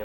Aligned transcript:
Et 0.00 0.04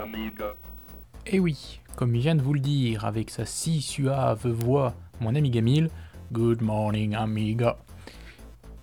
Eh 1.26 1.38
oui, 1.38 1.80
comme 1.94 2.16
il 2.16 2.22
vient 2.22 2.34
de 2.34 2.42
vous 2.42 2.54
le 2.54 2.60
dire 2.60 3.04
avec 3.04 3.30
sa 3.30 3.44
si 3.44 3.80
suave 3.80 4.48
voix, 4.48 4.92
mon 5.20 5.36
ami 5.36 5.50
Gamil, 5.50 5.88
Good 6.32 6.62
morning 6.62 7.14
amiga. 7.14 7.76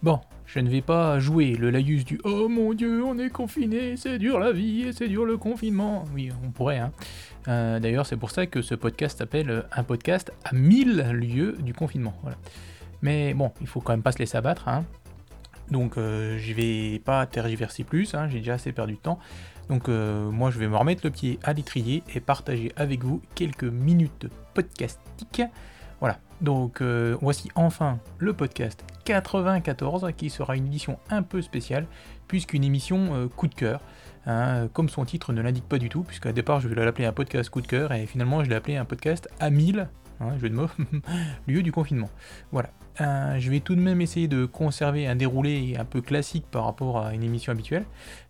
Bon, 0.03 0.21
je 0.45 0.59
ne 0.59 0.69
vais 0.69 0.81
pas 0.81 1.19
jouer 1.19 1.55
le 1.55 1.69
laïus 1.69 2.05
du 2.05 2.21
Oh 2.23 2.47
mon 2.47 2.73
dieu, 2.73 3.03
on 3.03 3.19
est 3.19 3.29
confiné, 3.29 3.97
c'est 3.97 4.19
dur 4.19 4.39
la 4.39 4.53
vie 4.53 4.83
et 4.83 4.93
c'est 4.93 5.09
dur 5.09 5.25
le 5.25 5.35
confinement. 5.35 6.05
Oui, 6.13 6.29
on 6.45 6.51
pourrait, 6.51 6.79
hein. 6.79 6.93
Euh, 7.49 7.79
D'ailleurs, 7.81 8.05
c'est 8.05 8.17
pour 8.17 8.31
ça 8.31 8.45
que 8.45 8.61
ce 8.61 8.75
podcast 8.75 9.17
s'appelle 9.17 9.49
euh, 9.49 9.61
un 9.73 9.83
podcast 9.83 10.31
à 10.45 10.53
1000 10.53 11.09
lieues 11.11 11.57
du 11.59 11.73
confinement. 11.73 12.15
Mais 13.01 13.33
bon, 13.33 13.51
il 13.59 13.67
faut 13.67 13.81
quand 13.81 13.91
même 13.91 14.03
pas 14.03 14.13
se 14.13 14.19
laisser 14.19 14.37
abattre, 14.37 14.69
hein. 14.69 14.85
Donc 15.71 15.97
euh, 15.97 16.37
je 16.37 16.53
vais 16.53 16.99
pas 16.99 17.25
tergiverser 17.25 17.83
plus, 17.83 18.13
hein, 18.13 18.27
j'ai 18.29 18.39
déjà 18.39 18.53
assez 18.53 18.71
perdu 18.71 18.93
de 18.93 18.99
temps. 18.99 19.19
Donc 19.69 19.89
euh, 19.89 20.29
moi 20.29 20.51
je 20.51 20.59
vais 20.59 20.67
me 20.67 20.75
remettre 20.75 21.01
le 21.03 21.11
pied 21.11 21.39
à 21.43 21.53
l'étrier 21.53 22.03
et 22.13 22.19
partager 22.19 22.71
avec 22.75 23.03
vous 23.03 23.21
quelques 23.35 23.63
minutes 23.63 24.27
podcastiques. 24.53 25.43
Voilà, 25.99 26.19
donc 26.41 26.81
euh, 26.81 27.15
voici 27.21 27.49
enfin 27.53 27.99
le 28.17 28.33
podcast 28.33 28.83
94 29.05 30.11
qui 30.17 30.29
sera 30.29 30.55
une 30.55 30.65
édition 30.65 30.97
un 31.09 31.21
peu 31.21 31.41
spéciale 31.41 31.85
puisqu'une 32.27 32.63
émission 32.63 33.13
euh, 33.13 33.27
coup 33.27 33.47
de 33.47 33.55
cœur. 33.55 33.81
hein, 34.25 34.67
comme 34.73 34.89
son 34.89 35.05
titre 35.05 35.31
ne 35.33 35.41
l'indique 35.41 35.67
pas 35.67 35.77
du 35.77 35.89
tout, 35.89 36.03
puisqu'à 36.03 36.31
départ 36.31 36.59
je 36.59 36.67
voulais 36.67 36.85
l'appeler 36.85 37.05
un 37.05 37.13
podcast 37.13 37.49
coup 37.49 37.61
de 37.61 37.67
cœur 37.67 37.91
et 37.91 38.07
finalement 38.07 38.43
je 38.43 38.49
l'ai 38.49 38.55
appelé 38.55 38.77
un 38.77 38.85
podcast 38.85 39.29
à 39.39 39.49
1000, 39.49 39.87
hein, 40.19 40.37
jeu 40.39 40.49
de 40.49 40.55
mots, 40.55 40.69
lieu 41.47 41.61
du 41.61 41.71
confinement. 41.71 42.09
Voilà. 42.51 42.69
Je 42.99 43.49
vais 43.49 43.59
tout 43.59 43.75
de 43.75 43.81
même 43.81 44.01
essayer 44.01 44.27
de 44.27 44.45
conserver 44.45 45.07
un 45.07 45.15
déroulé 45.15 45.75
un 45.79 45.85
peu 45.85 46.01
classique 46.01 46.45
par 46.51 46.65
rapport 46.65 46.99
à 46.99 47.13
une 47.13 47.23
émission 47.23 47.51
habituelle, 47.51 47.85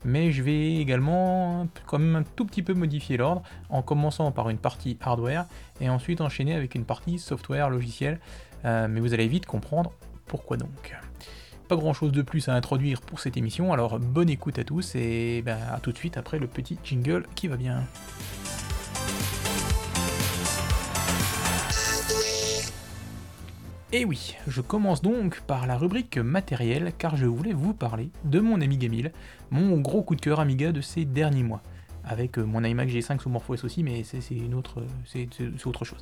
mais 0.05 0.31
je 0.31 0.43
vais 0.43 0.75
également 0.75 1.67
quand 1.87 1.99
même 1.99 2.15
un 2.15 2.23
tout 2.23 2.45
petit 2.45 2.61
peu 2.61 2.73
modifier 2.73 3.17
l'ordre 3.17 3.41
en 3.69 3.81
commençant 3.81 4.31
par 4.31 4.49
une 4.49 4.57
partie 4.57 4.97
hardware 5.01 5.45
et 5.81 5.89
ensuite 5.89 6.21
enchaîner 6.21 6.53
avec 6.53 6.75
une 6.75 6.85
partie 6.85 7.19
software 7.19 7.69
logiciel. 7.69 8.19
Euh, 8.65 8.87
mais 8.87 8.99
vous 8.99 9.13
allez 9.13 9.27
vite 9.27 9.45
comprendre 9.45 9.91
pourquoi 10.25 10.57
donc. 10.57 10.95
Pas 11.67 11.75
grand 11.75 11.93
chose 11.93 12.11
de 12.11 12.21
plus 12.21 12.49
à 12.49 12.53
introduire 12.53 13.01
pour 13.01 13.19
cette 13.19 13.37
émission, 13.37 13.73
alors 13.73 13.99
bonne 13.99 14.29
écoute 14.29 14.59
à 14.59 14.63
tous 14.63 14.95
et 14.95 15.41
ben, 15.41 15.57
à 15.71 15.79
tout 15.79 15.91
de 15.91 15.97
suite 15.97 16.17
après 16.17 16.37
le 16.37 16.47
petit 16.47 16.77
jingle 16.83 17.25
qui 17.35 17.47
va 17.47 17.57
bien. 17.57 17.83
Et 23.93 24.05
oui, 24.05 24.37
je 24.47 24.61
commence 24.61 25.01
donc 25.01 25.41
par 25.41 25.67
la 25.67 25.77
rubrique 25.77 26.17
matériel 26.17 26.93
car 26.97 27.17
je 27.17 27.25
voulais 27.25 27.51
vous 27.51 27.73
parler 27.73 28.09
de 28.23 28.39
mon 28.39 28.61
ami 28.61 28.77
Gamil, 28.77 29.11
mon 29.49 29.81
gros 29.81 30.01
coup 30.01 30.15
de 30.15 30.21
cœur 30.21 30.39
Amiga 30.39 30.71
de 30.71 30.79
ces 30.79 31.03
derniers 31.03 31.43
mois. 31.43 31.61
Avec 32.05 32.39
euh, 32.39 32.43
mon 32.43 32.63
iMac 32.63 32.87
G5 32.87 33.19
sous 33.19 33.29
MorphOS 33.29 33.65
aussi, 33.65 33.83
mais 33.83 34.03
c'est 34.03 34.21
autre, 34.55 34.81
autre 35.65 35.83
chose. 35.83 35.99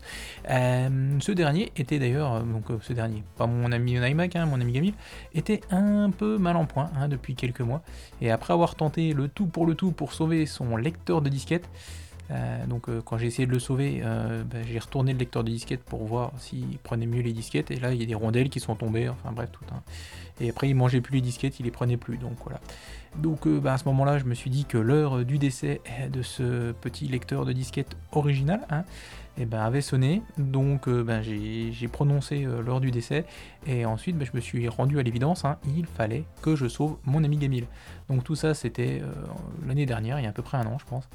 Euh, 0.52 1.18
ce 1.20 1.32
dernier 1.32 1.72
était 1.78 1.98
d'ailleurs, 1.98 2.36
euh, 2.36 2.42
donc 2.44 2.66
ce 2.80 2.94
dernier, 2.94 3.24
pas 3.38 3.48
mon 3.48 3.72
ami 3.72 3.94
iMac, 3.94 4.36
hein, 4.36 4.46
mon 4.46 4.62
ami 4.62 4.72
Gamil, 4.72 4.94
était 5.34 5.62
un 5.72 6.12
peu 6.12 6.38
mal 6.38 6.58
en 6.58 6.66
point 6.66 6.92
hein, 6.96 7.08
depuis 7.08 7.34
quelques 7.34 7.62
mois. 7.62 7.82
Et 8.22 8.30
après 8.30 8.54
avoir 8.54 8.76
tenté 8.76 9.14
le 9.14 9.30
tout 9.30 9.48
pour 9.48 9.66
le 9.66 9.74
tout 9.74 9.92
pour 9.92 10.14
sauver 10.14 10.46
son 10.46 10.78
lecteur 10.78 11.24
de 11.24 11.30
disquette, 11.30 11.68
euh, 12.32 12.66
donc 12.68 12.90
euh, 12.90 13.02
quand 13.04 13.18
j'ai 13.18 13.28
essayé 13.28 13.48
de 13.48 13.52
le 13.52 13.60
sauver, 13.60 14.02
euh, 14.04 14.44
bah, 14.44 14.58
j'ai 14.68 14.80
retourné 14.80 15.14
le 15.14 15.20
lecteur 15.20 15.44
de 15.44 15.50
disquette 15.50 15.84
pour 15.84 16.04
voir 16.06 16.32
s'il 16.38 16.78
prenait 16.84 17.08
mieux 17.08 17.22
les 17.22 17.34
disquettes. 17.34 17.72
Et 17.72 17.80
là, 17.80 17.94
il 17.94 18.00
y 18.00 18.04
a 18.04 18.06
des 18.06 18.16
rondelles 18.16 18.50
qui 18.50 18.60
sont 18.60 18.76
tombées. 18.76 19.10
Enfin 19.10 19.32
bref, 19.32 19.50
tout. 19.52 19.66
Et 20.40 20.50
après, 20.50 20.70
il 20.70 20.76
mangeait 20.76 21.02
plus 21.02 21.16
les 21.16 21.22
disquettes, 21.22 21.60
il 21.60 21.64
les 21.64 21.72
prenait 21.72 21.98
plus. 21.98 22.18
Donc 22.18 22.38
voilà. 22.44 22.60
Donc 23.18 23.48
bah, 23.48 23.74
à 23.74 23.78
ce 23.78 23.86
moment-là, 23.86 24.20
je 24.20 24.26
me 24.26 24.36
suis 24.36 24.50
dit 24.50 24.66
que 24.66 24.78
l'heure 24.78 25.26
du 25.26 25.38
décès 25.40 25.82
de 26.12 26.22
ce 26.22 26.72
petit 26.74 27.08
lecteur 27.08 27.46
de 27.46 27.54
disquette 27.54 27.98
original 28.12 28.62
hein, 28.70 28.84
eh 29.40 29.46
ben, 29.46 29.62
avait 29.62 29.82
sonné. 29.82 30.22
Donc 30.38 30.88
ben, 30.88 31.24
j'ai 31.24 31.88
prononcé 31.88 32.46
l'heure 32.64 32.80
du 32.80 32.92
décès. 32.92 33.26
Et 33.66 33.86
ensuite, 33.86 34.16
ben, 34.18 34.28
je 34.32 34.36
me 34.36 34.42
suis 34.42 34.68
rendu 34.68 35.00
à 35.00 35.04
l'évidence. 35.04 35.46
hein, 35.46 35.58
il 35.76 35.88
fallait 35.88 36.26
que 36.44 36.56
je 36.56 36.68
sauve 36.68 36.98
mon 37.06 37.24
ami 37.24 37.38
Gamil. 37.38 37.66
Donc 38.08 38.24
tout 38.24 38.36
ça, 38.36 38.54
c'était 38.54 39.02
l'année 39.68 39.88
dernière, 39.88 40.20
il 40.20 40.24
y 40.24 40.28
a 40.28 40.30
à 40.30 40.34
peu 40.34 40.44
près 40.44 40.58
un 40.60 40.68
an, 40.68 40.78
je 40.80 40.86
pense. 40.86 41.10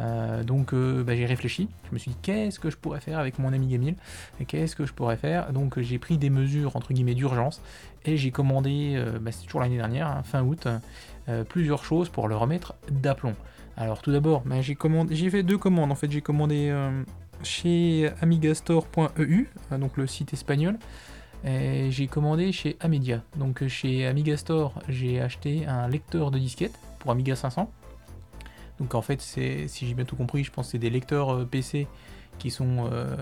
Euh, 0.00 0.42
donc 0.42 0.72
euh, 0.72 1.04
bah, 1.04 1.14
j'ai 1.14 1.26
réfléchi, 1.26 1.68
je 1.88 1.94
me 1.94 1.98
suis 1.98 2.12
dit 2.12 2.16
qu'est-ce 2.22 2.58
que 2.58 2.70
je 2.70 2.76
pourrais 2.76 3.00
faire 3.00 3.18
avec 3.18 3.38
mon 3.38 3.52
ami 3.52 3.66
Gamil 3.66 3.96
qu'est-ce 4.46 4.74
que 4.74 4.86
je 4.86 4.92
pourrais 4.92 5.16
faire? 5.16 5.52
Donc 5.52 5.78
j'ai 5.78 5.98
pris 5.98 6.16
des 6.16 6.30
mesures 6.30 6.76
entre 6.76 6.92
guillemets 6.92 7.14
d'urgence 7.14 7.60
et 8.04 8.16
j'ai 8.16 8.30
commandé, 8.30 8.94
euh, 8.96 9.18
bah, 9.20 9.30
c'est 9.30 9.44
toujours 9.44 9.60
l'année 9.60 9.76
dernière, 9.76 10.06
hein, 10.06 10.22
fin 10.24 10.42
août, 10.42 10.66
plusieurs 11.48 11.84
choses 11.84 12.08
pour 12.08 12.26
le 12.26 12.36
remettre 12.36 12.74
d'aplomb. 12.90 13.34
Alors 13.76 14.02
tout 14.02 14.10
d'abord, 14.10 14.42
bah, 14.44 14.56
j'ai 14.62 15.30
fait 15.30 15.42
deux 15.42 15.58
commandes 15.58 15.92
en 15.92 15.94
fait, 15.94 16.10
j'ai 16.10 16.22
commandé 16.22 16.72
chez 17.42 18.10
amigastore.eu, 18.20 19.48
euh, 19.72 19.78
donc 19.78 19.96
le 19.96 20.06
site 20.06 20.32
espagnol. 20.32 20.78
Et 21.42 21.90
j'ai 21.90 22.06
commandé 22.06 22.52
chez 22.52 22.76
Amedia. 22.80 23.22
Donc 23.36 23.66
chez 23.66 24.06
Amigastore, 24.06 24.74
j'ai 24.88 25.22
acheté 25.22 25.66
un 25.66 25.88
lecteur 25.88 26.30
de 26.30 26.38
disquette 26.38 26.78
pour 26.98 27.12
Amiga 27.12 27.34
500. 27.34 27.70
Donc 28.80 28.94
en 28.94 29.02
fait, 29.02 29.20
c'est, 29.20 29.68
si 29.68 29.86
j'ai 29.86 29.94
bien 29.94 30.04
tout 30.04 30.16
compris, 30.16 30.42
je 30.42 30.50
pense 30.50 30.66
que 30.66 30.72
c'est 30.72 30.78
des 30.78 30.90
lecteurs 30.90 31.30
euh, 31.34 31.44
PC 31.44 31.86
qui 32.38 32.50
sont 32.50 32.88
euh, 32.90 33.14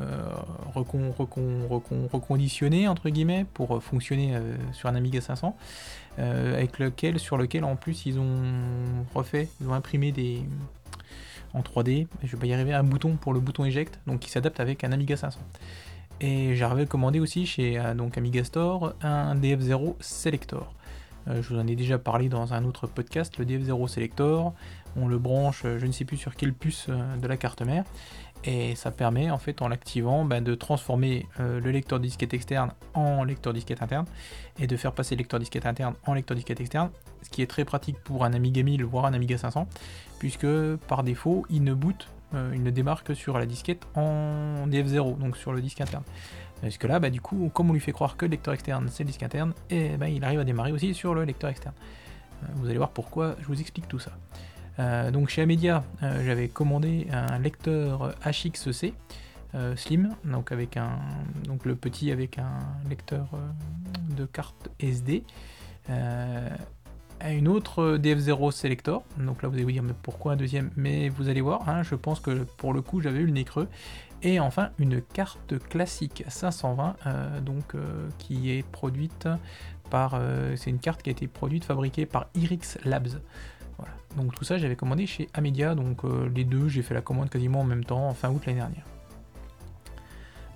recon- 0.74 1.12
recon- 1.12 1.66
recon- 1.68 2.08
reconditionnés 2.12 2.86
entre 2.86 3.08
guillemets 3.10 3.44
pour 3.52 3.76
euh, 3.76 3.80
fonctionner 3.80 4.38
sur 4.72 4.88
un 4.88 4.94
Amiga 4.94 5.20
500, 5.20 5.56
euh, 6.20 6.54
avec 6.54 6.78
lequel, 6.78 7.18
sur 7.18 7.36
lequel 7.36 7.64
en 7.64 7.74
plus 7.74 8.06
ils 8.06 8.18
ont 8.20 8.42
refait, 9.14 9.48
ils 9.60 9.68
ont 9.68 9.72
imprimé 9.74 10.12
des 10.12 10.42
en 11.54 11.62
3D, 11.62 12.06
je 12.22 12.36
vais 12.36 12.38
pas 12.40 12.46
y 12.46 12.52
arriver, 12.52 12.74
un 12.74 12.84
bouton 12.84 13.16
pour 13.16 13.32
le 13.32 13.40
bouton 13.40 13.64
eject, 13.64 13.98
donc 14.06 14.20
qui 14.20 14.30
s'adapte 14.30 14.60
avec 14.60 14.84
un 14.84 14.92
Amiga 14.92 15.16
500. 15.16 15.40
Et 16.20 16.54
j'avais 16.54 16.86
commandé 16.86 17.18
aussi 17.20 17.46
chez 17.46 17.80
donc 17.96 18.18
Amiga 18.18 18.44
Store 18.44 18.92
un 19.02 19.34
DF0 19.34 19.94
Selector. 20.00 20.74
Je 21.26 21.40
vous 21.48 21.58
en 21.58 21.66
ai 21.66 21.74
déjà 21.76 21.98
parlé 21.98 22.28
dans 22.28 22.52
un 22.54 22.64
autre 22.64 22.86
podcast, 22.86 23.38
le 23.38 23.44
DF0 23.46 23.88
Selector. 23.88 24.52
On 25.00 25.08
le 25.08 25.18
branche, 25.18 25.62
euh, 25.64 25.78
je 25.78 25.86
ne 25.86 25.92
sais 25.92 26.04
plus 26.04 26.16
sur 26.16 26.34
quelle 26.34 26.52
puce 26.52 26.86
euh, 26.88 27.16
de 27.16 27.26
la 27.26 27.36
carte 27.36 27.62
mère, 27.62 27.84
et 28.44 28.74
ça 28.74 28.90
permet 28.90 29.30
en 29.30 29.38
fait 29.38 29.62
en 29.62 29.68
l'activant 29.68 30.24
ben, 30.24 30.42
de 30.42 30.54
transformer 30.54 31.26
euh, 31.40 31.60
le 31.60 31.70
lecteur 31.70 32.00
disquette 32.00 32.34
externe 32.34 32.72
en 32.94 33.24
lecteur 33.24 33.52
disquette 33.52 33.82
interne 33.82 34.06
et 34.58 34.66
de 34.66 34.76
faire 34.76 34.92
passer 34.92 35.14
le 35.14 35.18
lecteur 35.18 35.40
disquette 35.40 35.66
interne 35.66 35.94
en 36.06 36.14
lecteur 36.14 36.36
disquette 36.36 36.60
externe, 36.60 36.90
ce 37.22 37.30
qui 37.30 37.42
est 37.42 37.46
très 37.46 37.64
pratique 37.64 37.98
pour 37.98 38.24
un 38.24 38.32
Amiga 38.32 38.62
1000 38.62 38.84
voire 38.84 39.06
un 39.06 39.14
Amiga 39.14 39.38
500, 39.38 39.68
puisque 40.18 40.46
par 40.88 41.02
défaut 41.02 41.44
il 41.50 41.64
ne 41.64 41.74
boot, 41.74 42.08
il 42.34 42.62
ne 42.62 42.70
démarre 42.70 43.04
que 43.04 43.14
sur 43.14 43.38
la 43.38 43.46
disquette 43.46 43.86
en 43.94 44.66
DF0, 44.68 45.18
donc 45.18 45.36
sur 45.36 45.52
le 45.52 45.62
disque 45.62 45.80
interne. 45.80 46.04
Parce 46.60 46.76
que 46.76 46.86
là, 46.86 46.98
bah, 46.98 47.08
du 47.08 47.22
coup, 47.22 47.50
comme 47.54 47.70
on 47.70 47.72
lui 47.72 47.80
fait 47.80 47.92
croire 47.92 48.18
que 48.18 48.26
le 48.26 48.32
lecteur 48.32 48.52
externe 48.52 48.88
c'est 48.90 49.02
le 49.02 49.06
disque 49.06 49.22
interne, 49.22 49.54
et 49.70 49.96
ben, 49.96 50.08
il 50.08 50.22
arrive 50.24 50.40
à 50.40 50.44
démarrer 50.44 50.72
aussi 50.72 50.92
sur 50.92 51.14
le 51.14 51.24
lecteur 51.24 51.48
externe. 51.48 51.74
Vous 52.56 52.68
allez 52.68 52.78
voir 52.78 52.90
pourquoi 52.90 53.36
je 53.40 53.46
vous 53.46 53.60
explique 53.60 53.88
tout 53.88 53.98
ça. 53.98 54.12
Euh, 54.78 55.10
donc 55.10 55.28
chez 55.28 55.42
Amedia, 55.42 55.84
euh, 56.02 56.22
j'avais 56.24 56.48
commandé 56.48 57.08
un 57.10 57.38
lecteur 57.38 58.14
HXC 58.24 58.94
euh, 59.54 59.74
Slim, 59.76 60.14
donc 60.24 60.52
avec 60.52 60.76
un, 60.76 60.98
donc 61.44 61.64
le 61.64 61.74
petit 61.74 62.12
avec 62.12 62.38
un 62.38 62.60
lecteur 62.88 63.28
de 64.16 64.24
carte 64.26 64.68
SD. 64.78 65.24
Une 67.26 67.48
autre 67.48 67.96
DF0 67.96 68.52
Selector, 68.52 69.02
donc 69.18 69.42
là 69.42 69.48
vous 69.48 69.56
allez 69.56 69.64
vous 69.64 69.72
dire 69.72 69.82
mais 69.82 69.94
pourquoi 70.02 70.34
un 70.34 70.36
deuxième? 70.36 70.70
Mais 70.76 71.08
vous 71.08 71.28
allez 71.28 71.40
voir, 71.40 71.68
hein, 71.68 71.82
je 71.82 71.96
pense 71.96 72.20
que 72.20 72.44
pour 72.58 72.72
le 72.72 72.80
coup 72.80 73.00
j'avais 73.00 73.18
eu 73.18 73.26
le 73.26 73.32
nez 73.32 73.44
creux. 73.44 73.68
Et 74.22 74.38
enfin 74.38 74.70
une 74.78 75.02
carte 75.02 75.58
classique 75.68 76.22
520, 76.28 76.96
euh, 77.06 77.40
donc 77.40 77.74
qui 78.18 78.52
est 78.52 78.62
produite 78.62 79.28
par, 79.90 80.20
c'est 80.56 80.70
une 80.70 80.78
carte 80.78 81.02
qui 81.02 81.08
a 81.08 81.12
été 81.12 81.26
produite, 81.26 81.64
fabriquée 81.64 82.06
par 82.06 82.26
Irix 82.34 82.78
Labs. 82.84 83.20
Voilà. 83.78 83.94
Donc 84.16 84.34
tout 84.34 84.44
ça 84.44 84.58
j'avais 84.58 84.76
commandé 84.76 85.06
chez 85.06 85.28
Amedia, 85.34 85.74
donc 85.74 86.04
euh, 86.04 86.28
les 86.34 86.44
deux 86.44 86.68
j'ai 86.68 86.82
fait 86.82 86.94
la 86.94 87.02
commande 87.02 87.30
quasiment 87.30 87.60
en 87.60 87.64
même 87.64 87.84
temps, 87.84 88.08
en 88.08 88.14
fin 88.14 88.30
août 88.30 88.42
l'année 88.46 88.58
dernière. 88.58 88.84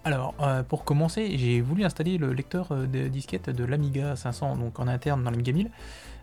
Alors 0.04 0.34
euh, 0.40 0.62
pour 0.62 0.84
commencer, 0.84 1.36
j'ai 1.38 1.60
voulu 1.60 1.84
installer 1.84 2.18
le 2.18 2.32
lecteur 2.32 2.72
euh, 2.72 2.86
de 2.86 3.06
disquette 3.08 3.50
de 3.50 3.64
l'Amiga 3.64 4.16
500, 4.16 4.56
donc 4.56 4.80
en 4.80 4.88
interne 4.88 5.22
dans 5.22 5.30
l'Amiga 5.30 5.52
1000. 5.52 5.70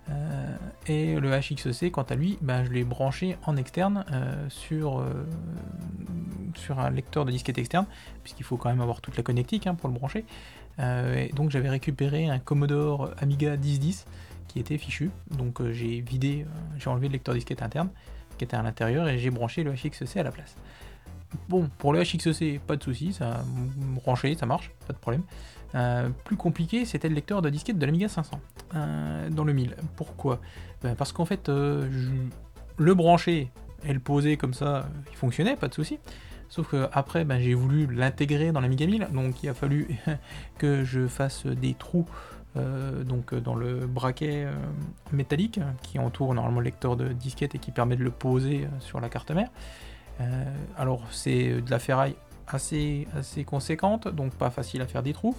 Euh, 0.10 0.58
et 0.88 1.16
le 1.20 1.30
HXC, 1.32 1.92
quant 1.92 2.04
à 2.04 2.16
lui, 2.16 2.38
ben, 2.42 2.66
je 2.66 2.72
l'ai 2.72 2.84
branché 2.84 3.38
en 3.46 3.56
externe 3.56 4.06
sur, 4.50 5.06
sur 6.56 6.80
un 6.80 6.90
lecteur 6.90 7.26
de 7.26 7.32
disquette 7.32 7.60
externe, 7.60 7.86
puisqu'il 8.24 8.44
faut 8.44 8.58
quand 8.58 8.70
même 8.70 8.82
avoir 8.82 9.02
toute 9.02 9.16
la 9.18 9.24
connectique 9.24 9.68
hein, 9.68 9.76
pour 9.76 9.88
le 9.88 9.94
brancher. 9.94 10.26
Et 10.80 11.32
donc 11.36 11.52
j'avais 11.52 11.70
récupéré 11.70 12.28
un 12.28 12.40
Commodore 12.40 13.12
Amiga 13.20 13.56
1010 13.56 14.08
qui 14.50 14.60
était 14.60 14.78
fichu, 14.78 15.12
donc 15.38 15.62
euh, 15.62 15.72
j'ai 15.72 16.02
vidé, 16.02 16.42
euh, 16.42 16.78
j'ai 16.78 16.90
enlevé 16.90 17.08
le 17.08 17.14
lecteur 17.14 17.34
disquette 17.34 17.62
interne 17.62 17.90
qui 18.38 18.44
était 18.44 18.58
à 18.58 18.62
l'intérieur 18.62 19.08
et 19.08 19.18
j'ai 19.18 19.30
branché 19.30 19.64
le 19.64 19.72
HXC 19.74 20.18
à 20.18 20.24
la 20.24 20.32
place. 20.32 20.56
Bon, 21.48 21.70
pour 21.78 21.94
le 21.94 22.02
HXC, 22.02 22.60
pas 22.66 22.76
de 22.76 22.84
souci, 22.84 23.14
ça 23.14 23.44
branché, 23.78 24.36
ça 24.36 24.46
marche, 24.46 24.72
pas 24.88 24.94
de 24.94 24.98
problème. 24.98 25.24
Euh, 25.76 26.10
plus 26.26 26.36
compliqué, 26.36 26.86
c'était 26.86 27.08
le 27.08 27.16
lecteur 27.16 27.42
de 27.42 27.50
disquette 27.50 27.78
de 27.78 27.86
l'Amiga 27.86 28.10
500 28.10 28.40
euh, 28.74 29.30
dans 29.30 29.44
le 29.44 29.54
1000. 29.54 29.76
Pourquoi? 29.96 30.40
Ben, 30.82 30.96
Parce 30.96 31.12
qu'en 31.12 31.26
fait, 31.26 31.48
le 31.50 32.94
brancher, 32.96 33.52
et 33.84 33.94
le 33.94 34.00
poser 34.00 34.38
comme 34.38 34.54
ça, 34.54 34.90
il 35.12 35.16
fonctionnait, 35.16 35.56
pas 35.56 35.68
de 35.68 35.74
souci. 35.74 36.00
Sauf 36.50 36.70
que 36.72 36.90
après, 36.92 37.26
ben, 37.26 37.40
j'ai 37.40 37.54
voulu 37.54 37.88
l'intégrer 37.94 38.52
dans 38.52 38.60
l'Amiga 38.60 38.88
1000, 38.88 39.10
donc 39.14 39.44
il 39.44 39.50
a 39.50 39.54
fallu 39.54 39.88
que 40.58 40.84
je 40.84 41.08
fasse 41.08 41.46
des 41.46 41.76
trous 41.76 42.08
euh, 42.60 43.04
donc 43.04 43.34
dans 43.34 43.56
le 43.56 43.88
braquet 43.88 44.46
euh, 44.46 44.54
métallique 45.12 45.60
qui 45.82 46.00
entoure 46.00 46.34
normalement 46.34 46.60
le 46.60 46.66
lecteur 46.66 46.96
de 46.96 47.10
disquette 47.10 47.56
et 47.56 47.60
qui 47.60 47.72
permet 47.72 47.96
de 47.96 48.04
le 48.04 48.12
poser 48.12 48.66
euh, 48.66 48.80
sur 48.80 49.00
la 49.00 49.10
carte 49.10 49.32
mère. 49.32 49.50
alors 50.78 51.02
c'est 51.12 51.62
de 51.62 51.72
la 51.72 51.80
ferraille 51.80 52.16
assez, 52.48 53.08
assez 53.16 53.46
conséquente, 53.46 54.08
donc 54.08 54.34
pas 54.34 54.50
facile 54.50 54.82
à 54.82 54.88
faire 54.88 55.04
des 55.04 55.14
trous. 55.14 55.36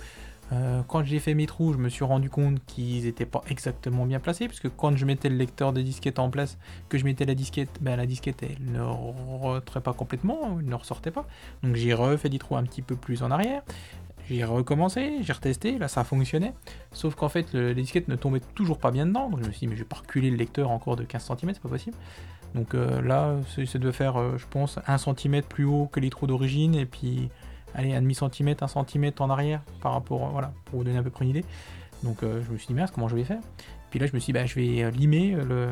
Euh, 0.52 0.82
quand 0.88 1.04
j'ai 1.04 1.20
fait 1.20 1.34
mes 1.34 1.46
trous, 1.46 1.72
je 1.72 1.78
me 1.78 1.88
suis 1.88 2.04
rendu 2.04 2.28
compte 2.28 2.58
qu'ils 2.66 3.04
n'étaient 3.04 3.26
pas 3.26 3.42
exactement 3.48 4.04
bien 4.04 4.18
placés, 4.18 4.48
puisque 4.48 4.68
quand 4.76 4.96
je 4.96 5.04
mettais 5.04 5.28
le 5.28 5.36
lecteur 5.36 5.72
de 5.72 5.80
disquette 5.80 6.18
en 6.18 6.28
place, 6.28 6.58
que 6.88 6.98
je 6.98 7.04
mettais 7.04 7.24
la 7.24 7.34
disquette, 7.34 7.70
ben 7.80 7.96
la 7.96 8.06
disquette 8.06 8.42
elle 8.42 8.72
ne 8.72 8.80
rentrait 8.80 9.80
pas 9.80 9.92
complètement, 9.92 10.58
ne 10.60 10.74
ressortait 10.74 11.12
pas. 11.12 11.26
Donc 11.62 11.76
j'ai 11.76 11.94
refait 11.94 12.28
des 12.28 12.38
trous 12.38 12.56
un 12.56 12.64
petit 12.64 12.82
peu 12.82 12.96
plus 12.96 13.22
en 13.22 13.30
arrière. 13.30 13.62
J'ai 14.30 14.44
recommencé, 14.44 15.16
j'ai 15.22 15.32
retesté, 15.32 15.76
là 15.76 15.88
ça 15.88 16.04
fonctionnait. 16.04 16.54
Sauf 16.92 17.16
qu'en 17.16 17.28
fait, 17.28 17.52
le, 17.52 17.72
les 17.72 17.82
disquettes 17.82 18.06
ne 18.06 18.14
tombaient 18.14 18.40
toujours 18.54 18.78
pas 18.78 18.92
bien 18.92 19.04
dedans. 19.04 19.28
Donc 19.28 19.42
je 19.42 19.48
me 19.48 19.50
suis 19.50 19.60
dit, 19.60 19.66
mais 19.66 19.74
je 19.74 19.80
vais 19.80 19.88
pas 19.88 19.96
reculer 19.96 20.30
le 20.30 20.36
lecteur 20.36 20.70
encore 20.70 20.94
de 20.94 21.02
15 21.02 21.32
cm, 21.36 21.52
c'est 21.54 21.60
pas 21.60 21.68
possible. 21.68 21.96
Donc 22.54 22.74
euh, 22.74 23.02
là, 23.02 23.34
ça 23.66 23.78
devait 23.80 23.92
faire, 23.92 24.20
euh, 24.20 24.38
je 24.38 24.46
pense, 24.48 24.78
1 24.86 24.98
cm 24.98 25.42
plus 25.42 25.64
haut 25.64 25.88
que 25.90 25.98
les 25.98 26.10
trous 26.10 26.28
d'origine, 26.28 26.76
et 26.76 26.86
puis 26.86 27.28
allez, 27.74 27.92
un 27.92 28.02
demi 28.02 28.14
centimètre, 28.14 28.62
un 28.62 28.68
centimètre 28.68 29.20
en 29.20 29.30
arrière 29.30 29.62
par 29.80 29.92
rapport, 29.94 30.28
voilà, 30.30 30.52
pour 30.66 30.78
vous 30.78 30.84
donner 30.84 30.98
à 30.98 31.02
peu 31.02 31.10
près 31.10 31.24
une 31.24 31.32
idée. 31.32 31.44
Donc 32.04 32.22
euh, 32.22 32.40
je 32.46 32.52
me 32.52 32.56
suis 32.56 32.68
dit, 32.68 32.74
merde, 32.74 32.92
comment 32.94 33.08
je 33.08 33.16
vais 33.16 33.24
faire? 33.24 33.40
Puis 33.90 33.98
là, 33.98 34.06
je 34.06 34.12
me 34.14 34.20
suis 34.20 34.32
dit, 34.32 34.38
bah, 34.38 34.46
je 34.46 34.54
vais 34.54 34.92
limer 34.92 35.32
le, 35.32 35.70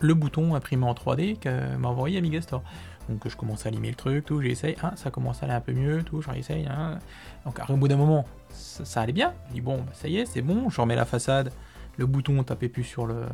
le 0.00 0.14
bouton 0.14 0.56
imprimé 0.56 0.86
en 0.86 0.92
3D 0.92 1.38
que 1.38 1.76
m'a 1.76 1.88
envoyé 1.88 2.18
Amiga 2.18 2.40
Store. 2.40 2.64
Donc 3.08 3.26
je 3.28 3.36
commence 3.36 3.66
à 3.66 3.70
limer 3.70 3.90
le 3.90 3.94
truc, 3.94 4.26
tout, 4.26 4.40
j'essaye, 4.42 4.76
hein, 4.82 4.92
ça 4.96 5.10
commence 5.10 5.42
à 5.42 5.46
aller 5.46 5.54
un 5.54 5.60
peu 5.60 5.72
mieux, 5.72 6.02
tout, 6.02 6.20
je 6.20 6.30
réessaye. 6.30 6.66
Hein. 6.66 6.98
Donc 7.44 7.60
au 7.68 7.76
bout 7.76 7.88
d'un 7.88 7.96
moment, 7.96 8.26
ça, 8.50 9.00
allait 9.00 9.12
bien. 9.12 9.34
Je 9.48 9.54
dis, 9.54 9.60
bon, 9.60 9.78
bah, 9.78 9.92
ça 9.94 10.08
y 10.08 10.18
est, 10.18 10.26
c'est 10.26 10.42
bon, 10.42 10.68
je 10.68 10.80
remets 10.80 10.96
la 10.96 11.04
façade. 11.04 11.52
Le 11.96 12.06
bouton 12.06 12.42
tapait 12.44 12.68
plus 12.68 12.84
sur, 12.84 13.06
le, 13.06 13.26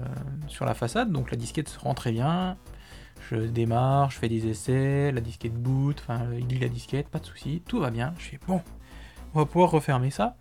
sur 0.48 0.64
la 0.64 0.74
façade, 0.74 1.12
donc 1.12 1.30
la 1.30 1.36
disquette 1.36 1.68
se 1.68 1.78
rend 1.78 1.94
très 1.94 2.12
bien 2.12 2.56
je 3.30 3.36
démarre, 3.36 4.10
je 4.10 4.18
fais 4.18 4.28
des 4.28 4.46
essais, 4.48 5.12
la 5.12 5.20
disquette 5.20 5.54
boot, 5.54 5.96
enfin 6.00 6.26
il 6.38 6.46
lit 6.46 6.58
la 6.58 6.68
disquette, 6.68 7.08
pas 7.08 7.18
de 7.18 7.26
souci, 7.26 7.62
tout 7.66 7.80
va 7.80 7.90
bien. 7.90 8.14
Je 8.18 8.24
fais 8.24 8.40
bon, 8.46 8.60
on 9.34 9.38
va 9.38 9.46
pouvoir 9.46 9.70
refermer 9.70 10.10
ça, 10.10 10.36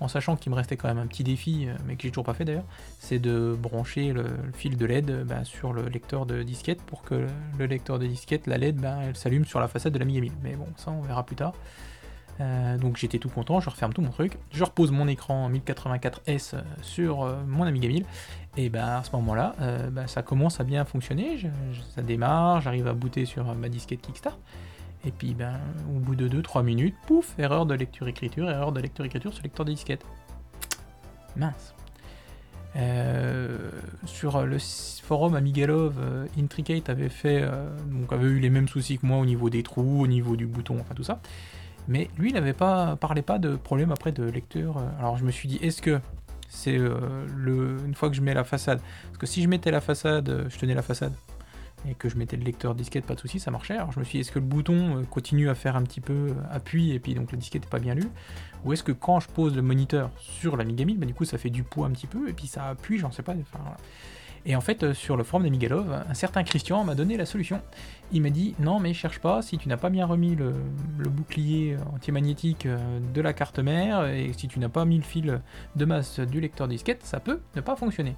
en 0.00 0.08
sachant 0.08 0.36
qu'il 0.36 0.50
me 0.50 0.56
restait 0.56 0.76
quand 0.76 0.88
même 0.88 0.98
un 0.98 1.06
petit 1.06 1.24
défi, 1.24 1.66
euh, 1.66 1.74
mais 1.86 1.96
que 1.96 2.02
j'ai 2.02 2.10
toujours 2.10 2.24
pas 2.24 2.34
fait 2.34 2.44
d'ailleurs, 2.44 2.66
c'est 2.98 3.18
de 3.18 3.56
brancher 3.58 4.12
le, 4.12 4.26
fil 4.54 4.76
de 4.76 4.86
LED 4.86 5.24
bah, 5.24 5.44
sur 5.44 5.72
le 5.72 5.88
lecteur 5.88 6.26
de 6.26 6.42
disquette 6.42 6.82
pour 6.82 7.02
que 7.02 7.26
le, 7.58 7.66
lecteur 7.66 7.98
de 7.98 8.06
disquette, 8.06 8.46
la 8.46 8.58
LED, 8.58 8.76
bah, 8.76 8.98
elle 9.02 9.16
s'allume 9.16 9.44
sur 9.44 9.60
la 9.60 9.68
façade 9.68 9.92
de 9.92 9.98
la 9.98 10.04
1000. 10.04 10.32
Mais 10.42 10.56
bon, 10.56 10.66
ça 10.76 10.90
on 10.90 11.00
verra 11.00 11.24
plus 11.24 11.36
tard. 11.36 11.54
Euh, 12.40 12.76
donc 12.76 12.96
j'étais 12.96 13.18
tout 13.18 13.28
content, 13.28 13.60
je 13.60 13.70
referme 13.70 13.92
tout 13.92 14.02
mon 14.02 14.10
truc, 14.10 14.38
je 14.52 14.62
repose 14.62 14.90
mon 14.90 15.08
écran 15.08 15.50
1084S 15.50 16.54
euh, 16.54 16.60
sur 16.82 17.24
euh, 17.24 17.36
mon 17.46 17.64
Amiga 17.64 17.88
1000, 17.88 18.04
et 18.58 18.68
ben 18.68 18.84
à 18.84 19.02
ce 19.02 19.12
moment-là, 19.16 19.54
ben, 19.90 20.06
ça 20.06 20.22
commence 20.22 20.60
à 20.60 20.64
bien 20.64 20.84
fonctionner, 20.86 21.38
ça 21.94 22.00
démarre, 22.00 22.62
j'arrive 22.62 22.86
à 22.86 22.94
booter 22.94 23.26
sur 23.26 23.54
ma 23.54 23.68
disquette 23.68 24.00
Kickstart, 24.00 24.38
et 25.06 25.12
puis 25.12 25.34
ben, 25.34 25.60
au 25.94 25.98
bout 25.98 26.16
de 26.16 26.28
2-3 26.28 26.62
minutes, 26.64 26.94
pouf, 27.06 27.38
erreur 27.38 27.66
de 27.66 27.74
lecture-écriture, 27.74 28.50
erreur 28.50 28.72
de 28.72 28.80
lecture-écriture 28.80 29.32
sur 29.32 29.42
le 29.42 29.44
lecteur 29.44 29.64
de 29.64 29.72
disquette. 29.72 30.04
Mince. 31.36 31.74
sur 34.06 34.44
le 34.46 34.56
forum 34.58 35.34
Amigalove, 35.34 36.28
Intricate 36.38 36.88
avait 36.88 37.10
fait, 37.10 37.44
donc 37.90 38.12
avait 38.12 38.26
eu 38.26 38.38
les 38.38 38.50
mêmes 38.50 38.68
soucis 38.68 38.98
que 38.98 39.06
moi 39.06 39.18
au 39.18 39.26
niveau 39.26 39.50
des 39.50 39.62
trous, 39.62 40.02
au 40.02 40.06
niveau 40.06 40.34
du 40.34 40.46
bouton, 40.46 40.78
enfin 40.80 40.94
tout 40.94 41.04
ça. 41.04 41.20
Mais 41.88 42.10
lui, 42.18 42.30
il 42.30 42.34
n'avait 42.34 42.52
pas 42.52 42.96
parlait 42.96 43.22
pas 43.22 43.38
de 43.38 43.56
problème 43.56 43.92
après 43.92 44.12
de 44.12 44.24
lecture. 44.24 44.82
Alors 44.98 45.16
je 45.16 45.24
me 45.24 45.30
suis 45.30 45.48
dit, 45.48 45.58
est-ce 45.62 45.80
que 45.82 46.00
c'est 46.48 46.78
euh, 46.78 47.26
le 47.36 47.78
une 47.86 47.94
fois 47.94 48.08
que 48.08 48.16
je 48.16 48.20
mets 48.20 48.34
la 48.34 48.44
façade 48.44 48.80
Parce 49.06 49.18
que 49.18 49.26
si 49.26 49.42
je 49.42 49.48
mettais 49.48 49.70
la 49.70 49.80
façade, 49.80 50.28
euh, 50.28 50.44
je 50.48 50.58
tenais 50.58 50.74
la 50.74 50.82
façade 50.82 51.12
et 51.88 51.94
que 51.94 52.08
je 52.08 52.16
mettais 52.16 52.36
le 52.36 52.44
lecteur 52.44 52.74
disquette, 52.74 53.04
pas 53.04 53.14
de 53.14 53.20
souci, 53.20 53.38
ça 53.38 53.50
marchait. 53.50 53.74
Alors 53.74 53.92
je 53.92 54.00
me 54.00 54.04
suis 54.04 54.18
dit, 54.18 54.20
est-ce 54.20 54.32
que 54.32 54.38
le 54.38 54.44
bouton 54.44 54.98
euh, 54.98 55.02
continue 55.04 55.48
à 55.48 55.54
faire 55.54 55.76
un 55.76 55.82
petit 55.82 56.00
peu 56.00 56.34
appui 56.50 56.92
et 56.92 56.98
puis 56.98 57.14
donc 57.14 57.32
la 57.32 57.38
disquette 57.38 57.62
n'est 57.62 57.70
pas 57.70 57.78
bien 57.78 57.94
lue 57.94 58.08
Ou 58.64 58.72
est-ce 58.72 58.82
que 58.82 58.92
quand 58.92 59.20
je 59.20 59.28
pose 59.28 59.54
le 59.54 59.62
moniteur 59.62 60.10
sur 60.18 60.56
la 60.56 60.64
1000, 60.64 60.98
bah, 60.98 61.06
du 61.06 61.14
coup 61.14 61.24
ça 61.24 61.38
fait 61.38 61.50
du 61.50 61.62
poids 61.62 61.86
un 61.86 61.90
petit 61.90 62.06
peu 62.06 62.28
et 62.28 62.32
puis 62.32 62.46
ça 62.46 62.68
appuie, 62.68 62.98
j'en 62.98 63.10
sais 63.10 63.22
pas. 63.22 63.34
Et 64.48 64.54
en 64.54 64.60
fait, 64.60 64.84
euh, 64.84 64.94
sur 64.94 65.16
le 65.16 65.24
forum 65.24 65.42
d'Amigalov, 65.42 66.04
un 66.08 66.14
certain 66.14 66.44
Christian 66.44 66.84
m'a 66.84 66.94
donné 66.94 67.16
la 67.16 67.26
solution. 67.26 67.60
Il 68.12 68.22
m'a 68.22 68.30
dit 68.30 68.54
non, 68.60 68.78
mais 68.78 68.94
cherche 68.94 69.18
pas, 69.18 69.42
si 69.42 69.58
tu 69.58 69.68
n'as 69.68 69.76
pas 69.76 69.90
bien 69.90 70.06
remis 70.06 70.36
le, 70.36 70.54
bouclier 71.08 71.76
anti-magnétique 71.92 72.66
euh, 72.66 73.00
de 73.12 73.20
la 73.20 73.32
carte 73.32 73.58
mère 73.58 74.06
et 74.06 74.32
si 74.36 74.46
tu 74.46 74.60
n'as 74.60 74.68
pas 74.68 74.84
mis 74.84 74.98
le 74.98 75.02
fil 75.02 75.40
de 75.74 75.84
masse 75.84 76.20
du 76.20 76.40
lecteur 76.40 76.68
disquette, 76.68 77.04
ça 77.04 77.18
peut 77.18 77.40
ne 77.56 77.60
pas 77.60 77.74
fonctionner. 77.74 78.14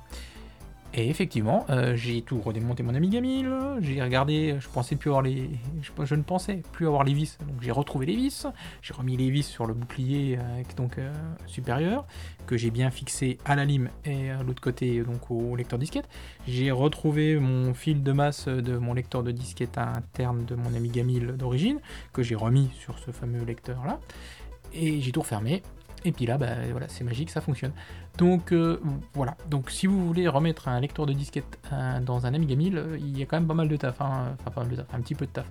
Et 0.95 1.11
effectivement, 1.11 1.67
euh, 1.69 1.95
j'ai 1.97 2.23
tout 2.23 2.41
redémonté 2.41 2.83
mon 2.83 2.95
Amiga 2.95 3.21
1000, 3.21 3.55
j'ai 3.81 4.03
regardé, 4.03 4.57
je 4.59 4.69
pensais 4.69 4.97
plus 4.97 5.11
avoir 5.11 5.21
les, 5.23 5.51
je, 5.83 6.15
ne 6.15 6.23
pensais 6.23 6.63
plus 6.73 6.87
avoir 6.87 7.05
les 7.05 7.13
vis, 7.13 7.37
donc 7.47 7.61
j'ai 7.61 7.71
retrouvé 7.71 8.07
les 8.07 8.17
vis, 8.17 8.47
j'ai 8.81 8.95
remis 8.95 9.17
les 9.19 9.29
vis 9.29 9.43
sur 9.43 9.67
le 9.67 9.75
bouclier 9.75 10.39
donc 10.79 10.97
euh, 10.97 11.13
supérieur 11.47 12.07
que 12.47 12.57
j'ai 12.57 12.71
bien 12.71 12.91
fixé 12.91 13.37
à 13.45 13.55
la 13.55 13.67
lime 13.67 13.91
et 14.07 14.31
à 14.31 14.43
l'autre 14.43 14.63
côté 14.63 15.03
donc 15.03 15.31
au 15.31 15.57
lecteur 15.57 15.79
disquette. 15.79 16.09
J'ai 16.47 16.71
retrouvé 16.71 17.39
mon 17.39 17.75
fil 17.75 18.03
de 18.03 18.13
masse 18.13 18.49
de 18.49 18.79
mon 18.79 18.95
lecteur 18.95 19.23
de 19.23 19.31
disquette 19.31 19.77
interne 19.77 20.47
de 20.47 20.55
mon 20.55 20.75
Amiga 20.75 21.03
1000 21.03 21.37
d'origine 21.37 21.81
que 22.15 22.23
j'ai 22.23 22.35
remis 22.35 22.71
sur 22.81 22.99
ce 22.99 23.11
fameux 23.11 23.45
lecteur 23.45 23.85
là 23.85 24.01
et 24.73 25.01
j'ai 25.03 25.13
tout 25.13 25.21
refermé 25.21 25.63
et 26.05 26.13
puis 26.13 26.27
là, 26.27 26.39
bah, 26.39 26.49
voilà, 26.71 26.87
c'est 26.89 27.05
magique, 27.05 27.31
ça 27.31 27.41
fonctionne. 27.41 27.73
Donc 28.19 28.53
euh, 28.53 28.81
voilà, 29.15 29.37
donc 29.49 29.71
si 29.71 29.87
vous 29.87 30.07
voulez 30.07 30.29
remettre 30.29 30.69
un 30.69 30.81
lecteur 30.81 31.07
de 31.07 31.13
disquette 31.13 31.59
euh, 31.73 32.01
dans 32.01 32.27
un 32.27 32.35
Amiga 32.35 32.57
1000, 32.57 32.79
euh, 32.79 32.99
il 32.99 33.19
y 33.19 33.23
a 33.23 33.27
quand 33.27 33.37
même 33.37 33.47
pas 33.47 33.55
mal 33.55 33.69
de 33.69 33.77
taf, 33.77 34.01
hein. 34.01 34.37
enfin 34.41 34.51
pas 34.51 34.61
mal 34.63 34.71
de 34.71 34.77
taf, 34.77 34.87
un 34.93 35.01
petit 35.01 35.15
peu 35.15 35.27
de 35.27 35.31
taf. 35.31 35.47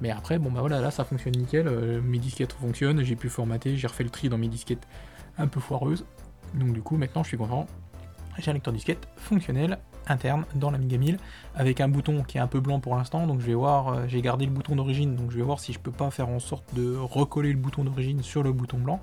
Mais 0.00 0.10
après, 0.10 0.38
bon 0.38 0.50
bah 0.50 0.60
voilà, 0.60 0.80
là 0.80 0.90
ça 0.90 1.04
fonctionne 1.04 1.34
nickel, 1.36 1.68
mes 2.02 2.18
disquettes 2.18 2.52
fonctionnent, 2.52 3.02
j'ai 3.02 3.16
pu 3.16 3.28
formater, 3.28 3.76
j'ai 3.76 3.86
refait 3.86 4.04
le 4.04 4.10
tri 4.10 4.28
dans 4.28 4.38
mes 4.38 4.48
disquettes 4.48 4.86
un 5.38 5.46
peu 5.46 5.60
foireuses. 5.60 6.04
Donc 6.54 6.72
du 6.72 6.82
coup, 6.82 6.96
maintenant 6.96 7.22
je 7.22 7.28
suis 7.28 7.36
content, 7.36 7.66
j'ai 8.38 8.50
un 8.50 8.54
lecteur 8.54 8.72
disquette 8.72 9.06
fonctionnel, 9.16 9.78
interne, 10.08 10.44
dans 10.56 10.70
l'Amiga 10.70 10.98
1000, 10.98 11.18
avec 11.54 11.80
un 11.80 11.88
bouton 11.88 12.24
qui 12.24 12.38
est 12.38 12.40
un 12.40 12.48
peu 12.48 12.60
blanc 12.60 12.80
pour 12.80 12.96
l'instant, 12.96 13.26
donc 13.26 13.40
je 13.40 13.46
vais 13.46 13.54
voir, 13.54 14.08
j'ai 14.08 14.20
gardé 14.22 14.46
le 14.46 14.50
bouton 14.50 14.74
d'origine, 14.74 15.14
donc 15.14 15.30
je 15.30 15.36
vais 15.36 15.42
voir 15.42 15.60
si 15.60 15.72
je 15.72 15.78
peux 15.78 15.92
pas 15.92 16.10
faire 16.10 16.28
en 16.28 16.40
sorte 16.40 16.74
de 16.74 16.96
recoller 16.96 17.52
le 17.52 17.58
bouton 17.58 17.84
d'origine 17.84 18.22
sur 18.22 18.42
le 18.42 18.52
bouton 18.52 18.78
blanc 18.78 19.00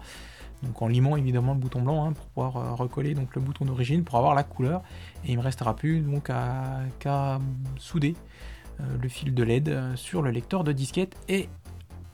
donc 0.63 0.81
en 0.81 0.87
limant 0.87 1.15
évidemment 1.15 1.53
le 1.53 1.59
bouton 1.59 1.81
blanc 1.81 2.05
hein, 2.05 2.13
pour 2.13 2.25
pouvoir 2.27 2.57
euh, 2.57 2.73
recoller 2.73 3.13
donc 3.13 3.33
le 3.35 3.41
bouton 3.41 3.65
d'origine 3.65 4.03
pour 4.03 4.17
avoir 4.17 4.35
la 4.35 4.43
couleur. 4.43 4.81
Et 5.25 5.31
il 5.31 5.37
me 5.37 5.43
restera 5.43 5.75
plus 5.75 6.01
donc 6.01 6.29
qu'à 6.99 7.39
souder 7.77 8.15
euh, 8.79 8.83
le 9.01 9.09
fil 9.09 9.33
de 9.33 9.43
LED 9.43 9.69
euh, 9.69 9.95
sur 9.95 10.21
le 10.21 10.31
lecteur 10.31 10.63
de 10.63 10.71
disquette 10.71 11.15
et 11.27 11.47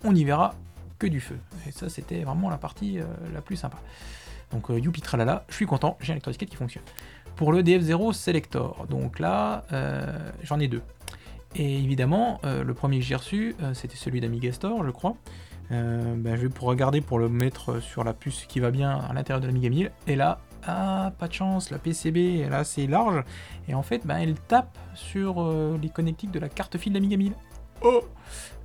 on 0.03 0.13
y 0.13 0.23
verra 0.23 0.53
que 0.99 1.07
du 1.07 1.19
feu. 1.19 1.37
Et 1.67 1.71
ça 1.71 1.89
c'était 1.89 2.23
vraiment 2.23 2.49
la 2.49 2.57
partie 2.57 2.99
la 3.33 3.41
plus 3.41 3.55
sympa. 3.55 3.77
Donc 4.51 4.67
youpi 4.69 5.01
tralala 5.01 5.43
je 5.49 5.55
suis 5.55 5.65
content 5.65 5.97
j'ai 5.99 6.13
un 6.13 6.15
lecteur 6.15 6.31
disquette 6.31 6.49
qui 6.49 6.55
fonctionne. 6.55 6.83
Pour 7.35 7.51
le 7.51 7.63
DF0 7.63 8.13
Selector 8.13 8.85
donc 8.87 9.19
là 9.19 9.65
j'en 10.43 10.59
ai 10.59 10.67
deux. 10.67 10.83
Et 11.55 11.79
évidemment 11.79 12.39
le 12.43 12.73
premier 12.73 12.99
que 12.99 13.05
j'ai 13.05 13.15
reçu 13.15 13.55
c'était 13.73 13.97
celui 13.97 14.21
d'Amiga 14.21 14.53
Store 14.53 14.85
je 14.85 14.91
crois 14.91 15.17
euh, 15.71 16.15
ben, 16.17 16.35
je 16.35 16.43
vais 16.43 16.49
pour 16.49 16.67
regarder 16.67 17.01
pour 17.01 17.19
le 17.19 17.29
mettre 17.29 17.79
sur 17.79 18.03
la 18.03 18.13
puce 18.13 18.45
qui 18.45 18.59
va 18.59 18.71
bien 18.71 18.97
à 18.97 19.13
l'intérieur 19.13 19.41
de 19.41 19.47
l'Amiga 19.47 19.69
1000. 19.69 19.91
Et 20.07 20.15
là, 20.15 20.39
ah, 20.67 21.11
pas 21.17 21.27
de 21.27 21.33
chance, 21.33 21.69
la 21.71 21.79
PCB, 21.79 22.47
là 22.49 22.63
c'est 22.63 22.87
large. 22.87 23.23
Et 23.67 23.73
en 23.73 23.83
fait, 23.83 24.05
ben, 24.05 24.17
elle 24.17 24.35
tape 24.35 24.77
sur 24.93 25.41
euh, 25.41 25.77
les 25.81 25.89
connectiques 25.89 26.31
de 26.31 26.39
la 26.39 26.49
carte 26.49 26.77
file 26.77 26.93
d'Amiga 26.93 27.17
1000. 27.17 27.33
Oh 27.81 28.01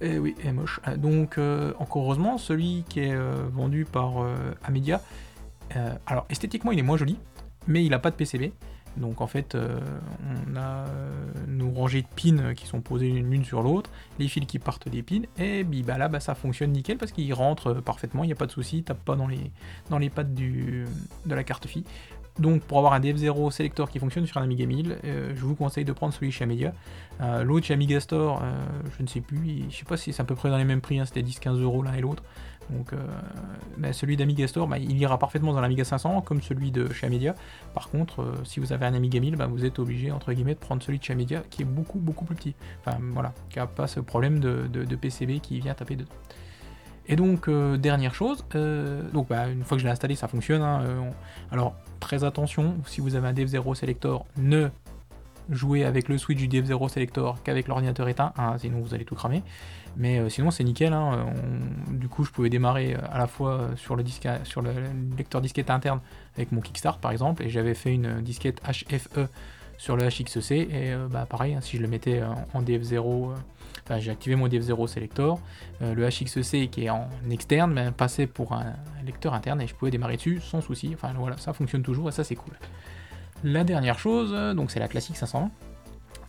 Et 0.00 0.12
eh 0.14 0.18
oui, 0.18 0.34
elle 0.40 0.48
est 0.48 0.52
moche. 0.52 0.80
Euh, 0.88 0.96
donc, 0.96 1.38
encore 1.78 2.04
heureusement, 2.04 2.38
celui 2.38 2.84
qui 2.88 3.00
est 3.00 3.16
vendu 3.50 3.84
par 3.84 4.24
Amedia, 4.64 5.00
alors 6.06 6.26
esthétiquement 6.30 6.72
il 6.72 6.78
est 6.78 6.82
moins 6.82 6.96
joli, 6.96 7.18
mais 7.66 7.84
il 7.84 7.90
n'a 7.90 7.98
pas 7.98 8.10
de 8.10 8.16
PCB. 8.16 8.52
Donc 8.96 9.20
en 9.20 9.26
fait, 9.26 9.54
euh, 9.54 9.78
on 10.48 10.56
a 10.56 10.86
euh, 10.88 11.32
nos 11.46 11.70
rangées 11.70 12.02
de 12.02 12.06
pins 12.08 12.54
qui 12.54 12.66
sont 12.66 12.80
posées 12.80 13.08
l'une 13.10 13.44
sur 13.44 13.62
l'autre, 13.62 13.90
les 14.18 14.28
fils 14.28 14.46
qui 14.46 14.58
partent 14.58 14.88
des 14.88 15.02
pins, 15.02 15.22
et 15.38 15.64
bah 15.64 15.96
là 15.96 16.08
bah, 16.08 16.20
ça 16.20 16.34
fonctionne 16.34 16.72
nickel 16.72 16.98
parce 16.98 17.12
qu'il 17.12 17.32
rentre 17.32 17.74
parfaitement, 17.74 18.24
il 18.24 18.28
n'y 18.28 18.32
a 18.32 18.36
pas 18.36 18.46
de 18.46 18.52
souci, 18.52 18.78
il 18.78 18.82
tape 18.84 19.04
pas 19.04 19.16
dans 19.16 19.28
les, 19.28 19.50
dans 19.90 19.98
les 19.98 20.10
pattes 20.10 20.34
du, 20.34 20.86
de 21.26 21.34
la 21.34 21.44
carte 21.44 21.66
fille. 21.66 21.84
Donc 22.40 22.62
pour 22.62 22.78
avoir 22.78 22.94
un 22.94 23.00
DF0 23.00 23.50
Selector 23.50 23.90
qui 23.90 23.98
fonctionne 23.98 24.26
sur 24.26 24.38
un 24.38 24.44
Amiga 24.44 24.64
1000, 24.64 24.96
euh, 25.04 25.32
je 25.34 25.40
vous 25.40 25.54
conseille 25.54 25.84
de 25.84 25.92
prendre 25.92 26.14
celui 26.14 26.32
chez 26.32 26.44
Amiga. 26.44 26.72
Euh, 27.20 27.42
l'autre 27.42 27.66
chez 27.66 27.74
Amiga 27.74 28.00
Store, 28.00 28.40
euh, 28.42 28.52
je 28.96 29.02
ne 29.02 29.08
sais 29.08 29.20
plus, 29.20 29.64
je 29.68 29.76
sais 29.76 29.84
pas 29.84 29.96
si 29.96 30.12
c'est 30.12 30.22
à 30.22 30.24
peu 30.24 30.34
près 30.34 30.48
dans 30.48 30.56
les 30.56 30.64
mêmes 30.64 30.80
prix, 30.80 30.98
hein, 30.98 31.04
c'était 31.04 31.22
10-15 31.22 31.60
euros 31.60 31.82
l'un 31.82 31.92
et 31.92 32.00
l'autre. 32.00 32.22
Donc 32.70 32.92
bah, 33.78 33.92
celui 33.92 34.16
d'Amiga 34.16 34.46
Store, 34.46 34.68
bah, 34.68 34.78
il 34.78 34.96
ira 34.98 35.18
parfaitement 35.18 35.52
dans 35.52 35.60
l'Amiga 35.60 35.84
500 35.84 36.22
comme 36.22 36.40
celui 36.40 36.70
de 36.70 36.92
chez 36.92 37.06
Amiga. 37.06 37.34
Par 37.74 37.88
contre, 37.88 38.32
si 38.44 38.60
vous 38.60 38.72
avez 38.72 38.86
un 38.86 38.94
Amiga 38.94 39.18
1000, 39.20 39.36
bah, 39.36 39.46
vous 39.46 39.64
êtes 39.64 39.78
obligé 39.78 40.12
entre 40.12 40.32
guillemets 40.32 40.54
de 40.54 40.60
prendre 40.60 40.82
celui 40.82 40.98
de 40.98 41.04
chez 41.04 41.12
Amiga 41.12 41.42
qui 41.50 41.62
est 41.62 41.66
beaucoup 41.66 41.98
beaucoup 41.98 42.24
plus 42.24 42.36
petit. 42.36 42.54
Enfin 42.80 42.98
voilà, 43.12 43.32
qui 43.48 43.58
n'a 43.58 43.66
pas 43.66 43.86
ce 43.86 44.00
problème 44.00 44.40
de 44.40 44.96
PCB 44.96 45.40
qui 45.40 45.60
vient 45.60 45.74
taper 45.74 45.96
dedans. 45.96 46.10
Et 47.10 47.16
donc, 47.16 47.48
euh, 47.48 47.76
dernière 47.76 48.14
chose, 48.14 48.44
euh, 48.54 49.02
donc 49.10 49.32
une 49.32 49.64
fois 49.64 49.76
que 49.76 49.80
je 49.80 49.84
l'ai 49.84 49.90
installé, 49.90 50.14
ça 50.14 50.28
fonctionne. 50.28 50.62
Hein, 50.62 50.82
euh, 50.82 51.10
alors, 51.50 51.74
très 51.98 52.22
attention, 52.22 52.76
si 52.86 53.00
vous 53.00 53.16
avez 53.16 53.26
un 53.26 53.32
Dev0 53.32 53.74
Selector, 53.74 54.26
ne 54.36 54.68
jouez 55.48 55.84
avec 55.84 56.08
le 56.08 56.18
switch 56.18 56.38
du 56.38 56.48
Dev0 56.48 56.88
Selector 56.88 57.42
qu'avec 57.42 57.68
l'ordinateur 57.68 58.08
éteint, 58.08 58.32
hein, 58.36 58.56
sinon 58.58 58.80
vous 58.80 58.94
allez 58.94 59.04
tout 59.04 59.14
cramer. 59.14 59.42
Mais 59.96 60.30
sinon, 60.30 60.52
c'est 60.52 60.62
nickel. 60.62 60.92
Hein, 60.92 61.26
du 61.88 62.08
coup, 62.08 62.24
je 62.24 62.30
pouvais 62.30 62.48
démarrer 62.48 62.94
à 62.94 63.18
la 63.18 63.26
fois 63.26 63.70
sur 63.74 63.96
le, 63.96 64.04
disque, 64.04 64.28
sur 64.44 64.62
le 64.62 64.70
lecteur 65.18 65.40
disquette 65.40 65.68
interne 65.68 66.00
avec 66.36 66.52
mon 66.52 66.60
Kickstart, 66.60 66.98
par 66.98 67.10
exemple, 67.10 67.42
et 67.42 67.48
j'avais 67.48 67.74
fait 67.74 67.92
une 67.92 68.20
disquette 68.20 68.62
HFE 68.62 69.28
sur 69.78 69.96
le 69.96 70.06
HXC, 70.06 70.52
et 70.52 70.94
bah, 71.10 71.26
pareil, 71.28 71.58
si 71.60 71.76
je 71.76 71.82
le 71.82 71.88
mettais 71.88 72.22
en 72.54 72.62
DF0 72.62 73.32
j'ai 73.98 74.10
activé 74.10 74.36
mon 74.36 74.46
DF0 74.46 74.86
Selector. 74.86 75.40
Euh, 75.82 75.94
le 75.94 76.08
HXC 76.08 76.70
qui 76.70 76.84
est 76.84 76.90
en 76.90 77.08
externe 77.30 77.72
mais 77.72 77.90
passait 77.90 78.26
pour 78.26 78.52
un 78.52 78.74
lecteur 79.04 79.34
interne 79.34 79.60
et 79.60 79.66
je 79.66 79.74
pouvais 79.74 79.90
démarrer 79.90 80.16
dessus 80.16 80.40
sans 80.40 80.60
souci. 80.60 80.92
Enfin 80.94 81.12
voilà, 81.16 81.36
ça 81.38 81.52
fonctionne 81.52 81.82
toujours 81.82 82.08
et 82.08 82.12
ça 82.12 82.22
c'est 82.22 82.36
cool. 82.36 82.54
La 83.42 83.64
dernière 83.64 83.98
chose, 83.98 84.32
donc 84.54 84.70
c'est 84.70 84.80
la 84.80 84.88
classique 84.88 85.16
520. 85.16 85.50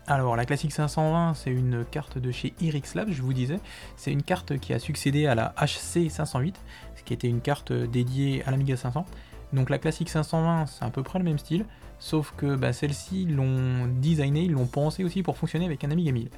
Alors 0.08 0.38
la 0.38 0.46
classique 0.46 0.72
520, 0.72 1.34
c'est 1.34 1.52
une 1.52 1.84
carte 1.84 2.18
de 2.18 2.32
chez 2.32 2.54
Irix 2.62 2.96
Labs, 2.96 3.12
je 3.12 3.22
vous 3.22 3.34
disais. 3.34 3.60
C'est 3.98 4.12
une 4.12 4.24
carte 4.24 4.58
qui 4.60 4.74
a 4.74 4.80
succédé 4.80 5.28
à 5.28 5.36
la 5.36 5.54
HC 5.58 6.10
508, 6.10 6.56
qui 7.04 7.14
était 7.14 7.28
une 7.28 7.42
carte 7.42 7.74
dédiée 7.74 8.44
à 8.46 8.52
l'Amiga 8.52 8.78
500. 8.78 9.06
Donc 9.52 9.70
la 9.70 9.78
classique 9.78 10.10
520, 10.10 10.68
c'est 10.68 10.86
à 10.86 10.90
peu 10.90 11.04
près 11.04 11.20
le 11.20 11.26
même 11.26 11.38
style, 11.38 11.66
sauf 12.00 12.34
que 12.38 12.56
bah, 12.56 12.72
celle-ci, 12.72 13.26
l'ont 13.26 13.88
designé, 13.88 14.44
ils 14.44 14.54
l'ont 14.54 14.66
pensé 14.66 15.04
aussi 15.04 15.22
pour 15.22 15.38
fonctionner 15.38 15.66
avec 15.66 15.84
un 15.84 15.92
Amiga 15.92 16.14
1000 16.14 16.30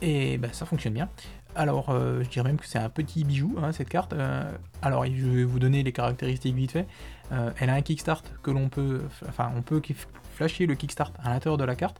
et 0.00 0.38
bah, 0.38 0.48
ça 0.52 0.66
fonctionne 0.66 0.94
bien. 0.94 1.08
Alors, 1.54 1.90
euh, 1.90 2.22
je 2.22 2.28
dirais 2.28 2.44
même 2.44 2.58
que 2.58 2.66
c'est 2.66 2.78
un 2.78 2.88
petit 2.88 3.24
bijou, 3.24 3.56
hein, 3.60 3.72
cette 3.72 3.88
carte. 3.88 4.12
Euh, 4.12 4.50
alors, 4.82 5.04
je 5.06 5.26
vais 5.26 5.44
vous 5.44 5.58
donner 5.58 5.82
les 5.82 5.92
caractéristiques 5.92 6.54
vite 6.54 6.72
fait. 6.72 6.86
Euh, 7.32 7.50
elle 7.58 7.70
a 7.70 7.74
un 7.74 7.82
kickstart 7.82 8.22
que 8.42 8.50
l'on 8.50 8.68
peut, 8.68 9.02
enfin, 9.28 9.52
on 9.56 9.62
peut 9.62 9.82
flasher 10.34 10.66
le 10.66 10.74
kickstart 10.74 11.12
à 11.22 11.30
l'intérieur 11.30 11.58
de 11.58 11.64
la 11.64 11.76
carte. 11.76 11.98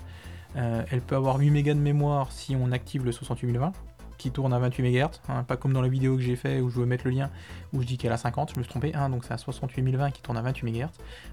elle 0.54 1.02
peut 1.02 1.16
avoir 1.16 1.38
8 1.38 1.50
mégas 1.50 1.74
de 1.74 1.80
mémoire 1.80 2.32
si 2.32 2.56
on 2.56 2.72
active 2.72 3.04
le 3.04 3.12
68020 3.12 3.72
qui 4.16 4.32
tourne 4.32 4.52
à 4.52 4.58
28 4.58 4.82
MHz, 4.82 5.20
hein, 5.28 5.44
pas 5.44 5.56
comme 5.56 5.72
dans 5.72 5.82
la 5.82 5.88
vidéo 5.88 6.16
que 6.16 6.22
j'ai 6.22 6.34
fait 6.34 6.60
où 6.60 6.70
je 6.70 6.80
veux 6.80 6.86
mettre 6.86 7.04
le 7.04 7.12
lien 7.12 7.30
où 7.72 7.80
je 7.82 7.86
dis 7.86 7.98
qu'elle 7.98 8.10
a 8.10 8.16
50, 8.16 8.52
je 8.52 8.58
me 8.58 8.64
suis 8.64 8.70
trompé, 8.70 8.92
hein, 8.94 9.10
donc 9.10 9.24
c'est 9.24 9.32
à 9.32 9.38
68020 9.38 10.10
qui 10.10 10.22
tourne 10.22 10.36
à 10.36 10.42
28 10.42 10.72
MHz. 10.72 10.88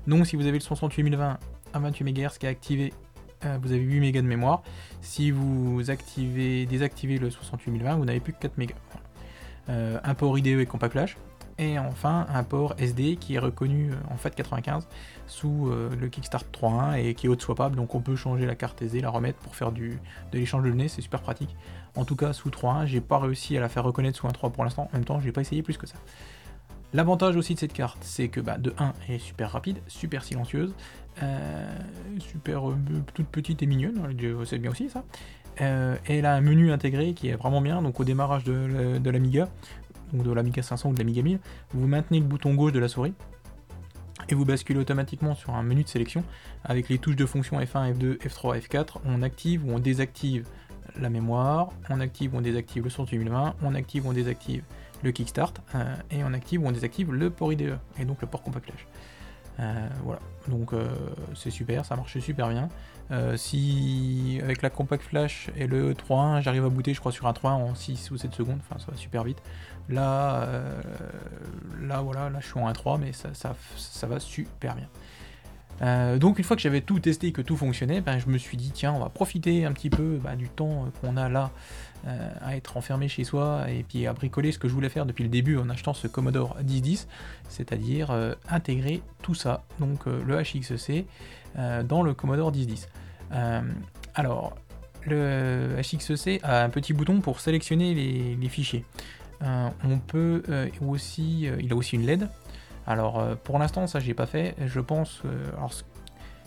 Donc 0.06 0.28
si 0.28 0.36
vous 0.36 0.44
avez 0.44 0.60
le 0.60 0.60
68020 0.60 1.40
à 1.74 1.80
28 1.80 2.04
MHz 2.04 2.38
qui 2.38 2.46
est 2.46 2.50
activé 2.50 2.94
euh, 3.44 3.58
vous 3.62 3.72
avez 3.72 3.82
8 3.82 4.00
mégas 4.00 4.22
de 4.22 4.28
mémoire. 4.28 4.64
Si 5.02 5.32
vous 5.32 5.90
activez, 5.90 6.66
désactivez 6.66 7.18
le 7.18 7.30
68020, 7.30 7.96
vous 7.96 8.06
n'avez 8.06 8.20
plus 8.20 8.34
que 8.34 8.40
4 8.40 8.58
mégas. 8.58 8.75
Euh, 9.70 10.00
un 10.04 10.14
port 10.14 10.38
IDE 10.38 10.60
et 10.60 10.66
Compact 10.66 10.94
Flash. 10.94 11.18
Et 11.58 11.80
enfin 11.80 12.26
un 12.34 12.44
port 12.44 12.76
SD 12.78 13.16
qui 13.16 13.36
est 13.36 13.40
reconnu 13.40 13.92
euh, 13.92 13.96
en 14.14 14.16
FAT95 14.16 14.84
sous 15.28 15.72
le 16.00 16.08
Kickstart 16.08 16.44
3.1 16.54 17.00
et 17.00 17.16
qui 17.16 17.26
est 17.26 17.30
haute 17.30 17.42
swappable, 17.42 17.76
donc 17.76 17.96
on 17.96 18.02
peut 18.02 18.16
changer 18.16 18.46
la 18.46 18.56
carte 18.56 18.82
SD, 18.82 19.02
la 19.02 19.10
remettre 19.10 19.40
pour 19.40 19.56
faire 19.56 19.72
du, 19.72 20.00
de 20.32 20.38
l'échange 20.38 20.64
de 20.64 20.70
données, 20.70 20.88
c'est 20.88 21.02
super 21.02 21.22
pratique. 21.22 21.56
En 21.96 22.06
tout 22.06 22.16
cas 22.16 22.32
sous 22.34 22.50
3.1, 22.50 22.86
j'ai 22.86 23.02
pas 23.02 23.18
réussi 23.18 23.58
à 23.58 23.60
la 23.60 23.70
faire 23.70 23.84
reconnaître 23.84 24.20
sous 24.20 24.28
un 24.28 24.32
3 24.32 24.52
pour 24.52 24.64
l'instant, 24.64 24.88
en 24.92 24.98
même 24.98 25.06
temps 25.06 25.20
j'ai 25.20 25.32
pas 25.32 25.42
essayé 25.42 25.64
plus 25.64 25.78
que 25.78 25.88
ça. 25.88 25.96
L'avantage 26.96 27.36
aussi 27.36 27.56
de 27.56 27.60
cette 27.60 27.74
carte, 27.74 27.98
c'est 28.02 28.30
que 28.30 28.40
bah, 28.40 28.58
de 28.58 28.74
1, 28.78 28.94
elle 29.08 29.16
est 29.16 29.20
super 29.20 29.52
rapide, 29.52 29.80
super 29.88 30.24
silencieuse, 30.24 30.74
euh, 31.24 31.78
super 32.20 32.70
euh, 32.70 32.78
toute 33.14 33.28
petite 33.28 33.62
et 33.62 33.66
mignonne, 33.66 34.16
c'est 34.46 34.60
bien 34.60 34.72
aussi 34.72 34.90
ça. 34.90 35.04
Euh, 35.60 35.98
elle 36.06 36.26
a 36.26 36.34
un 36.34 36.42
menu 36.42 36.72
intégré 36.72 37.14
qui 37.14 37.28
est 37.28 37.36
vraiment 37.36 37.60
bien, 37.60 37.82
donc 37.82 38.00
au 38.00 38.06
démarrage 38.06 38.46
de, 38.46 39.10
l'Amiga, 39.10 39.50
donc 40.14 40.24
de 40.24 40.32
l'Amiga 40.32 40.62
500 40.62 40.90
ou 40.90 40.94
de 40.94 41.00
l'Amiga 41.00 41.22
1000, 41.22 41.40
vous 41.74 41.88
maintenez 41.88 42.20
le 42.20 42.26
bouton 42.26 42.54
gauche 42.54 42.72
de 42.72 42.80
la 42.80 42.88
souris, 42.88 43.14
et 44.30 44.36
vous 44.36 44.46
basculez 44.46 44.80
automatiquement 44.80 45.36
sur 45.36 45.54
un 45.54 45.64
menu 45.64 45.84
de 45.84 45.90
sélection 45.90 46.24
avec 46.64 46.90
les 46.90 46.98
touches 46.98 47.16
de 47.16 47.26
fonction 47.26 47.60
F1, 47.60 47.94
F2, 47.94 48.18
F3, 48.18 48.60
F4. 48.60 48.98
On 49.06 49.22
active 49.22 49.66
ou 49.66 49.72
on 49.72 49.80
désactive 49.80 50.48
la 50.98 51.10
mémoire, 51.10 51.70
on 51.90 52.00
active 52.00 52.34
ou 52.34 52.38
on 52.38 52.42
désactive 52.42 52.86
le 52.86 52.90
son 52.90 53.04
2020, 53.04 53.56
on 53.62 53.76
active 53.76 54.06
ou 54.06 54.10
on 54.10 54.14
désactive 54.14 54.64
le 55.04 55.12
kickstart, 55.12 55.54
et 56.10 56.24
on 56.24 56.34
active 56.34 56.64
ou 56.64 56.68
on 56.68 56.72
désactive 56.72 57.14
le 57.14 57.30
port 57.30 57.52
IDE, 57.54 57.78
et 58.00 58.06
donc 58.06 58.22
le 58.22 58.28
port 58.28 58.42
compact 58.42 58.66
flash. 58.66 58.88
Euh, 59.60 59.88
voilà, 60.04 60.20
donc 60.48 60.74
euh, 60.74 60.88
c'est 61.34 61.50
super, 61.50 61.86
ça 61.86 61.96
marche 61.96 62.18
super 62.20 62.50
bien. 62.50 62.70
Euh, 63.12 63.38
si 63.38 64.40
avec 64.44 64.62
la 64.62 64.70
compact 64.70 65.04
flash 65.04 65.50
et 65.56 65.68
le 65.68 65.94
3.1, 65.94 66.42
j'arrive 66.42 66.66
à 66.66 66.70
booter, 66.70 66.94
je 66.94 67.00
crois, 67.00 67.12
sur 67.12 67.28
un 67.28 67.32
3.1 67.32 67.48
en 67.48 67.76
6 67.76 68.12
ou 68.12 68.18
7 68.18 68.34
secondes, 68.34 68.60
enfin 68.68 68.80
ça 68.80 68.92
va 68.92 68.98
super 68.98 69.24
vite. 69.24 69.42
Là, 69.88 70.48
là 71.82 72.02
voilà, 72.02 72.30
là 72.30 72.40
je 72.42 72.48
suis 72.48 72.60
en 72.60 72.70
1.3, 72.72 73.00
mais 73.00 73.14
ça, 73.14 73.30
ça, 73.34 74.08
va 74.08 74.20
super 74.20 74.76
bien. 74.76 76.18
donc 76.18 76.40
une 76.40 76.44
fois 76.44 76.56
que 76.56 76.62
j'avais 76.64 76.82
tout 76.82 77.00
testé 77.00 77.28
et 77.28 77.32
que 77.32 77.44
tout 77.44 77.56
fonctionnait, 77.56 78.02
ben, 78.02 78.18
je 78.18 78.28
me 78.28 78.40
suis 78.40 78.58
dit 78.58 78.72
tiens 78.74 78.94
on 78.94 79.00
va 79.00 79.10
profiter 79.10 79.64
un 79.64 79.72
petit 79.74 79.92
peu 79.92 80.20
ben, 80.24 80.36
du 80.36 80.50
temps 80.50 80.88
qu'on 81.02 81.18
a 81.18 81.30
là 81.30 81.52
euh, 82.08 82.32
à 82.40 82.56
être 82.56 82.78
enfermé 82.78 83.08
chez 83.08 83.24
soi 83.24 83.66
et 83.68 83.82
puis 83.82 84.06
à 84.06 84.14
bricoler 84.14 84.52
ce 84.52 84.60
que 84.60 84.68
je 84.68 84.74
voulais 84.74 84.90
faire 84.90 85.08
depuis 85.08 85.24
le 85.24 85.30
début 85.30 85.58
en 85.58 85.70
achetant 85.72 85.96
ce 85.96 86.08
Commodore 86.08 86.56
1010, 86.64 87.08
c'est-à-dire 87.50 88.12
euh, 88.12 88.36
intégrer 88.48 89.02
tout 89.24 89.34
ça, 89.34 89.64
donc 89.80 90.06
euh, 90.06 90.22
le 90.24 90.40
HXC, 90.40 91.06
dans 91.86 92.04
le 92.04 92.14
Commodore 92.14 92.52
1010. 92.52 92.90
alors, 94.14 94.56
le 95.06 95.78
HXC 95.82 96.42
a 96.44 96.64
un 96.64 96.70
petit 96.70 96.94
bouton 96.94 97.22
pour 97.22 97.40
sélectionner 97.40 97.94
les, 97.94 98.50
fichiers. 98.50 98.84
on 99.42 100.00
peut 100.06 100.44
aussi, 100.86 101.48
il 101.60 101.72
a 101.72 101.75
aussi 101.78 101.96
une 101.96 102.06
LED. 102.06 102.28
Alors 102.86 103.25
pour 103.38 103.58
l'instant 103.58 103.88
ça 103.88 104.00
j'ai 104.02 104.14
pas 104.14 104.25
fait. 104.25 104.54
Je 104.66 104.82
pense, 104.82 105.22
alors, 105.58 105.72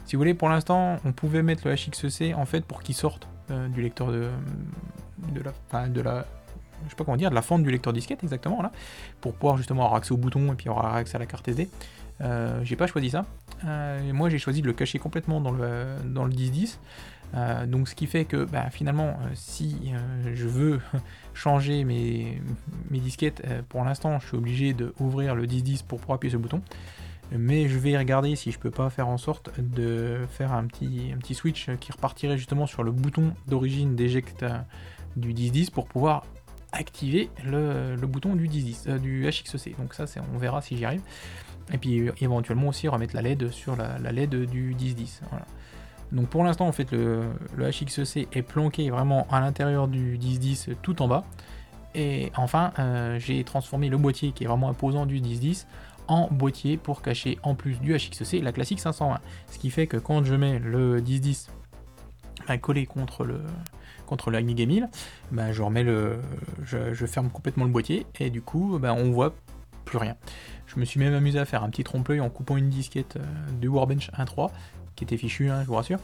si 0.04 0.14
vous 0.14 0.20
voulez 0.20 0.34
pour 0.34 0.50
l'instant 0.50 0.98
on 1.06 1.12
pouvait 1.12 1.42
mettre 1.42 1.66
le 1.66 1.74
HXC 1.74 2.34
en 2.36 2.44
fait 2.44 2.66
pour 2.66 2.82
qu'il 2.82 2.94
sorte 2.94 3.28
du 3.50 3.82
lecteur 3.82 4.12
de, 4.12 4.28
de 5.32 6.00
la, 6.00 6.24
je 6.84 6.90
sais 6.90 6.96
pas 6.96 7.04
comment 7.04 7.16
dire, 7.16 7.30
de 7.30 7.34
la 7.34 7.42
fente 7.42 7.62
du 7.62 7.70
lecteur 7.70 7.92
disquette 7.92 8.22
exactement 8.22 8.62
là, 8.62 8.72
pour 9.20 9.34
pouvoir 9.34 9.56
justement 9.56 9.84
avoir 9.84 9.96
accès 9.96 10.12
au 10.12 10.16
bouton 10.16 10.52
et 10.52 10.56
puis 10.56 10.68
avoir 10.68 10.94
accès 10.94 11.16
à 11.16 11.18
la 11.18 11.26
carte 11.26 11.46
SD. 11.48 11.68
Euh, 12.20 12.60
j'ai 12.64 12.76
pas 12.76 12.86
choisi 12.86 13.10
ça. 13.10 13.26
Euh, 13.64 14.12
moi 14.12 14.28
j'ai 14.28 14.38
choisi 14.38 14.62
de 14.62 14.66
le 14.66 14.72
cacher 14.72 14.98
complètement 14.98 15.40
dans 15.40 15.52
le, 15.52 15.84
dans 16.04 16.24
le 16.24 16.30
1010. 16.30 16.80
Euh, 17.34 17.66
donc 17.66 17.88
ce 17.88 17.94
qui 17.94 18.06
fait 18.06 18.24
que 18.24 18.44
bah, 18.44 18.70
finalement 18.70 19.18
si 19.34 19.92
je 20.32 20.46
veux 20.46 20.80
changer 21.34 21.84
mes, 21.84 22.40
mes 22.90 22.98
disquettes, 22.98 23.42
pour 23.68 23.84
l'instant 23.84 24.18
je 24.18 24.26
suis 24.26 24.36
obligé 24.36 24.72
d'ouvrir 24.72 25.34
le 25.34 25.42
1010 25.42 25.82
pour 25.82 26.00
pouvoir 26.00 26.16
appuyer 26.16 26.32
ce 26.32 26.38
bouton. 26.38 26.62
Mais 27.30 27.68
je 27.68 27.78
vais 27.78 27.96
regarder 27.96 28.36
si 28.36 28.52
je 28.52 28.58
peux 28.58 28.70
pas 28.70 28.88
faire 28.88 29.08
en 29.08 29.18
sorte 29.18 29.50
de 29.60 30.20
faire 30.30 30.52
un 30.52 30.66
petit, 30.66 31.10
un 31.14 31.18
petit 31.18 31.34
switch 31.34 31.68
qui 31.78 31.92
repartirait 31.92 32.38
justement 32.38 32.66
sur 32.66 32.82
le 32.82 32.90
bouton 32.90 33.34
d'origine 33.46 33.96
d'éjecte 33.96 34.44
du 35.16 35.34
1010 35.34 35.70
pour 35.70 35.86
pouvoir 35.86 36.24
activer 36.72 37.30
le, 37.44 37.96
bouton 38.06 38.34
du 38.34 38.48
1010, 38.48 38.84
euh, 38.88 38.98
du 38.98 39.28
HXC. 39.28 39.76
Donc 39.78 39.94
ça, 39.94 40.06
c'est, 40.06 40.20
on 40.34 40.38
verra 40.38 40.60
si 40.60 40.76
j'y 40.76 40.84
arrive. 40.84 41.02
Et 41.72 41.78
puis 41.78 42.10
éventuellement 42.20 42.68
aussi 42.68 42.88
remettre 42.88 43.14
la 43.14 43.22
LED 43.22 43.50
sur 43.50 43.76
la, 43.76 43.98
LED 43.98 44.46
du 44.46 44.74
1010. 44.74 45.20
Donc 46.12 46.28
pour 46.28 46.42
l'instant, 46.44 46.66
en 46.66 46.72
fait, 46.72 46.90
le, 46.92 47.24
HXC 47.58 48.28
est 48.32 48.42
planqué 48.42 48.88
vraiment 48.90 49.26
à 49.30 49.40
l'intérieur 49.40 49.86
du 49.86 50.18
1010 50.18 50.70
tout 50.82 51.02
en 51.02 51.08
bas. 51.08 51.24
Et 51.94 52.32
enfin, 52.36 52.72
euh, 52.78 53.18
j'ai 53.18 53.42
transformé 53.44 53.88
le 53.88 53.98
boîtier 53.98 54.32
qui 54.32 54.44
est 54.44 54.46
vraiment 54.46 54.68
imposant 54.68 55.04
du 55.04 55.20
1010 55.20 55.66
boîtier 56.30 56.76
pour 56.76 57.02
cacher 57.02 57.38
en 57.42 57.54
plus 57.54 57.80
du 57.80 57.94
HXC 57.94 58.40
la 58.42 58.52
classique 58.52 58.80
520. 58.80 59.20
Ce 59.50 59.58
qui 59.58 59.70
fait 59.70 59.86
que 59.86 59.96
quand 59.96 60.24
je 60.24 60.34
mets 60.34 60.58
le 60.58 61.00
1010 61.00 61.50
collé 62.56 62.86
contre 62.86 63.24
le, 63.24 63.40
contre 64.06 64.30
la 64.30 64.38
Amiga 64.38 64.64
1000, 64.64 64.88
bah, 65.32 65.52
je 65.52 65.62
remets 65.62 65.82
le, 65.82 66.20
je, 66.62 67.06
ferme 67.06 67.28
complètement 67.28 67.64
le 67.64 67.70
boîtier 67.70 68.06
et 68.18 68.30
du 68.30 68.40
coup, 68.40 68.78
bah, 68.80 68.94
on 68.94 69.10
voit 69.10 69.34
plus 69.84 69.98
rien. 69.98 70.16
Je 70.66 70.80
me 70.80 70.84
suis 70.84 70.98
même 71.00 71.14
amusé 71.14 71.38
à 71.38 71.44
faire 71.44 71.62
un 71.62 71.70
petit 71.70 71.84
trompe-l'œil 71.84 72.20
en 72.20 72.30
coupant 72.30 72.56
une 72.56 72.68
disquette 72.68 73.16
euh, 73.16 73.50
du 73.52 73.68
Warbench 73.68 74.10
1.3 74.12 74.50
qui 74.98 75.04
était 75.04 75.16
fichu, 75.16 75.48
hein, 75.48 75.62
je 75.62 75.66
vous 75.66 75.74
rassure, 75.74 75.98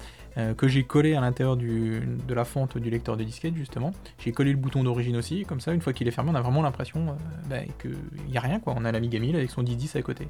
que 0.56 0.66
j'ai 0.66 0.82
collé 0.82 1.14
à 1.14 1.20
l'intérieur 1.20 1.56
de 1.56 2.34
la 2.34 2.44
fente 2.44 2.76
du 2.78 2.90
lecteur 2.90 3.16
de 3.16 3.22
disquette 3.22 3.54
justement. 3.54 3.92
J'ai 4.18 4.32
collé 4.32 4.50
le 4.50 4.56
bouton 4.56 4.82
d'origine 4.82 5.16
aussi, 5.16 5.44
comme 5.44 5.60
ça, 5.60 5.72
une 5.72 5.80
fois 5.80 5.92
qu'il 5.92 6.08
est 6.08 6.10
fermé, 6.10 6.30
on 6.32 6.34
a 6.34 6.40
vraiment 6.40 6.62
l'impression 6.62 7.16
bah, 7.48 7.58
qu'il 7.80 7.96
n'y 8.28 8.36
a 8.36 8.40
rien, 8.40 8.58
quoi. 8.58 8.74
On 8.76 8.84
a 8.84 8.90
l'Amiga 8.90 9.20
1000 9.20 9.36
avec 9.36 9.50
son 9.50 9.62
1010 9.62 9.94
à 9.94 10.02
côté. 10.02 10.26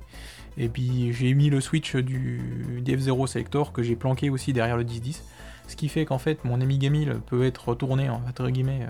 Et 0.59 0.69
puis 0.69 1.13
j'ai 1.13 1.33
mis 1.33 1.49
le 1.49 1.61
switch 1.61 1.97
du 1.97 2.83
DF0 2.85 3.27
Selector 3.27 3.73
que 3.73 3.83
j'ai 3.83 3.97
planqué 3.97 4.29
aussi 4.29 4.53
derrière 4.53 4.77
le 4.77 4.85
1010, 4.85 5.25
ce 5.69 5.77
qui 5.77 5.89
fait 5.89 6.05
qu'en 6.05 6.19
fait 6.19 6.45
mon 6.45 6.61
Amiga 6.61 6.91
1000 6.91 7.21
peut 7.27 7.45
être 7.45 7.69
retourné 7.69 8.11
entre 8.11 8.51
guillemets 8.51 8.87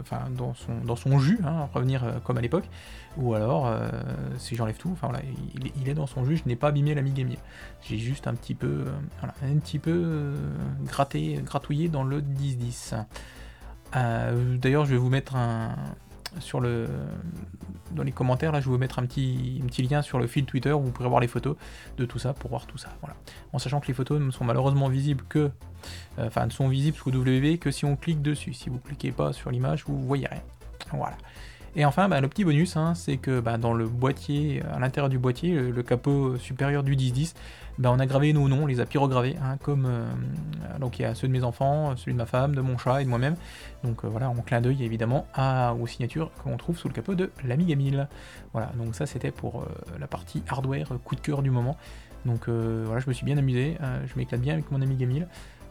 enfin, 0.00 0.24
dans, 0.36 0.54
son, 0.54 0.76
dans 0.84 0.96
son 0.96 1.18
jus, 1.18 1.38
hein, 1.44 1.68
revenir 1.72 2.04
euh, 2.04 2.12
comme 2.24 2.38
à 2.38 2.40
l'époque, 2.40 2.64
ou 3.16 3.34
alors, 3.34 3.66
euh, 3.66 3.88
si 4.38 4.56
j'enlève 4.56 4.76
tout, 4.76 4.90
enfin 4.92 5.08
voilà, 5.08 5.22
il, 5.54 5.88
est 5.88 5.94
dans 5.94 6.06
son 6.06 6.24
jus, 6.24 6.36
je 6.36 6.48
n'ai 6.48 6.56
pas 6.56 6.68
abîmé 6.68 6.94
l'Amiga 6.94 7.24
1000. 7.24 7.38
J'ai 7.82 7.98
juste 7.98 8.26
un 8.26 8.34
petit 8.34 8.54
peu, 8.54 8.84
euh, 8.86 8.92
voilà, 9.20 9.34
un 9.42 9.58
petit 9.58 9.78
peu 9.78 10.34
gratté, 10.84 11.40
gratouillé 11.44 11.88
dans 11.88 12.04
le 12.04 12.20
1010. 12.20 12.94
D'ailleurs, 13.92 14.84
je 14.84 14.90
vais 14.90 14.98
vous 14.98 15.08
mettre 15.08 15.36
un, 15.36 15.74
sur 16.40 16.60
le, 16.60 16.88
dans 17.92 18.02
les 18.02 18.12
commentaires, 18.12 18.52
là, 18.52 18.60
je 18.60 18.66
vais 18.66 18.72
vous 18.72 18.78
mettre 18.78 18.98
un 18.98 19.06
petit, 19.06 19.60
un 19.62 19.66
petit 19.66 19.82
lien 19.82 20.02
sur 20.02 20.18
le 20.18 20.26
fil 20.26 20.44
Twitter 20.44 20.72
où 20.72 20.82
vous 20.82 20.90
pourrez 20.90 21.08
voir 21.08 21.20
les 21.20 21.28
photos 21.28 21.56
de 21.96 22.04
tout 22.04 22.18
ça 22.18 22.32
pour 22.32 22.50
voir 22.50 22.66
tout 22.66 22.78
ça. 22.78 22.90
Voilà. 23.00 23.16
En 23.52 23.58
sachant 23.58 23.80
que 23.80 23.88
les 23.88 23.94
photos 23.94 24.20
ne 24.20 24.30
sont 24.30 24.44
malheureusement 24.44 24.88
visibles 24.88 25.24
que, 25.28 25.50
euh, 26.18 26.26
enfin, 26.26 26.46
ne 26.46 26.50
sont 26.50 26.68
visibles 26.68 26.96
sous 26.96 27.10
WV 27.10 27.58
que 27.58 27.70
si 27.70 27.84
on 27.84 27.96
clique 27.96 28.22
dessus. 28.22 28.52
Si 28.52 28.68
vous 28.68 28.78
cliquez 28.78 29.12
pas 29.12 29.32
sur 29.32 29.50
l'image, 29.50 29.84
vous 29.86 29.98
voyez 29.98 30.26
rien. 30.26 30.42
Voilà. 30.92 31.16
Et 31.78 31.84
enfin, 31.84 32.08
bah, 32.08 32.22
le 32.22 32.28
petit 32.28 32.42
bonus, 32.42 32.76
hein, 32.78 32.94
c'est 32.94 33.18
que 33.18 33.40
bah, 33.40 33.58
dans 33.58 33.74
le 33.74 33.86
boîtier, 33.86 34.62
à 34.72 34.78
l'intérieur 34.78 35.10
du 35.10 35.18
boîtier, 35.18 35.52
le, 35.54 35.82
capot 35.82 36.38
supérieur 36.38 36.82
du 36.82 36.96
1010, 36.96 37.34
bah, 37.78 37.90
on 37.92 37.98
a 37.98 38.06
gravé 38.06 38.32
nos 38.32 38.48
noms, 38.48 38.62
on 38.62 38.66
les 38.66 38.80
a 38.80 38.86
pyrogravés, 38.86 39.36
hein, 39.42 39.58
comme 39.62 39.84
euh, 39.84 40.08
donc 40.80 40.98
il 40.98 41.02
y 41.02 41.04
a 41.04 41.14
ceux 41.14 41.28
de 41.28 41.32
mes 41.32 41.44
enfants, 41.44 41.94
celui 41.96 42.14
de 42.14 42.18
ma 42.18 42.24
femme, 42.24 42.54
de 42.54 42.62
mon 42.62 42.78
chat 42.78 43.02
et 43.02 43.04
de 43.04 43.10
moi-même. 43.10 43.36
Donc 43.84 44.04
euh, 44.04 44.08
voilà, 44.08 44.30
en 44.30 44.36
clin 44.36 44.62
d'œil 44.62 44.82
évidemment 44.82 45.26
à, 45.34 45.74
aux 45.74 45.86
signatures 45.86 46.30
qu'on 46.42 46.56
trouve 46.56 46.78
sous 46.78 46.88
le 46.88 46.94
capot 46.94 47.14
de 47.14 47.30
l'Amiga 47.44 47.74
1000. 47.74 48.08
Voilà, 48.54 48.72
donc 48.78 48.94
ça 48.94 49.04
c'était 49.04 49.30
pour 49.30 49.60
euh, 49.60 49.66
la 50.00 50.06
partie 50.06 50.42
hardware, 50.48 50.88
coup 51.04 51.14
de 51.14 51.20
cœur 51.20 51.42
du 51.42 51.50
moment. 51.50 51.76
Donc 52.24 52.48
voilà, 52.48 52.98
je 52.98 53.06
me 53.06 53.12
suis 53.12 53.24
bien 53.24 53.38
amusé, 53.38 53.78
je 54.04 54.18
m'éclate 54.18 54.40
bien 54.40 54.54
avec 54.54 54.72
mon 54.72 54.82
Amiga 54.82 55.06
1000. 55.06 55.28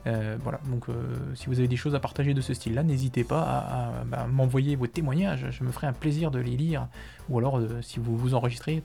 Euh, 0.07 0.37
voilà, 0.43 0.59
donc 0.67 0.87
euh, 0.87 0.93
si 1.33 1.47
vous 1.47 1.59
avez 1.59 1.67
des 1.67 1.77
choses 1.77 1.95
à 1.95 1.99
partager 1.99 2.33
de 2.33 2.41
ce 2.41 2.53
style-là, 2.53 2.83
n'hésitez 2.83 3.23
pas 3.23 3.41
à, 3.41 4.03
bah, 4.05 4.27
m'envoyer 4.31 4.75
vos 4.75 4.87
témoignages, 4.87 5.47
je 5.49 5.63
me 5.63 5.71
ferai 5.71 5.87
un 5.87 5.93
plaisir 5.93 6.29
de 6.29 6.39
les 6.39 6.55
lire, 6.55 6.87
ou 7.29 7.39
alors 7.39 7.57
euh, 7.57 7.81
si 7.81 7.99
vous 7.99 8.15
vous 8.15 8.35
enregistrez, 8.35 8.81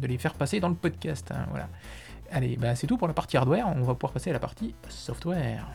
de 0.00 0.06
les, 0.06 0.18
faire 0.18 0.34
passer 0.34 0.60
dans 0.60 0.68
le 0.68 0.74
podcast. 0.74 1.32
Hein, 1.32 1.46
voilà. 1.50 1.68
Allez, 2.30 2.56
bah, 2.56 2.76
c'est 2.76 2.86
tout 2.86 2.96
pour 2.96 3.08
la 3.08 3.14
partie 3.14 3.36
hardware, 3.36 3.66
on 3.68 3.82
va 3.82 3.94
pouvoir 3.94 4.12
passer 4.12 4.30
à 4.30 4.32
la 4.32 4.38
partie 4.38 4.74
software. 4.88 5.66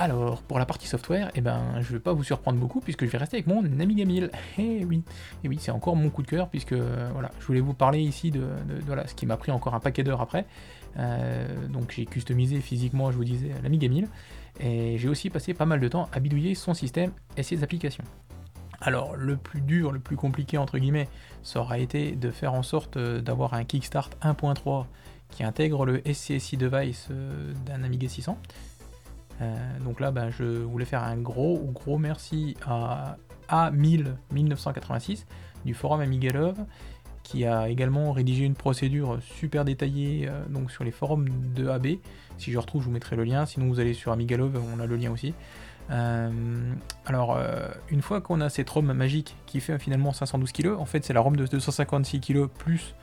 Alors, 0.00 0.42
pour 0.42 0.60
la 0.60 0.66
partie 0.66 0.86
software, 0.86 1.32
eh 1.34 1.40
ben, 1.40 1.80
je 1.80 1.88
ne 1.88 1.94
vais 1.94 1.98
pas 1.98 2.12
vous 2.12 2.22
surprendre 2.22 2.56
beaucoup 2.56 2.80
puisque 2.80 3.04
je 3.04 3.10
vais 3.10 3.18
rester 3.18 3.38
avec 3.38 3.48
mon 3.48 3.64
Amiga 3.64 4.04
1000. 4.04 4.30
Eh 4.58 4.84
oui, 4.84 5.02
et 5.42 5.48
oui, 5.48 5.58
c'est 5.60 5.72
encore 5.72 5.96
mon 5.96 6.08
coup 6.08 6.22
de 6.22 6.28
cœur 6.28 6.48
puisque 6.48 6.72
voilà, 6.72 7.32
je 7.40 7.46
voulais 7.46 7.60
vous 7.60 7.74
parler 7.74 8.00
ici 8.00 8.30
de, 8.30 8.42
ce 9.06 9.14
qui 9.14 9.26
m'a 9.26 9.36
pris 9.36 9.50
encore 9.50 9.74
un 9.74 9.80
paquet 9.80 10.04
d'heures 10.04 10.20
après. 10.20 10.46
Euh, 10.98 11.66
donc 11.66 11.92
j'ai 11.96 12.06
customisé 12.06 12.60
physiquement, 12.60 13.10
je 13.10 13.16
vous 13.16 13.24
disais, 13.24 13.50
l'Amiga 13.62 13.88
1000 13.88 14.08
et 14.60 14.98
j'ai 14.98 15.08
aussi 15.08 15.30
passé 15.30 15.52
pas 15.52 15.66
mal 15.66 15.80
de 15.80 15.88
temps 15.88 16.08
à 16.12 16.20
bidouiller 16.20 16.54
son 16.54 16.74
système 16.74 17.10
et 17.36 17.42
ses 17.42 17.64
applications. 17.64 18.04
Alors 18.80 19.16
le 19.16 19.36
plus 19.36 19.60
dur, 19.60 19.90
le 19.90 19.98
plus 19.98 20.16
compliqué 20.16 20.58
entre 20.58 20.78
guillemets, 20.78 21.08
ça 21.42 21.60
aura 21.60 21.78
été 21.78 22.12
de 22.12 22.30
faire 22.30 22.54
en 22.54 22.62
sorte 22.62 22.96
euh, 22.96 23.20
d'avoir 23.20 23.54
un 23.54 23.64
Kickstart 23.64 24.10
1.3 24.22 24.86
qui 25.30 25.42
intègre 25.42 25.84
le 25.84 26.02
SCSI 26.06 26.56
device 26.56 27.08
euh, 27.10 27.52
d'un 27.66 27.82
Amiga 27.82 28.08
600 28.08 28.38
euh, 29.40 29.78
donc 29.84 30.00
là, 30.00 30.10
ben, 30.10 30.30
je 30.30 30.44
voulais 30.44 30.84
faire 30.84 31.02
un 31.02 31.16
gros, 31.16 31.58
gros 31.72 31.98
merci 31.98 32.56
à 32.66 33.16
A1000 33.48 34.14
1986 34.32 35.26
du 35.64 35.74
forum 35.74 36.00
Amigalove 36.00 36.64
qui 37.22 37.44
a 37.44 37.68
également 37.68 38.12
rédigé 38.12 38.44
une 38.44 38.54
procédure 38.54 39.18
super 39.20 39.66
détaillée 39.66 40.26
euh, 40.28 40.44
donc 40.48 40.70
sur 40.70 40.82
les 40.82 40.90
forums 40.90 41.28
de 41.54 41.68
AB. 41.68 41.86
Si 42.38 42.50
je 42.50 42.58
retrouve, 42.58 42.82
je 42.82 42.86
vous 42.86 42.92
mettrai 42.92 43.16
le 43.16 43.24
lien. 43.24 43.44
Sinon, 43.44 43.68
vous 43.68 43.80
allez 43.80 43.92
sur 43.92 44.12
Amigalove, 44.12 44.60
on 44.74 44.80
a 44.80 44.86
le 44.86 44.96
lien 44.96 45.10
aussi. 45.10 45.34
Euh, 45.90 46.30
alors, 47.04 47.38
une 47.90 48.02
fois 48.02 48.20
qu'on 48.20 48.40
a 48.40 48.48
cette 48.48 48.68
ROM 48.70 48.92
magique 48.92 49.36
qui 49.46 49.60
fait 49.60 49.78
finalement 49.78 50.12
512 50.12 50.52
kg, 50.52 50.68
en 50.78 50.84
fait, 50.86 51.04
c'est 51.04 51.12
la 51.12 51.20
ROM 51.20 51.36
de 51.36 51.46
256 51.46 52.20
kg 52.20 52.46
plus 52.46 52.94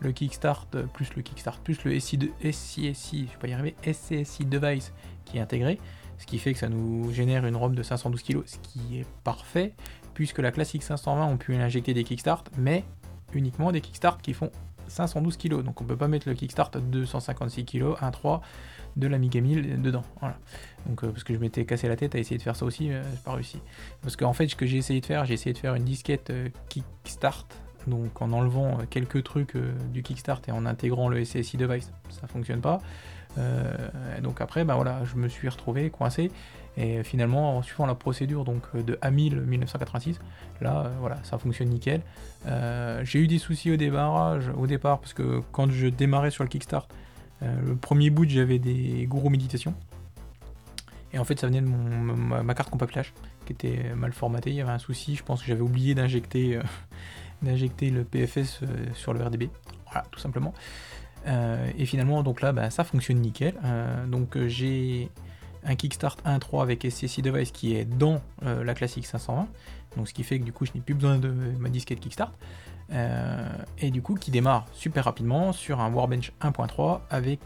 le 0.00 0.12
Kickstart, 0.12 0.66
plus 0.92 1.14
le 1.16 1.22
Kickstart, 1.22 1.58
plus 1.60 1.84
le 1.84 1.98
SCSI, 1.98 3.26
je 3.26 3.32
vais 3.32 3.38
pas 3.40 3.48
y 3.48 3.52
arriver, 3.52 3.74
SCSI 3.82 4.44
device 4.44 4.92
qui 5.26 5.38
est 5.38 5.40
intégré, 5.40 5.78
ce 6.18 6.26
qui 6.26 6.38
fait 6.38 6.52
que 6.52 6.58
ça 6.58 6.68
nous 6.68 7.12
génère 7.12 7.44
une 7.44 7.56
ROM 7.56 7.74
de 7.74 7.82
512 7.82 8.22
kg, 8.22 8.42
ce 8.46 8.56
qui 8.58 9.00
est 9.00 9.06
parfait, 9.22 9.74
puisque 10.14 10.38
la 10.38 10.50
classique 10.50 10.82
520 10.82 11.26
on 11.26 11.36
peut 11.36 11.52
injecter 11.54 11.92
des 11.92 12.04
kickstart, 12.04 12.44
mais 12.56 12.84
uniquement 13.34 13.72
des 13.72 13.80
kickstart 13.80 14.18
qui 14.22 14.32
font 14.32 14.50
512 14.88 15.36
kg. 15.36 15.62
Donc 15.62 15.80
on 15.80 15.84
peut 15.84 15.96
pas 15.96 16.08
mettre 16.08 16.28
le 16.28 16.34
kickstart 16.34 16.70
à 16.74 16.80
256 16.80 17.64
kg, 17.64 17.82
1.3 18.00 18.40
de 18.96 19.06
l'Amiga 19.06 19.40
1000 19.40 19.82
dedans. 19.82 20.02
Voilà. 20.20 20.38
Donc 20.86 21.04
euh, 21.04 21.08
parce 21.08 21.24
que 21.24 21.34
je 21.34 21.38
m'étais 21.38 21.64
cassé 21.64 21.88
la 21.88 21.96
tête 21.96 22.14
à 22.14 22.18
essayer 22.18 22.38
de 22.38 22.42
faire 22.42 22.56
ça 22.56 22.64
aussi, 22.64 22.90
euh, 22.90 23.02
j'ai 23.02 23.18
pas 23.24 23.32
réussi. 23.32 23.60
Parce 24.02 24.16
qu'en 24.16 24.32
fait, 24.32 24.48
ce 24.48 24.56
que 24.56 24.66
j'ai 24.66 24.78
essayé 24.78 25.00
de 25.00 25.06
faire, 25.06 25.24
j'ai 25.24 25.34
essayé 25.34 25.52
de 25.52 25.58
faire 25.58 25.74
une 25.74 25.84
disquette 25.84 26.30
euh, 26.30 26.48
kickstart 26.68 27.46
donc 27.86 28.20
en 28.20 28.32
enlevant 28.32 28.78
quelques 28.90 29.22
trucs 29.22 29.56
du 29.92 30.02
kickstart 30.02 30.40
et 30.48 30.50
en 30.50 30.66
intégrant 30.66 31.08
le 31.08 31.24
SSI 31.24 31.56
device, 31.56 31.92
ça 32.08 32.26
fonctionne 32.26 32.60
pas. 32.60 32.80
Euh, 33.38 33.72
donc 34.22 34.40
après, 34.40 34.64
bah 34.64 34.74
voilà, 34.74 35.04
je 35.04 35.16
me 35.16 35.28
suis 35.28 35.48
retrouvé 35.48 35.90
coincé. 35.90 36.30
Et 36.78 37.02
finalement, 37.02 37.56
en 37.56 37.62
suivant 37.62 37.86
la 37.86 37.94
procédure 37.94 38.44
donc 38.44 38.76
de 38.76 38.96
A1000 38.96 39.40
1986, 39.40 40.20
là, 40.60 40.84
euh, 40.84 40.88
voilà, 41.00 41.16
ça 41.22 41.38
fonctionne 41.38 41.70
nickel. 41.70 42.02
Euh, 42.46 43.02
j'ai 43.02 43.18
eu 43.18 43.26
des 43.26 43.38
soucis 43.38 43.70
au 43.70 43.76
démarrage, 43.76 44.50
au 44.54 44.66
départ, 44.66 44.98
parce 44.98 45.14
que 45.14 45.40
quand 45.52 45.70
je 45.70 45.86
démarrais 45.86 46.30
sur 46.30 46.44
le 46.44 46.48
Kickstart, 46.48 46.86
le 47.42 47.76
premier 47.76 48.08
boot, 48.08 48.28
j'avais 48.28 48.58
des 48.58 49.06
gourous 49.06 49.28
méditation. 49.28 49.74
Et 51.12 51.18
en 51.18 51.24
fait, 51.24 51.38
ça 51.38 51.46
venait 51.46 51.60
de 51.60 51.66
ma, 51.66 52.54
carte 52.54 52.70
compact 52.70 52.92
flash 52.92 53.12
qui 53.44 53.52
était 53.52 53.94
mal 53.94 54.12
formatée. 54.12 54.50
Il 54.50 54.56
y 54.56 54.60
avait 54.62 54.70
un 54.70 54.78
souci. 54.78 55.16
Je 55.16 55.22
pense 55.22 55.42
que 55.42 55.46
j'avais 55.46 55.60
oublié 55.60 55.94
d'injecter, 55.94 56.58
d'injecter 57.42 57.90
le 57.90 58.04
PFS 58.04 58.60
sur 58.94 59.12
le 59.12 59.22
RDB. 59.22 59.50
Voilà, 59.84 60.06
tout 60.10 60.18
simplement. 60.18 60.54
Euh, 61.26 61.70
et 61.76 61.86
finalement, 61.86 62.22
donc 62.22 62.40
là, 62.40 62.52
bah, 62.52 62.70
ça 62.70 62.84
fonctionne 62.84 63.18
nickel. 63.18 63.54
Euh, 63.64 64.06
donc 64.06 64.36
euh, 64.36 64.48
j'ai 64.48 65.10
un 65.64 65.74
Kickstart 65.74 66.16
1.3 66.24 66.62
avec 66.62 66.86
SCSI 66.88 67.22
Device 67.22 67.50
qui 67.50 67.74
est 67.74 67.84
dans 67.84 68.20
la 68.42 68.74
classique 68.74 69.04
520. 69.04 69.48
Donc 69.96 70.08
ce 70.08 70.14
qui 70.14 70.22
fait 70.22 70.38
que 70.38 70.44
du 70.44 70.52
coup, 70.52 70.64
je 70.64 70.70
n'ai 70.74 70.80
plus 70.80 70.94
besoin 70.94 71.18
de 71.18 71.28
ma 71.58 71.68
disquette 71.70 71.98
Kickstart. 71.98 72.32
et 73.78 73.90
du 73.90 74.00
coup, 74.00 74.14
qui 74.14 74.30
démarre 74.30 74.66
super 74.72 75.06
rapidement 75.06 75.52
sur 75.52 75.80
un 75.80 75.92
Warbench 75.92 76.30
1.3 76.40 77.00
avec 77.10 77.40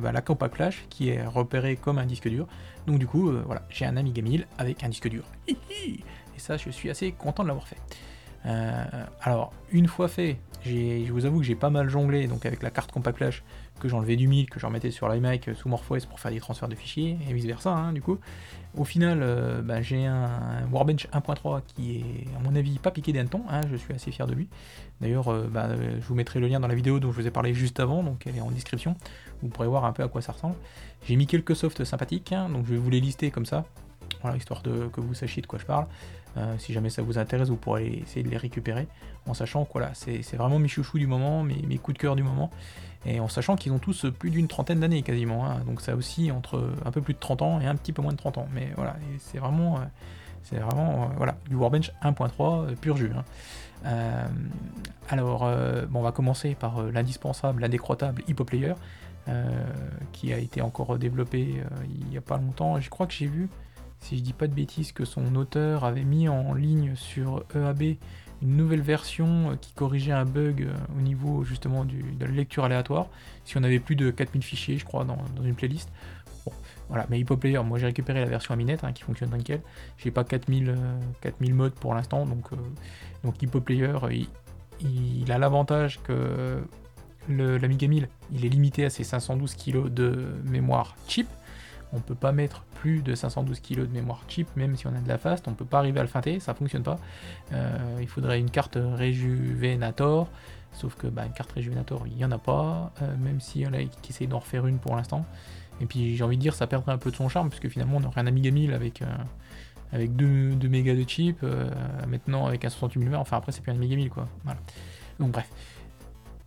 bah, 0.00 0.10
la 0.10 0.22
Compact 0.22 0.54
Flash 0.54 0.86
qui 0.88 1.10
est 1.10 1.22
repérée 1.26 1.76
comme 1.76 1.98
un 1.98 2.06
disque 2.06 2.30
dur. 2.30 2.46
Donc 2.86 2.98
du 2.98 3.06
coup, 3.06 3.30
voilà, 3.44 3.60
j'ai 3.68 3.84
un 3.84 3.98
Amiga 3.98 4.22
1000 4.22 4.46
avec 4.56 4.82
un 4.82 4.88
disque 4.88 5.10
dur. 5.10 5.24
Et 5.46 6.00
ça, 6.38 6.56
je 6.56 6.70
suis 6.70 6.88
assez 6.88 7.12
content 7.12 7.42
de 7.42 7.48
l'avoir 7.48 7.68
fait. 7.68 7.76
alors, 9.20 9.52
une 9.70 9.86
fois 9.86 10.08
fait, 10.08 10.38
je 10.66 11.12
vous 11.12 11.24
avoue 11.26 11.38
que 11.38 11.44
j'ai 11.44 11.54
pas 11.54 11.70
mal 11.70 11.88
jonglé 11.88 12.26
donc 12.26 12.46
avec 12.46 12.62
la 12.62 12.70
carte 12.70 12.92
Compact 12.92 13.18
Flash 13.18 13.42
que 13.80 13.88
j'enlevais 13.88 14.16
du 14.16 14.26
1000, 14.26 14.48
que 14.48 14.58
je 14.58 14.66
remettais 14.66 14.90
sur 14.90 15.08
l'iMac 15.08 15.50
sous 15.54 15.68
MorphOS 15.68 16.06
pour 16.08 16.20
faire 16.20 16.30
des 16.30 16.40
transferts 16.40 16.68
de 16.68 16.74
fichiers 16.74 17.18
et 17.28 17.32
vice 17.32 17.44
versa 17.44 17.70
hein, 17.70 17.92
du 17.92 18.02
coup. 18.02 18.18
Au 18.76 18.84
final, 18.84 19.20
euh, 19.22 19.62
bah, 19.62 19.80
j'ai 19.80 20.04
un, 20.04 20.68
Warbench 20.70 21.06
1.3 21.08 21.62
qui 21.66 21.96
est 21.96 22.36
à 22.36 22.40
mon 22.42 22.54
avis 22.54 22.78
pas 22.78 22.90
piqué 22.90 23.12
d'un 23.12 23.26
ton, 23.26 23.42
hein, 23.48 23.62
je 23.70 23.76
suis 23.76 23.94
assez 23.94 24.10
fier 24.10 24.26
de 24.26 24.34
lui. 24.34 24.48
D'ailleurs, 25.00 25.28
euh, 25.28 25.48
bah, 25.50 25.68
je 25.76 26.06
vous 26.06 26.14
mettrai 26.14 26.40
le 26.40 26.48
lien 26.48 26.60
dans 26.60 26.68
la 26.68 26.74
vidéo 26.74 27.00
dont 27.00 27.10
je 27.10 27.20
vous 27.20 27.26
ai 27.26 27.30
parlé 27.30 27.54
juste 27.54 27.80
avant, 27.80 28.02
donc 28.02 28.26
elle 28.26 28.36
est 28.36 28.40
en 28.40 28.50
description. 28.50 28.94
Vous 29.42 29.48
pourrez 29.48 29.68
voir 29.68 29.86
un 29.86 29.92
peu 29.92 30.02
à 30.02 30.08
quoi 30.08 30.20
ça 30.20 30.32
ressemble. 30.32 30.56
J'ai 31.06 31.16
mis 31.16 31.26
quelques 31.26 31.56
softs 31.56 31.84
sympathiques, 31.84 32.32
hein, 32.32 32.50
donc 32.50 32.66
je 32.66 32.72
vais 32.72 32.78
vous 32.78 32.90
les 32.90 33.00
lister 33.00 33.30
comme 33.30 33.46
ça, 33.46 33.64
voilà, 34.22 34.36
histoire 34.36 34.62
de 34.62 34.88
que 34.88 35.00
vous 35.00 35.14
sachiez 35.14 35.42
de 35.42 35.46
quoi 35.46 35.58
je 35.58 35.66
parle. 35.66 35.86
Euh, 36.36 36.54
si 36.58 36.72
jamais 36.72 36.90
ça 36.90 37.02
vous 37.02 37.18
intéresse, 37.18 37.48
vous 37.48 37.56
pourrez 37.56 37.86
essayer 37.86 38.22
de 38.22 38.28
les 38.28 38.36
récupérer, 38.36 38.88
en 39.26 39.32
sachant 39.32 39.64
que 39.64 39.72
voilà, 39.72 39.92
c'est 39.94 40.36
vraiment 40.36 40.58
mes 40.58 40.68
chouchous 40.68 40.98
du 40.98 41.06
moment, 41.06 41.42
mes, 41.42 41.62
mes, 41.66 41.78
coups 41.78 41.96
de 41.96 42.02
cœur 42.02 42.14
du 42.14 42.22
moment, 42.22 42.50
et 43.06 43.20
en 43.20 43.28
sachant 43.28 43.56
qu'ils 43.56 43.72
ont 43.72 43.78
tous 43.78 44.06
plus 44.18 44.30
d'une 44.30 44.46
trentaine 44.46 44.80
d'années 44.80 45.02
quasiment, 45.02 45.46
hein. 45.46 45.60
donc 45.66 45.80
ça 45.80 45.96
aussi 45.96 46.30
entre 46.30 46.70
un 46.84 46.90
peu 46.90 47.00
plus 47.00 47.14
de 47.14 47.18
30 47.18 47.42
ans 47.42 47.60
et 47.60 47.66
un 47.66 47.74
petit 47.74 47.92
peu 47.92 48.02
moins 48.02 48.12
de 48.12 48.18
30 48.18 48.38
ans, 48.38 48.48
mais 48.52 48.68
voilà, 48.76 48.96
c'est 49.18 49.38
vraiment, 49.38 49.76
euh, 49.76 49.84
c'est 50.42 50.56
vraiment 50.56 51.04
euh, 51.04 51.06
voilà, 51.16 51.36
du 51.48 51.54
Warbench 51.54 51.90
1.3 52.02 52.76
pur 52.76 52.98
jus. 52.98 53.12
Hein. 53.16 54.28
alors, 55.08 55.50
bon, 55.88 56.00
on 56.00 56.02
va 56.02 56.12
commencer 56.12 56.54
par 56.54 56.82
l'indispensable, 56.82 57.62
l'indécrottable 57.62 58.22
HippoPlayer, 58.28 58.74
qui 60.12 60.34
a 60.34 60.38
été 60.38 60.60
encore 60.60 60.98
développé 60.98 61.62
il 61.88 62.06
n'y 62.08 62.18
a 62.18 62.20
pas 62.20 62.36
longtemps, 62.36 62.78
je 62.78 62.90
crois 62.90 63.06
que 63.06 63.14
j'ai 63.14 63.26
vu 63.26 63.48
si 64.00 64.18
je 64.18 64.22
dis 64.22 64.32
pas 64.32 64.46
de 64.46 64.54
bêtises, 64.54 64.92
que 64.92 65.04
son 65.04 65.34
auteur 65.34 65.84
avait 65.84 66.04
mis 66.04 66.28
en 66.28 66.54
ligne 66.54 66.94
sur 66.96 67.44
EAB 67.54 67.96
une 68.42 68.56
nouvelle 68.56 68.82
version 68.82 69.56
qui 69.60 69.72
corrigeait 69.72 70.12
un 70.12 70.24
bug 70.24 70.68
au 70.96 71.00
niveau 71.00 71.42
justement 71.42 71.84
de 71.84 71.94
la 72.20 72.26
lecture 72.30 72.64
aléatoire. 72.64 73.06
Si 73.44 73.56
on 73.56 73.62
avait 73.62 73.80
plus 73.80 73.96
de 73.96 74.10
4000 74.10 74.42
fichiers, 74.42 74.78
je 74.78 74.84
crois, 74.84 75.04
dans, 75.04 75.18
une 75.42 75.54
playlist. 75.54 75.90
Bon, 76.44 76.52
voilà, 76.88 77.06
mais 77.08 77.18
HippoPlayer, 77.18 77.62
moi 77.64 77.78
j'ai 77.78 77.86
récupéré 77.86 78.20
la 78.20 78.26
version 78.26 78.52
Aminet 78.52 78.84
hein, 78.84 78.92
qui 78.92 79.02
fonctionne 79.02 79.34
nickel. 79.34 79.62
J'ai 79.96 80.10
pas 80.10 80.22
4000, 80.22 80.76
4000 81.22 81.54
modes 81.54 81.74
pour 81.74 81.94
l'instant, 81.94 82.26
donc, 82.26 82.50
donc 83.24 83.42
HippoPlayer, 83.42 83.96
il, 84.10 84.28
il 84.80 85.32
a 85.32 85.38
l'avantage 85.38 86.00
que 86.02 86.62
l'Amiga 87.28 87.88
1000, 87.88 88.08
il 88.32 88.44
est 88.44 88.48
limité 88.48 88.84
à 88.84 88.90
ses 88.90 89.04
512 89.04 89.54
kg 89.54 89.88
de 89.88 90.34
mémoire 90.44 90.94
chip. 91.08 91.26
On 91.92 92.00
peut 92.00 92.14
pas 92.14 92.32
mettre 92.32 92.62
plus 92.74 93.02
de 93.02 93.14
512 93.14 93.60
kg 93.60 93.80
de 93.80 93.86
mémoire 93.86 94.22
chip, 94.28 94.48
même 94.56 94.76
si 94.76 94.86
on 94.86 94.94
a 94.94 95.00
de 95.00 95.08
la 95.08 95.18
fast, 95.18 95.46
on 95.48 95.54
peut 95.54 95.64
pas 95.64 95.78
arriver 95.78 96.00
à 96.00 96.02
le 96.02 96.08
feinter, 96.08 96.40
ça 96.40 96.54
fonctionne 96.54 96.82
pas. 96.82 96.98
Euh, 97.52 97.98
il 98.00 98.08
faudrait 98.08 98.38
une 98.38 98.50
carte 98.50 98.76
Rejuvenator, 98.76 100.28
sauf 100.72 100.94
que 100.96 101.06
bah, 101.06 101.24
une 101.26 101.32
carte 101.32 101.52
Rejuvenator, 101.52 102.06
il 102.06 102.18
y 102.18 102.24
en 102.24 102.32
a 102.32 102.38
pas, 102.38 102.92
euh, 103.02 103.16
même 103.18 103.40
si 103.40 103.66
en 103.66 103.72
a 103.72 103.82
qui 103.82 104.10
essayent 104.10 104.26
d'en 104.26 104.40
refaire 104.40 104.66
une 104.66 104.78
pour 104.78 104.96
l'instant. 104.96 105.24
Et 105.80 105.86
puis 105.86 106.16
j'ai 106.16 106.24
envie 106.24 106.36
de 106.36 106.42
dire, 106.42 106.54
ça 106.54 106.66
perdrait 106.66 106.92
un 106.92 106.98
peu 106.98 107.10
de 107.10 107.16
son 107.16 107.28
charme, 107.28 107.48
puisque 107.48 107.68
finalement 107.68 107.98
on 107.98 108.04
aurait 108.04 108.20
un 108.20 108.26
Amiga 108.26 108.50
1000 108.50 108.72
avec, 108.72 109.02
euh, 109.02 109.06
avec 109.92 110.16
2, 110.16 110.54
2 110.54 110.68
mégas 110.68 110.94
de 110.94 111.08
chip, 111.08 111.44
maintenant 112.08 112.46
avec 112.46 112.64
un 112.64 112.68
68 112.68 113.04
mm, 113.04 113.14
enfin 113.14 113.36
après 113.36 113.52
c'est 113.52 113.60
plus 113.60 113.72
un 113.72 113.76
Amiga 113.76 113.96
1000 113.96 114.10
quoi. 114.10 114.28
Voilà. 114.44 114.58
Donc 115.18 115.32
bref. 115.32 115.48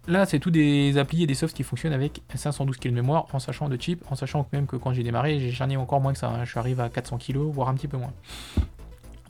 Là, 0.10 0.26
c'est 0.26 0.40
tout 0.40 0.50
des 0.50 0.98
applis 0.98 1.22
et 1.22 1.28
des 1.28 1.36
softs 1.36 1.56
qui 1.56 1.62
fonctionnent 1.62 1.94
avec 1.94 2.24
512 2.34 2.78
kg 2.78 2.90
de 2.90 2.96
mémoire, 2.96 3.28
en 3.32 3.38
sachant 3.38 3.70
de 3.70 3.80
chip, 3.80 4.04
en 4.10 4.16
sachant 4.16 4.44
que 4.44 4.56
même 4.56 4.66
que 4.66 4.76
quand 4.76 4.92
j'ai 4.92 5.04
démarré, 5.04 5.52
j'en 5.52 5.70
ai 5.70 5.78
encore 5.78 6.02
moins 6.02 6.14
que 6.14 6.18
ça. 6.18 6.30
Hein. 6.30 6.46
Je 6.46 6.50
suis 6.50 6.58
arrivé 6.58 6.82
à 6.82 6.90
400 6.90 7.20
kg, 7.20 7.38
voire 7.38 7.70
un 7.70 7.76
petit 7.76 7.88
peu 7.88 7.98
moins. 7.98 8.12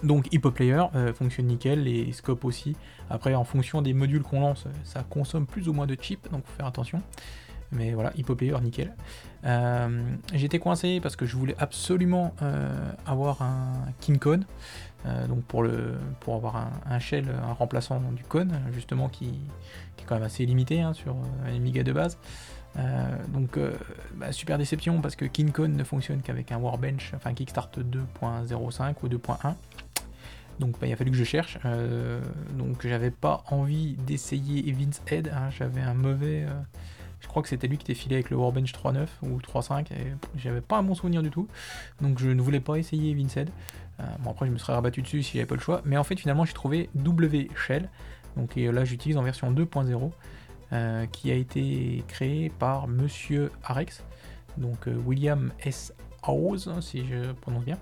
Donc 0.04 0.34
HippoPlayer 0.34 0.86
euh, 0.96 1.14
fonctionne 1.14 1.48
nickel, 1.48 1.84
les 1.84 2.14
scopes 2.14 2.46
aussi. 2.46 2.78
Après, 3.10 3.36
en 3.36 3.44
fonction 3.44 3.82
des 3.82 3.94
modules 3.94 4.24
qu'on 4.24 4.40
lance, 4.40 4.68
ça 4.86 5.04
consomme 5.04 5.46
plus 5.46 5.68
ou 5.68 5.74
moins 5.74 5.86
de 5.86 5.98
chip, 6.00 6.32
donc 6.32 6.46
faut 6.46 6.56
faire 6.56 6.68
attention. 6.68 7.02
Mais 7.72 7.92
voilà, 7.92 8.12
HippoPlayer 8.18 8.60
nickel. 8.62 8.94
Euh, 9.46 10.04
J'étais 10.34 10.60
coincé 10.60 11.00
parce 11.02 11.16
que 11.16 11.26
je 11.26 11.36
voulais 11.36 11.56
absolument 11.60 12.34
euh, 12.42 12.92
avoir 13.06 13.42
un 13.42 13.74
KingCon. 14.02 14.42
Euh, 15.06 15.28
donc 15.28 15.44
pour, 15.44 15.64
le, 15.64 15.98
pour 16.20 16.36
avoir 16.36 16.68
un, 16.86 17.00
shell, 17.00 17.30
un 17.30 17.54
remplaçant 17.54 18.02
du 18.12 18.24
Con, 18.24 18.48
justement, 18.74 19.08
qui, 19.08 19.28
est 20.00 20.04
quand 20.06 20.16
même 20.16 20.24
assez 20.24 20.46
limité 20.46 20.82
hein, 20.82 20.94
sur 20.94 21.16
un 21.46 21.56
Amiga 21.56 21.84
de 21.84 21.94
base. 21.94 22.18
donc 23.30 23.58
bah, 24.16 24.32
super 24.32 24.58
déception 24.58 25.02
parce 25.02 25.16
que 25.16 25.26
KingCon 25.26 25.70
ne 25.70 25.84
fonctionne 25.84 26.22
qu'avec 26.22 26.52
un 26.52 26.58
Warbench, 26.58 27.14
enfin 27.16 27.34
Kickstart 27.34 27.72
2.05 27.78 28.96
ou 29.04 29.08
2.1. 29.08 29.54
Donc 30.60 30.78
bah, 30.82 30.88
il 30.88 30.92
a 30.92 30.98
fallu 30.98 31.12
que 31.12 31.18
je 31.18 31.24
cherche. 31.24 31.58
donc 32.58 32.86
j'avais 32.86 33.12
pas 33.12 33.44
envie 33.52 33.94
d'essayer 34.06 34.68
Evin's 34.68 35.02
Head. 35.10 35.32
Hein. 35.34 35.50
j'avais 35.52 35.82
un 35.82 35.94
mauvais 35.94 36.46
je 37.22 37.28
crois 37.28 37.44
que 37.44 37.50
c'était 37.50 37.68
lui 37.68 37.78
qui 37.78 37.84
était 37.84 38.00
filé 38.00 38.16
avec 38.16 38.30
le 38.30 38.38
Warbench 38.38 38.74
3.9 38.74 39.08
ou 39.24 39.40
3.5 39.40 39.92
et 39.94 40.14
j'avais 40.38 40.62
pas 40.62 40.78
un 40.78 40.84
bon 40.84 40.96
souvenir 40.96 41.22
du 41.22 41.30
tout. 41.30 41.48
Donc 42.02 42.20
je 42.20 42.30
ne 42.30 42.42
voulais 42.42 42.60
pas 42.60 42.76
essayer 42.76 43.14
Vinced. 43.14 43.50
Euh, 44.00 44.04
bon 44.20 44.32
après 44.32 44.46
je 44.46 44.52
me 44.52 44.58
serais 44.58 44.74
rabattu 44.74 45.02
dessus 45.02 45.24
si 45.24 45.34
j'avais 45.34 45.46
pas 45.46 45.56
le 45.56 45.62
choix. 45.62 45.82
Mais 45.86 45.98
en 45.98 46.04
fait 46.04 46.18
finalement 46.18 46.46
j'ai 46.46 46.54
trouvé 46.54 46.90
W 46.96 47.50
Shell. 47.56 47.90
Donc 48.38 48.58
et 48.58 48.72
là 48.72 48.86
j'utilise 48.86 49.18
en 49.18 49.24
version 49.24 49.52
2.0 49.52 50.12
euh, 50.72 51.06
qui 51.08 51.32
a 51.32 51.36
été 51.36 52.04
créé 52.08 52.50
par 52.50 52.88
Monsieur 52.88 53.52
Arex. 53.64 54.04
Donc 54.58 54.88
euh, 54.88 54.96
William 55.06 55.52
S. 55.64 55.94
House 56.24 56.70
si 56.82 57.06
je 57.06 57.32
prononce 57.34 57.64
bien. 57.64 57.78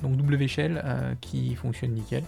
donc 0.00 0.16
W 0.16 0.46
Shell 0.46 0.82
qui 1.20 1.56
fonctionne 1.56 1.92
nickel. 1.92 2.22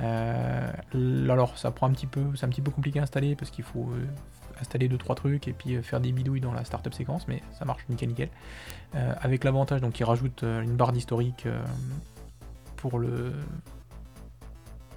alors 0.00 1.56
ça 1.56 1.70
prend 1.70 1.86
un 1.86 1.92
petit 1.92 2.06
peu, 2.06 2.20
c'est 2.36 2.44
un 2.44 2.50
petit 2.50 2.60
peu 2.60 2.70
compliqué 2.70 2.98
à 2.98 3.04
installer 3.04 3.34
parce 3.36 3.50
qu'il 3.50 3.64
faut 3.64 3.88
installer 4.62 4.88
2-3 4.88 5.14
trucs 5.14 5.48
et 5.48 5.52
puis 5.52 5.76
euh, 5.76 5.82
faire 5.82 6.00
des 6.00 6.12
bidouilles 6.12 6.40
dans 6.40 6.54
la 6.54 6.64
startup 6.64 6.94
séquence, 6.94 7.28
mais 7.28 7.42
ça 7.58 7.64
marche 7.64 7.84
nickel 7.88 8.08
nickel. 8.08 8.28
Euh, 8.94 9.12
avec 9.20 9.44
l'avantage 9.44 9.80
donc 9.80 9.98
il 10.00 10.04
rajoute 10.04 10.42
euh, 10.42 10.62
une 10.62 10.76
barre 10.76 10.92
d'historique 10.92 11.46
pour 12.76 12.98
le, 12.98 13.32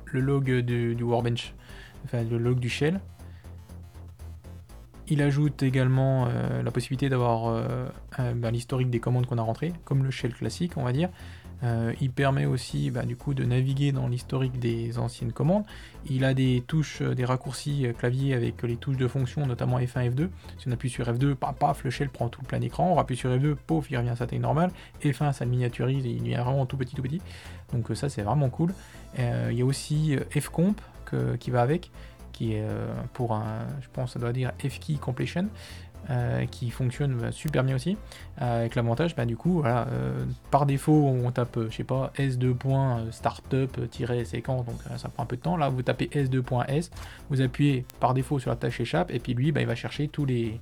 le 0.06 0.20
log 0.20 0.60
du, 0.62 1.04
Warbench, 1.04 1.54
enfin 2.06 2.24
le 2.24 2.38
log 2.38 2.60
du 2.60 2.70
shell. 2.70 3.02
Il 5.08 5.22
ajoute 5.22 5.62
également 5.62 6.28
la 6.64 6.72
possibilité 6.72 7.10
d'avoir 7.10 7.64
ben, 8.18 8.50
l'historique 8.50 8.90
des 8.90 9.00
commandes 9.00 9.28
qu'on 9.28 9.38
a 9.38 9.44
rentrées, 9.44 9.72
comme 9.84 10.04
le 10.04 10.10
shell 10.10 10.34
classique, 10.34 10.78
on 10.78 10.84
va 10.84 10.94
dire. 10.94 11.10
Euh, 11.64 11.94
il 12.02 12.12
permet 12.12 12.46
aussi 12.46 12.92
bah, 12.92 13.04
du 13.04 13.16
coup 13.16 13.34
de 13.34 13.44
naviguer 13.44 13.92
dans 13.92 14.08
l'historique 14.08 14.60
des 14.60 14.98
anciennes 14.98 15.32
commandes. 15.32 15.64
Il 16.10 16.24
a 16.24 16.34
des 16.34 16.64
touches, 16.68 17.02
euh, 17.02 17.16
des 17.16 17.26
raccourcis 17.26 17.88
euh, 17.88 17.94
clavier 17.94 18.34
avec 18.34 18.62
les 18.64 18.76
touches 18.76 18.98
de 18.98 19.08
fonction, 19.08 19.46
notamment 19.46 19.80
F1, 19.80 20.12
F2. 20.12 20.30
Si 20.58 20.68
on 20.68 20.72
appuie 20.72 20.90
sur 20.90 21.06
F2, 21.06 21.36
paf, 21.36 21.56
paf, 21.56 21.84
le 21.84 21.90
shell 21.90 22.10
prend 22.10 22.30
tout 22.30 22.42
le 22.42 22.48
plein 22.48 22.62
écran. 22.62 22.94
On 22.94 23.00
appuie 23.00 23.16
sur 23.16 23.30
F2, 23.30 23.56
pouf, 23.56 23.90
il 23.90 23.98
revient 23.98 24.10
à 24.10 24.16
sa 24.16 24.28
taille 24.28 24.40
normale. 24.40 24.72
F1, 25.04 25.34
ça 25.34 25.46
le 25.46 25.52
miniaturise 25.52 26.06
et 26.06 26.10
il 26.10 26.20
devient 26.20 26.36
vraiment 26.36 26.66
tout 26.66 26.78
petit, 26.78 26.96
tout 26.96 27.02
petit. 27.02 27.22
Donc 27.74 27.96
ça, 27.96 28.10
c'est 28.10 28.22
vraiment 28.22 28.50
cool. 28.50 28.74
il 29.18 29.58
y 29.58 29.62
a 29.62 29.66
aussi 29.66 30.16
Fcomp 30.30 30.76
qui 31.40 31.52
va 31.52 31.62
avec, 31.62 31.92
qui 32.32 32.54
est 32.54 32.64
pour 33.14 33.34
un, 33.34 33.66
je 33.82 33.88
pense, 33.92 34.14
ça 34.14 34.20
doit 34.20 34.34
dire 34.34 34.52
Fkey 34.60 34.96
completion. 34.96 35.48
Euh, 36.12 36.46
qui 36.46 36.70
fonctionne 36.70 37.16
bah, 37.16 37.32
super 37.32 37.64
bien 37.64 37.78
aussi, 37.78 37.98
euh, 38.40 38.60
avec 38.60 38.76
l'avantage, 38.76 39.16
bah, 39.16 39.26
du 39.26 39.36
coup, 39.36 39.62
voilà, 39.62 39.88
euh, 39.88 40.24
par 40.52 40.68
défaut, 40.68 40.94
on 40.94 41.32
tape, 41.32 41.58
je 41.72 41.76
sais 41.76 41.84
pas, 41.84 42.14
S2.startup-séquence, 42.20 44.68
donc 44.68 44.78
ça 44.98 45.10
prend 45.10 45.24
un 45.24 45.26
peu 45.26 45.36
de 45.36 45.42
temps. 45.42 45.58
Là, 45.58 45.70
vous 45.70 45.82
tapez 45.82 46.06
S2.S, 46.14 46.92
vous 47.32 47.42
appuyez 47.42 47.86
par 48.00 48.14
défaut 48.14 48.38
sur 48.38 48.52
la 48.52 48.56
tâche 48.56 48.80
échappe, 48.80 49.10
et 49.10 49.18
puis 49.18 49.34
lui, 49.34 49.52
bah, 49.52 49.62
il 49.62 49.68
va 49.68 49.74
chercher 49.74 50.08
tous 50.08 50.26
les 50.26 50.62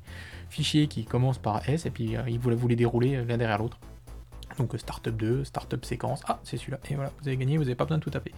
fichiers 0.49 0.87
qui 0.87 1.03
commencent 1.03 1.39
par 1.39 1.67
S, 1.67 1.85
et 1.85 1.89
puis 1.89 2.15
il 2.25 2.39
vous, 2.39 2.55
vous 2.55 2.67
les 2.69 2.77
dérouler 2.77 3.25
l'un 3.25 3.37
derrière 3.37 3.57
l'autre. 3.57 3.77
Donc 4.57 4.73
Startup 4.77 5.15
2, 5.15 5.43
Startup 5.43 5.83
séquence, 5.83 6.21
ah 6.27 6.39
c'est 6.43 6.57
celui-là, 6.57 6.79
et 6.89 6.95
voilà, 6.95 7.11
vous 7.21 7.27
avez 7.27 7.37
gagné, 7.37 7.57
vous 7.57 7.63
n'avez 7.63 7.75
pas 7.75 7.85
besoin 7.85 7.97
de 7.97 8.03
tout 8.03 8.09
taper. 8.09 8.31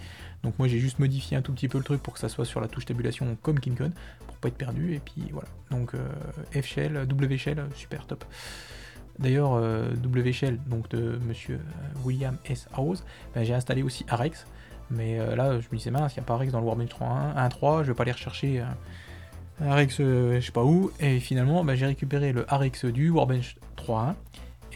Donc 0.43 0.57
moi 0.59 0.67
j'ai 0.67 0.79
juste 0.79 0.99
modifié 0.99 1.37
un 1.37 1.41
tout 1.41 1.53
petit 1.53 1.67
peu 1.67 1.77
le 1.77 1.83
truc 1.83 2.01
pour 2.01 2.13
que 2.13 2.19
ça 2.19 2.29
soit 2.29 2.45
sur 2.45 2.61
la 2.61 2.67
touche 2.67 2.85
tabulation 2.85 3.37
comme 3.41 3.59
KingCon, 3.59 3.91
pour 4.27 4.37
pas 4.37 4.47
être 4.47 4.57
perdu, 4.57 4.95
et 4.95 4.99
puis 4.99 5.23
voilà. 5.31 5.47
Donc 5.71 5.93
euh, 5.93 6.07
F-Shell, 6.53 7.05
W-Shell, 7.07 7.65
super 7.75 8.05
top. 8.05 8.25
D'ailleurs, 9.19 9.53
euh, 9.53 9.91
W-Shell, 9.95 10.59
donc 10.67 10.89
de 10.89 11.19
monsieur 11.25 11.55
euh, 11.55 11.99
William 12.03 12.37
S. 12.45 12.67
House, 12.73 13.03
ben, 13.33 13.43
j'ai 13.43 13.53
installé 13.53 13.81
aussi 13.81 14.05
Arex, 14.09 14.45
mais 14.89 15.17
là 15.35 15.59
je 15.59 15.67
me 15.71 15.77
disais 15.77 15.91
mince, 15.91 16.15
il 16.15 16.19
n'y 16.19 16.23
a 16.23 16.27
pas 16.27 16.35
Arex 16.35 16.51
dans 16.51 16.59
le 16.59 16.65
Warbench 16.65 16.89
3.1, 16.89 17.83
je 17.83 17.87
vais 17.87 17.93
pas 17.93 18.03
aller 18.03 18.11
rechercher 18.11 18.63
Arex 19.59 19.97
je 19.97 20.39
sais 20.39 20.51
pas 20.51 20.63
où, 20.63 20.91
et 20.99 21.19
finalement 21.19 21.63
ben, 21.63 21.73
j'ai 21.73 21.87
récupéré 21.87 22.33
le 22.33 22.45
Arex 22.53 22.85
du 22.85 23.09
Warbench 23.09 23.57
3.1, 23.77 24.13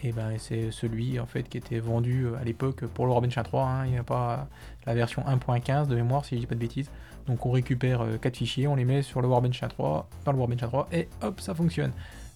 et 0.02 0.12
ben 0.12 0.32
c'est 0.38 0.70
celui 0.70 1.20
en 1.20 1.26
fait 1.26 1.42
qui 1.44 1.58
était 1.58 1.78
vendu 1.78 2.26
euh, 2.26 2.36
à 2.40 2.44
l'époque 2.44 2.86
pour 2.86 3.06
le 3.06 3.12
Warbench 3.12 3.34
3, 3.42 3.64
hein. 3.64 3.86
il 3.86 3.92
n'y 3.92 3.98
a 3.98 4.02
pas 4.02 4.48
la 4.86 4.94
version 4.94 5.22
1.15 5.22 5.88
de 5.88 5.94
mémoire 5.94 6.24
si 6.24 6.36
je 6.36 6.40
dis 6.40 6.46
pas 6.46 6.54
de 6.54 6.60
bêtises. 6.60 6.90
Donc 7.26 7.44
on 7.46 7.50
récupère 7.50 8.04
4 8.20 8.26
euh, 8.26 8.36
fichiers, 8.36 8.66
on 8.66 8.74
les 8.74 8.84
met 8.84 9.02
sur 9.02 9.20
le 9.20 9.28
Warbench 9.28 9.60
3, 9.60 10.08
dans 10.24 10.32
le 10.32 10.38
Warbench 10.38 10.60
3 10.60 10.88
et 10.92 11.08
hop 11.22 11.40
ça 11.40 11.54
fonctionne. 11.54 11.92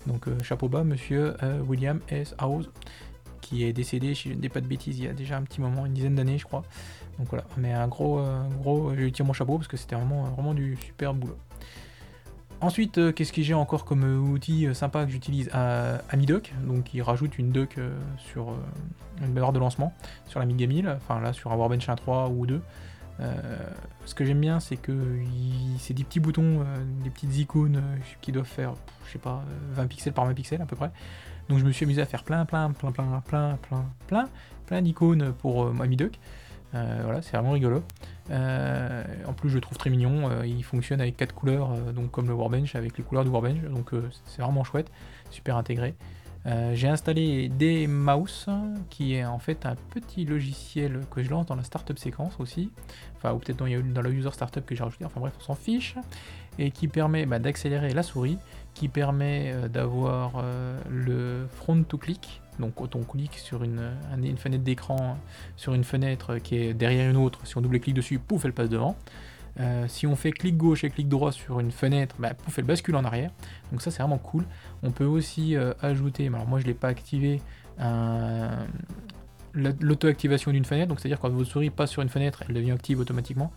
Donc 0.06 0.28
euh, 0.28 0.38
chapeau 0.42 0.68
bas 0.68 0.84
monsieur 0.84 1.34
William 1.66 2.00
S. 2.08 2.34
House 2.38 2.68
qui 3.40 3.64
est 3.64 3.72
décédé, 3.72 4.14
si 4.14 4.30
je 4.30 4.34
ne 4.34 4.40
dis 4.40 4.48
pas 4.48 4.60
de 4.60 4.66
bêtises, 4.66 4.98
il 4.98 5.04
y 5.04 5.08
a 5.08 5.12
déjà 5.12 5.36
un 5.36 5.42
petit 5.42 5.60
moment, 5.60 5.84
une 5.86 5.92
dizaine 5.94 6.14
d'années 6.14 6.38
je 6.38 6.44
crois. 6.44 6.62
Donc 7.18 7.28
voilà, 7.28 7.44
mais 7.56 7.72
un 7.72 7.88
gros, 7.88 8.20
gros, 8.60 8.90
je 8.94 9.00
lui 9.00 9.12
tire 9.12 9.24
mon 9.24 9.32
chapeau 9.32 9.56
parce 9.56 9.68
que 9.68 9.76
c'était 9.76 9.94
vraiment, 9.94 10.24
vraiment 10.24 10.54
du 10.54 10.76
super 10.76 11.14
boulot. 11.14 11.36
Ensuite, 12.64 12.96
euh, 12.96 13.12
qu'est-ce 13.12 13.34
que 13.34 13.42
j'ai 13.42 13.52
encore 13.52 13.84
comme 13.84 14.04
euh, 14.04 14.18
outil 14.18 14.66
euh, 14.66 14.72
sympa 14.72 15.04
que 15.04 15.10
j'utilise 15.10 15.50
AmiDoc 16.08 16.54
Donc, 16.62 16.94
il 16.94 17.02
rajoute 17.02 17.38
une 17.38 17.52
doc 17.52 17.76
sur 18.16 18.54
une 19.20 19.34
barre 19.34 19.52
de 19.52 19.58
lancement 19.58 19.92
sur 20.26 20.40
la 20.40 20.46
Miga 20.46 20.66
1000, 20.66 20.88
enfin 20.96 21.20
là 21.20 21.34
sur 21.34 21.52
un 21.52 21.56
Warbench 21.56 21.86
1.3 21.86 22.32
ou 22.34 22.46
2. 22.46 22.62
ce 24.06 24.14
que 24.14 24.24
j'aime 24.24 24.40
bien, 24.40 24.60
c'est 24.60 24.76
que 24.76 24.94
c'est 25.78 25.92
des 25.92 26.04
petits 26.04 26.20
boutons, 26.20 26.64
des 27.02 27.10
petites 27.10 27.36
icônes 27.36 27.82
qui 28.22 28.32
doivent 28.32 28.46
faire, 28.46 28.72
je 29.06 29.12
sais 29.12 29.18
pas, 29.18 29.44
20 29.72 29.86
pixels 29.86 30.14
par 30.14 30.24
20 30.24 30.32
pixels 30.32 30.62
à 30.62 30.66
peu 30.66 30.74
près. 30.74 30.90
Donc 31.50 31.58
je 31.58 31.64
me 31.64 31.70
suis 31.70 31.84
amusé 31.84 32.00
à 32.00 32.06
faire 32.06 32.24
plein, 32.24 32.46
plein, 32.46 32.70
plein, 32.70 32.92
plein, 32.92 33.22
plein, 33.26 33.58
plein, 33.58 33.84
plein, 34.06 34.28
plein 34.64 34.80
d'icônes 34.80 35.34
pour 35.34 35.66
AmiDoc. 35.82 36.18
Euh, 36.74 37.00
voilà, 37.04 37.22
c'est 37.22 37.36
vraiment 37.36 37.52
rigolo. 37.52 37.82
Euh, 38.30 39.04
en 39.26 39.32
plus, 39.32 39.50
je 39.50 39.56
le 39.56 39.60
trouve 39.60 39.78
très 39.78 39.90
mignon. 39.90 40.30
Euh, 40.30 40.46
il 40.46 40.64
fonctionne 40.64 41.00
avec 41.00 41.16
quatre 41.16 41.34
couleurs, 41.34 41.76
donc 41.92 42.10
comme 42.10 42.28
le 42.28 42.34
Warbench, 42.34 42.74
avec 42.74 42.96
les 42.98 43.04
couleurs 43.04 43.24
du 43.24 43.30
Warbench. 43.30 43.62
Donc 43.64 43.90
c'est 44.26 44.42
vraiment 44.42 44.64
chouette, 44.64 44.90
super 45.30 45.56
intégré. 45.56 45.94
j'ai 46.72 46.88
installé 46.88 47.48
des 47.48 47.86
mouse 47.86 48.46
qui 48.90 49.14
est 49.14 49.24
en 49.24 49.38
fait 49.38 49.66
un 49.66 49.76
petit 49.90 50.24
logiciel 50.24 51.00
que 51.10 51.22
je 51.22 51.30
lance 51.30 51.46
dans 51.46 51.56
la 51.56 51.64
startup 51.64 51.98
séquence 51.98 52.34
aussi, 52.38 52.70
enfin 53.16 53.32
ou 53.32 53.38
peut-être 53.38 53.58
dans, 53.58 53.66
dans 53.66 54.02
la 54.02 54.10
user 54.10 54.30
startup 54.30 54.64
que 54.64 54.74
j'ai 54.74 54.84
rajouté, 54.84 55.04
enfin 55.04 55.20
bref 55.20 55.32
on 55.38 55.42
s'en 55.42 55.54
fiche, 55.54 55.96
et 56.58 56.70
qui 56.70 56.88
permet 56.88 57.24
bah, 57.26 57.38
d'accélérer 57.38 57.94
la 57.94 58.02
souris, 58.02 58.38
qui 58.74 58.88
permet 58.88 59.54
d'avoir 59.70 60.44
le 60.90 61.46
front 61.50 61.82
to 61.82 61.96
click, 61.96 62.42
Donc 62.58 62.74
quand 62.74 62.94
on 62.96 63.02
clique 63.02 63.34
sur 63.34 63.64
une, 63.64 63.90
une 64.22 64.36
fenêtre 64.36 64.62
d'écran, 64.62 65.18
sur 65.56 65.74
une 65.74 65.84
fenêtre 65.84 66.38
qui 66.38 66.56
est 66.56 66.74
derrière 66.74 67.10
une 67.10 67.16
autre, 67.16 67.46
si 67.46 67.56
on 67.56 67.60
double-clique 67.60 67.94
dessus, 67.94 68.18
pouf, 68.18 68.44
elle 68.44 68.52
passe 68.52 68.68
devant. 68.68 68.96
Euh, 69.60 69.86
si 69.86 70.06
on 70.06 70.16
fait 70.16 70.32
clic 70.32 70.56
gauche 70.56 70.82
et 70.82 70.90
clic 70.90 71.08
droit 71.08 71.30
sur 71.30 71.60
une 71.60 71.70
fenêtre, 71.70 72.16
bah, 72.18 72.34
pouf, 72.34 72.58
elle 72.58 72.64
bascule 72.64 72.96
en 72.96 73.04
arrière. 73.04 73.30
Donc 73.70 73.82
ça 73.82 73.90
c'est 73.90 74.02
vraiment 74.02 74.18
cool. 74.18 74.44
On 74.82 74.90
peut 74.90 75.04
aussi 75.04 75.56
euh, 75.56 75.72
ajouter, 75.80 76.26
alors 76.26 76.46
moi 76.46 76.58
je 76.58 76.64
ne 76.64 76.68
l'ai 76.68 76.74
pas 76.74 76.88
activé, 76.88 77.40
l'auto-activation 79.54 80.50
d'une 80.50 80.64
fenêtre. 80.64 80.88
Donc 80.88 81.00
c'est-à-dire 81.00 81.20
quand 81.20 81.30
votre 81.30 81.48
souris 81.48 81.70
passe 81.70 81.90
sur 81.90 82.02
une 82.02 82.08
fenêtre, 82.08 82.42
elle 82.48 82.54
devient 82.54 82.72
active 82.72 82.98
automatiquement. 82.98 83.52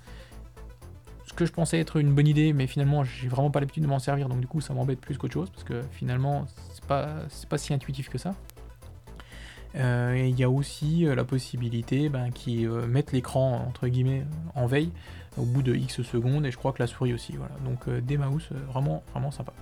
Ce 1.25 1.33
que 1.33 1.45
je 1.45 1.51
pensais 1.51 1.79
être 1.79 1.97
une 1.97 2.13
bonne 2.13 2.27
idée, 2.27 2.53
mais 2.53 2.67
finalement 2.67 3.03
j'ai 3.03 3.27
vraiment 3.27 3.51
pas 3.51 3.59
l'habitude 3.59 3.83
de 3.83 3.87
m'en 3.87 3.99
servir, 3.99 4.29
donc 4.29 4.39
du 4.39 4.47
coup 4.47 4.61
ça 4.61 4.73
m'embête 4.73 4.99
plus 4.99 5.17
qu'autre 5.17 5.33
chose, 5.33 5.49
parce 5.49 5.63
que 5.63 5.81
finalement 5.91 6.45
c'est 6.73 6.85
pas, 6.85 7.09
pas 7.49 7.57
si 7.57 7.73
intuitif 7.73 8.09
que 8.09 8.17
ça. 8.17 8.33
Euh, 9.77 10.15
et 10.15 10.29
il 10.29 10.39
y 10.39 10.43
a 10.43 10.49
aussi 10.49 11.05
la 11.05 11.23
possibilité 11.23 12.09
ben, 12.09 12.31
qui 12.31 12.65
mettent 12.87 13.11
l'écran 13.11 13.65
entre 13.67 13.87
guillemets 13.87 14.25
en 14.55 14.65
veille 14.65 14.91
au 15.37 15.43
bout 15.43 15.61
de 15.61 15.73
X 15.73 16.01
secondes, 16.01 16.45
et 16.45 16.51
je 16.51 16.57
crois 16.57 16.73
que 16.73 16.81
la 16.81 16.87
souris 16.87 17.13
aussi. 17.13 17.33
Voilà. 17.33 17.55
Donc 17.63 17.87
euh, 17.87 18.01
des 18.01 18.17
mouse, 18.17 18.49
euh, 18.51 18.59
vraiment, 18.71 19.03
vraiment 19.11 19.31
sympa. 19.31 19.53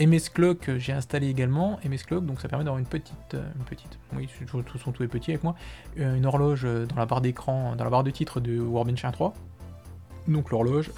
MS 0.00 0.30
Clock, 0.32 0.68
euh, 0.68 0.78
j'ai 0.78 0.92
installé 0.92 1.28
également 1.28 1.78
MS 1.84 2.04
Clock, 2.06 2.24
donc 2.24 2.40
ça 2.40 2.48
permet 2.48 2.64
d'avoir 2.64 2.78
une 2.78 2.86
petite, 2.86 3.34
une 3.34 3.64
petite, 3.64 3.98
oui, 4.14 4.28
tous 4.46 4.78
sont 4.78 4.92
tous 4.92 5.06
petits 5.08 5.30
avec 5.30 5.44
moi, 5.44 5.54
une 5.96 6.26
horloge 6.26 6.64
dans 6.64 6.96
la 6.96 7.06
barre 7.06 7.20
d'écran, 7.20 7.76
dans 7.76 7.84
la 7.84 7.90
barre 7.90 8.04
de 8.04 8.10
titre 8.10 8.40
de 8.40 8.58
Warbench 8.58 9.04
1.3, 9.04 9.32
donc 10.28 10.50
l'horloge, 10.50 10.90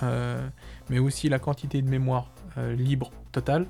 mais 0.88 0.98
aussi 0.98 1.28
la 1.28 1.38
quantité 1.38 1.82
de 1.82 1.88
mémoire 1.88 2.30
libre 2.56 3.10
totale, 3.32 3.66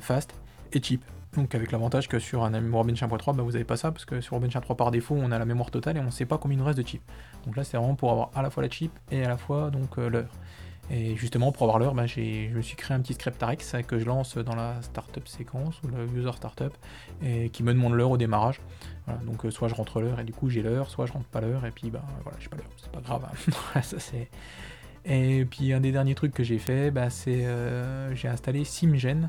fast 0.00 0.34
et 0.72 0.82
cheap. 0.82 1.04
Donc 1.34 1.54
avec 1.54 1.72
l'avantage 1.72 2.08
que 2.08 2.18
sur 2.18 2.44
un 2.44 2.70
Warbench 2.70 3.02
1.3, 3.02 3.36
bah, 3.36 3.42
vous 3.42 3.52
n'avez 3.52 3.64
pas 3.64 3.76
ça, 3.76 3.92
parce 3.92 4.04
que 4.04 4.20
sur 4.20 4.34
Warbench 4.34 4.54
1.3 4.54 4.76
par 4.76 4.90
défaut, 4.90 5.14
on 5.18 5.30
a 5.30 5.38
la 5.38 5.44
mémoire 5.44 5.70
totale 5.70 5.96
et 5.96 6.00
on 6.00 6.04
ne 6.04 6.10
sait 6.10 6.26
pas 6.26 6.38
combien 6.38 6.56
il 6.56 6.60
nous 6.60 6.64
reste 6.64 6.78
de 6.78 6.86
chip. 6.86 7.02
Donc 7.44 7.56
là, 7.56 7.64
c'est 7.64 7.76
vraiment 7.76 7.94
pour 7.94 8.10
avoir 8.10 8.30
à 8.34 8.42
la 8.42 8.50
fois 8.50 8.62
la 8.62 8.70
chip 8.70 8.92
et 9.10 9.24
à 9.24 9.28
la 9.28 9.36
fois 9.36 9.70
donc 9.70 9.98
euh, 9.98 10.08
l'heure. 10.08 10.30
Et 10.90 11.16
justement, 11.16 11.52
pour 11.52 11.64
avoir 11.64 11.78
l'heure, 11.78 11.94
bah, 11.94 12.06
je 12.06 12.48
me 12.54 12.62
suis 12.62 12.76
créé 12.76 12.96
un 12.96 13.00
petit 13.00 13.12
script 13.12 13.42
Arex 13.42 13.76
que 13.86 13.98
je 13.98 14.06
lance 14.06 14.38
dans 14.38 14.54
la 14.54 14.80
startup 14.80 15.28
séquence 15.28 15.82
ou 15.82 15.88
le 15.88 16.06
user 16.18 16.32
startup 16.32 16.72
et 17.22 17.50
qui 17.50 17.62
me 17.62 17.74
demande 17.74 17.92
l'heure 17.92 18.10
au 18.10 18.16
démarrage. 18.16 18.60
donc 19.24 19.44
euh, 19.44 19.50
soit 19.50 19.68
je 19.68 19.74
rentre 19.74 20.00
l'heure 20.00 20.18
et 20.18 20.24
du 20.24 20.32
coup 20.32 20.48
j'ai 20.48 20.62
l'heure, 20.62 20.88
soit 20.88 21.04
je 21.04 21.12
rentre 21.12 21.26
pas 21.26 21.42
l'heure 21.42 21.66
et 21.66 21.72
puis 21.72 21.90
bah 21.90 22.02
voilà, 22.22 22.38
j'ai 22.40 22.48
pas 22.48 22.56
l'heure, 22.56 22.70
c'est 22.78 22.90
pas 22.90 23.00
grave. 23.00 23.26
Hein. 23.26 23.82
ça, 23.82 23.98
c'est... 23.98 24.30
Et 25.04 25.44
puis 25.44 25.72
un 25.72 25.80
des 25.80 25.92
derniers 25.92 26.14
trucs 26.14 26.32
que 26.32 26.42
j'ai 26.42 26.58
fait, 26.58 26.90
bah, 26.90 27.10
c'est 27.10 27.44
euh, 27.44 28.14
j'ai 28.14 28.28
installé 28.28 28.64
SimGen 28.64 29.28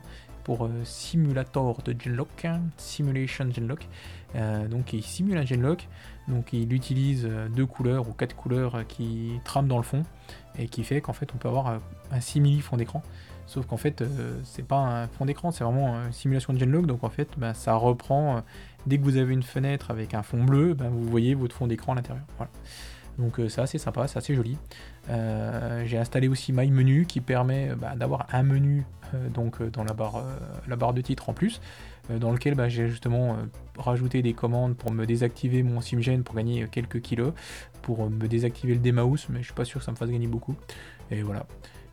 euh, 0.50 0.84
Simulator 0.84 1.82
de 1.84 1.96
Genlock, 2.00 2.48
Simulation 2.78 3.52
Genlock. 3.52 3.88
Euh, 4.36 4.68
donc 4.68 4.94
il 4.94 5.04
simule 5.04 5.38
un 5.38 5.46
Genlock, 5.46 5.88
donc 6.28 6.54
il 6.54 6.72
utilise 6.74 7.26
euh, 7.26 7.48
deux 7.50 7.66
couleurs 7.66 8.08
ou 8.08 8.14
quatre 8.14 8.36
couleurs 8.36 8.86
qui 8.88 9.40
trament 9.44 9.68
dans 9.68 9.78
le 9.78 9.84
fond 9.84 10.04
et 10.58 10.68
qui 10.68 10.84
fait 10.84 11.02
qu'en 11.02 11.14
fait 11.14 11.30
on 11.34 11.38
peut 11.38 11.48
avoir 11.48 11.80
un 12.12 12.20
simili 12.20 12.62
fond 12.62 12.78
d'écran. 12.78 13.02
Sauf 13.48 13.66
qu'en 13.66 13.78
fait 13.78 14.04
c'est 14.44 14.66
pas 14.66 14.78
un 14.78 15.08
fond 15.08 15.26
d'écran, 15.26 15.50
c'est 15.50 15.64
vraiment 15.64 15.96
une 16.06 16.12
simulation 16.12 16.54
de 16.54 16.60
Genlock, 16.60 16.86
donc 16.86 17.04
en 17.04 17.10
fait 17.10 17.30
bah, 17.38 17.56
ça 17.56 17.74
reprend 17.74 18.44
dès 18.86 19.00
que 19.00 19.04
vous 19.04 19.18
avez 19.18 19.34
une 19.34 19.42
fenêtre 19.44 19.90
avec 19.90 20.14
un 20.14 20.22
fond 20.22 20.44
bleu, 20.44 20.76
bah, 20.76 20.86
vous 20.92 21.04
voyez 21.06 21.34
votre 21.34 21.56
fond 21.56 21.66
d'écran 21.66 21.94
à 21.94 21.96
l'intérieur. 21.96 22.24
Donc 23.20 23.40
c'est 23.50 23.62
assez 23.62 23.78
sympa, 23.78 24.08
c'est 24.08 24.18
assez 24.18 24.34
joli. 24.34 24.58
j'ai 25.08 25.98
installé 25.98 26.28
aussi 26.28 26.54
My 26.54 26.72
Menu 26.72 27.06
qui 27.06 27.22
permet 27.22 27.76
bah, 27.76 27.94
d'avoir 27.96 28.28
un 28.32 28.44
menu 28.44 28.86
euh, 29.14 29.30
donc 29.30 29.62
euh, 29.62 29.70
dans 29.70 29.84
la 29.84 29.94
barre, 29.94 30.18
euh, 30.18 30.94
de 30.94 31.02
titre 31.02 31.30
en 31.30 31.34
plus, 31.34 31.62
dans 32.10 32.32
lequel 32.32 32.56
bah, 32.56 32.70
j'ai 32.70 32.88
justement 32.88 33.38
rajouté 33.78 34.24
des 34.24 34.34
commandes 34.34 34.76
pour 34.76 34.92
me 34.92 35.06
désactiver 35.06 35.62
mon 35.62 35.80
SimGen 35.80 36.24
pour 36.24 36.36
gagner 36.36 36.68
quelques 36.72 37.02
kilos, 37.02 37.34
pour 37.84 38.10
me 38.10 38.28
désactiver 38.28 38.74
le 38.74 38.80
Demaus, 38.80 39.28
mais 39.30 39.40
je 39.40 39.46
suis 39.46 39.54
pas 39.54 39.66
sûr 39.66 39.80
que 39.80 39.86
ça 39.86 39.92
me 39.92 39.96
fasse 39.96 40.10
gagner 40.10 40.26
beaucoup. 40.26 40.56
Et 41.12 41.22
voilà. 41.22 41.46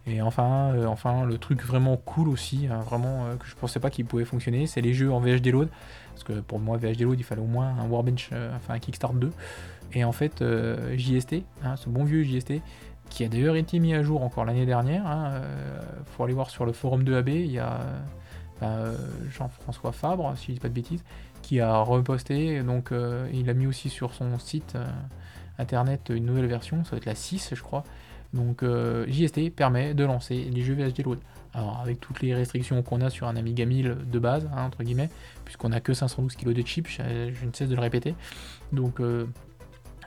Et 0.06 0.22
enfin, 0.22 0.72
le 0.72 1.36
truc 1.36 1.62
vraiment 1.62 1.98
cool 1.98 2.28
aussi, 2.28 2.66
hein, 2.70 2.80
vraiment 2.80 3.26
que 3.38 3.46
je 3.46 3.54
pensais 3.56 3.80
pas 3.80 3.90
qu'il 3.90 4.06
pouvait 4.06 4.24
fonctionner, 4.24 4.66
c'est 4.66 4.80
les 4.80 4.94
jeux 4.94 5.12
en 5.12 5.20
VHD 5.20 5.48
load. 5.48 5.68
Parce 6.12 6.24
que 6.24 6.40
pour 6.40 6.60
moi, 6.60 6.78
VHD 6.78 7.02
load, 7.02 7.18
il 7.20 7.24
fallait 7.24 7.42
au 7.42 7.46
moins 7.46 7.74
un 7.78 7.86
Warbench, 7.86 8.30
enfin 8.54 8.74
un 8.74 8.78
Kickstart 8.78 9.12
2. 9.12 9.30
Et 9.96 10.04
en 10.04 10.12
fait, 10.12 10.44
JST, 10.94 11.36
hein, 11.64 11.74
ce 11.76 11.88
bon 11.88 12.04
vieux 12.04 12.22
JST, 12.22 12.60
qui 13.10 13.24
a 13.24 13.28
d'ailleurs 13.28 13.56
été 13.56 13.78
mis 13.78 13.94
à 13.94 14.02
jour 14.02 14.22
encore 14.22 14.44
l'année 14.44 14.66
dernière. 14.66 15.06
Hein, 15.06 15.30
euh, 15.32 15.80
faut 16.06 16.24
aller 16.24 16.34
voir 16.34 16.50
sur 16.50 16.66
le 16.66 16.72
forum 16.72 17.04
de 17.04 17.14
AB, 17.14 17.28
il 17.28 17.52
y 17.52 17.58
a 17.58 17.80
euh, 18.62 18.96
Jean-François 19.30 19.92
Fabre, 19.92 20.36
si 20.36 20.46
je 20.48 20.52
dis 20.52 20.60
pas 20.60 20.68
de 20.68 20.74
bêtises, 20.74 21.04
qui 21.42 21.60
a 21.60 21.78
reposté, 21.78 22.62
donc 22.62 22.92
euh, 22.92 23.28
il 23.32 23.48
a 23.50 23.54
mis 23.54 23.66
aussi 23.66 23.88
sur 23.88 24.14
son 24.14 24.38
site 24.38 24.76
internet 25.58 26.10
une 26.10 26.26
nouvelle 26.26 26.46
version, 26.46 26.84
ça 26.84 26.92
va 26.92 26.96
être 26.98 27.06
la 27.06 27.14
6 27.14 27.54
je 27.54 27.62
crois. 27.62 27.84
Donc 28.34 28.62
JST 29.06 29.50
permet 29.50 29.94
de 29.94 30.04
lancer 30.04 30.50
les 30.52 30.62
jeux 30.62 30.74
VHD 30.74 31.04
Load. 31.04 31.20
Alors 31.54 31.78
avec 31.80 32.00
toutes 32.00 32.20
les 32.20 32.34
restrictions 32.34 32.82
qu'on 32.82 33.00
a 33.00 33.08
sur 33.08 33.28
un 33.28 33.36
Amiga 33.36 33.64
1000 33.64 33.96
de 34.10 34.18
base, 34.18 34.46
hein, 34.54 34.64
entre 34.64 34.82
guillemets, 34.82 35.08
puisqu'on 35.46 35.72
a 35.72 35.80
que 35.80 35.94
512 35.94 36.36
kg 36.36 36.52
de 36.52 36.66
chip, 36.66 36.88
je, 36.88 37.02
ne 37.02 37.52
cesse 37.52 37.70
de 37.70 37.74
le 37.74 37.80
répéter. 37.80 38.14
Donc 38.72 39.00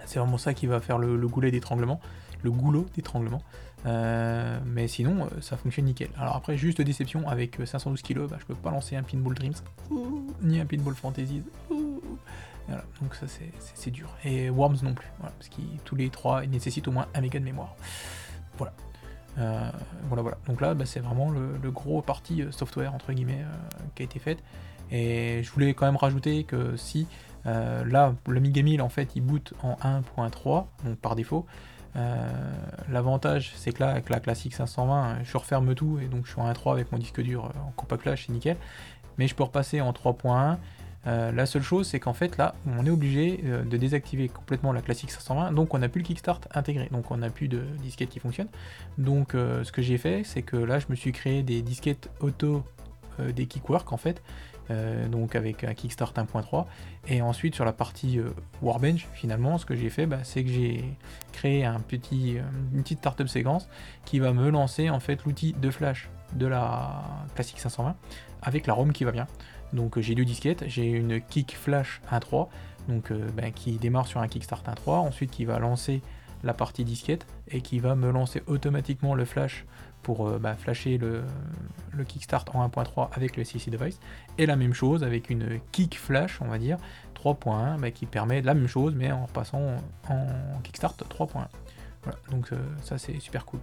c'est 0.09 0.19
vraiment 0.19 0.37
ça 0.37 0.53
qui 0.53 0.67
va 0.67 0.81
faire 0.81 0.97
le 0.97 1.27
goulet 1.27 1.51
d'étranglement 1.51 1.99
le 2.43 2.51
goulot 2.51 2.85
d'étranglement. 2.95 3.41
Euh, 3.85 4.59
mais 4.65 4.87
sinon, 4.87 5.25
euh, 5.25 5.41
ça 5.41 5.57
fonctionne 5.57 5.85
nickel. 5.85 6.09
Alors 6.17 6.35
après, 6.35 6.57
juste 6.57 6.81
déception, 6.81 7.27
avec 7.27 7.57
512 7.63 8.01
kg, 8.01 8.27
bah, 8.27 8.37
je 8.39 8.45
peux 8.45 8.55
pas 8.55 8.71
lancer 8.71 8.95
un 8.95 9.03
Pinball 9.03 9.33
Dreams, 9.35 9.53
ni 10.41 10.59
un 10.59 10.65
Pinball 10.65 10.95
Fantasies. 10.95 11.43
Voilà, 12.67 12.83
donc 13.01 13.15
ça 13.15 13.25
c'est 13.73 13.91
dur. 13.91 14.09
Et 14.23 14.49
Worms 14.49 14.77
non 14.83 14.93
plus, 14.93 15.07
voilà, 15.17 15.33
parce 15.37 15.49
que 15.49 15.61
tous 15.85 15.95
les 15.95 16.09
trois 16.09 16.45
nécessitent 16.45 16.87
au 16.87 16.91
moins 16.91 17.07
un 17.15 17.21
méga 17.21 17.39
de 17.39 17.45
mémoire. 17.45 17.75
Voilà. 18.57 18.73
Euh, 19.37 19.71
voilà, 20.03 20.21
voilà. 20.21 20.37
Donc 20.45 20.61
là, 20.61 20.73
bah, 20.73 20.85
c'est 20.85 20.99
vraiment 20.99 21.31
le, 21.31 21.71
gros 21.71 22.01
parti 22.01 22.43
software 22.51 22.93
entre 22.93 23.13
guillemets 23.13 23.43
qui 23.95 24.03
a 24.03 24.05
été 24.05 24.19
fait. 24.19 24.37
Et 24.91 25.41
je 25.43 25.51
voulais 25.51 25.73
quand 25.73 25.85
même 25.85 25.95
rajouter 25.95 26.43
que 26.43 26.75
si 26.75 27.07
là, 27.85 28.13
l'Amiga 28.27 28.61
1000 28.61 28.81
en 28.81 28.89
fait 28.89 29.15
il 29.15 29.21
boot 29.21 29.53
en 29.63 29.73
1.3, 29.75 30.65
donc 30.85 30.97
par 30.99 31.15
défaut, 31.15 31.45
euh, 31.95 32.27
l'avantage, 32.89 33.51
c'est 33.55 33.71
que 33.71 33.83
là, 33.83 33.91
avec 33.91 34.09
la 34.09 34.19
classique 34.19 34.53
520, 34.53 35.23
je 35.23 35.37
referme 35.37 35.73
tout 35.75 35.99
et 36.01 36.05
donc 36.05 36.25
je 36.25 36.31
suis 36.31 36.41
en 36.41 36.51
1.3 36.51 36.73
avec 36.73 36.91
mon 36.91 36.97
disque 36.97 37.21
dur 37.21 37.45
euh, 37.45 37.67
en 37.67 37.71
compact 37.71 38.03
flash, 38.03 38.25
c'est 38.27 38.33
nickel. 38.33 38.57
Mais 39.17 39.27
je 39.27 39.35
peux 39.35 39.43
repasser 39.43 39.81
en 39.81 39.91
3.1. 39.91 40.57
Euh, 41.07 41.31
la 41.31 41.45
seule 41.45 41.61
chose, 41.61 41.87
c'est 41.87 41.99
qu'en 41.99 42.13
fait, 42.13 42.37
là, 42.37 42.55
on 42.67 42.85
est 42.85 42.89
obligé 42.89 43.37
de 43.37 43.77
désactiver 43.77 44.27
complètement 44.27 44.73
la 44.73 44.81
classique 44.81 45.11
520, 45.11 45.53
donc 45.53 45.73
on 45.73 45.79
n'a 45.79 45.89
plus 45.89 46.01
le 46.01 46.05
kickstart 46.05 46.41
intégré, 46.53 46.89
donc 46.91 47.09
on 47.09 47.17
n'a 47.17 47.29
plus 47.29 47.47
de 47.47 47.61
disquette 47.81 48.09
qui 48.09 48.19
fonctionne. 48.19 48.49
Donc, 48.97 49.31
ce 49.31 49.71
que 49.71 49.81
j'ai 49.81 49.97
fait, 49.97 50.23
c'est 50.25 50.41
que 50.41 50.57
là, 50.57 50.79
je 50.79 50.87
me 50.89 50.95
suis 50.95 51.13
créé 51.13 51.41
des 51.41 51.61
disquettes 51.61 52.09
auto 52.19 52.63
des 53.17 53.47
Kickwork 53.47 53.91
en 53.93 53.97
fait, 53.97 54.21
euh, 54.71 55.07
donc 55.07 55.35
avec 55.35 55.63
un 55.63 55.73
Kickstart 55.73 56.13
1.3. 56.13 56.65
Et 57.07 57.21
ensuite 57.21 57.55
sur 57.55 57.65
la 57.65 57.73
partie 57.73 58.19
euh, 58.19 58.29
Warbench, 58.61 59.07
finalement, 59.13 59.57
ce 59.57 59.65
que 59.65 59.75
j'ai 59.75 59.89
fait, 59.89 60.05
bah, 60.05 60.19
c'est 60.23 60.43
que 60.43 60.49
j'ai 60.49 60.83
créé 61.31 61.65
un 61.65 61.79
petit, 61.79 62.37
euh, 62.37 62.43
une 62.73 62.83
petite 62.83 62.99
startup 62.99 63.27
séquence 63.27 63.67
qui 64.05 64.19
va 64.19 64.33
me 64.33 64.49
lancer 64.49 64.89
en 64.89 64.99
fait 64.99 65.23
l'outil 65.25 65.53
de 65.53 65.69
flash 65.69 66.09
de 66.33 66.45
la 66.45 67.03
classique 67.35 67.59
520 67.59 67.95
avec 68.41 68.67
la 68.67 68.73
ROM 68.73 68.93
qui 68.93 69.03
va 69.03 69.11
bien. 69.11 69.27
Donc 69.73 69.99
j'ai 69.99 70.15
deux 70.15 70.25
disquettes, 70.25 70.63
j'ai 70.67 70.85
une 70.85 71.21
Kick 71.21 71.55
Flash 71.55 72.01
1.3 72.11 72.47
donc 72.87 73.13
bah, 73.35 73.51
qui 73.51 73.73
démarre 73.73 74.07
sur 74.07 74.19
un 74.19 74.27
Kickstart 74.27 74.63
1.3, 74.63 74.91
ensuite 74.93 75.29
qui 75.29 75.45
va 75.45 75.59
lancer 75.59 76.01
la 76.43 76.53
partie 76.53 76.83
disquette 76.83 77.25
et 77.47 77.61
qui 77.61 77.79
va 77.79 77.95
me 77.95 78.11
lancer 78.11 78.41
automatiquement 78.47 79.13
le 79.13 79.25
flash 79.25 79.65
pour 80.09 80.27
euh, 80.27 80.39
bah, 80.39 80.55
flasher 80.55 80.97
le, 80.97 81.23
kickstart 82.03 82.45
en 82.55 82.67
1.3 82.67 83.09
avec 83.13 83.37
le 83.37 83.43
CC 83.43 83.69
device. 83.69 83.99
Et 84.39 84.47
la 84.47 84.55
même 84.55 84.73
chose 84.73 85.03
avec 85.03 85.29
une 85.29 85.59
kick 85.71 85.99
flash, 85.99 86.41
on 86.41 86.47
va 86.47 86.57
dire, 86.57 86.79
3.1, 87.13 87.79
bah, 87.79 87.91
qui 87.91 88.07
permet 88.07 88.41
la 88.41 88.55
même 88.55 88.65
chose 88.65 88.95
mais 88.95 89.11
en 89.11 89.27
passant 89.27 89.75
en 90.09 90.25
kickstart 90.63 90.95
3.1. 91.07 91.45
Voilà, 92.01 92.17
donc 92.31 92.51
euh, 92.51 92.57
ça 92.81 92.97
c'est 92.97 93.19
super 93.19 93.45
cool. 93.45 93.59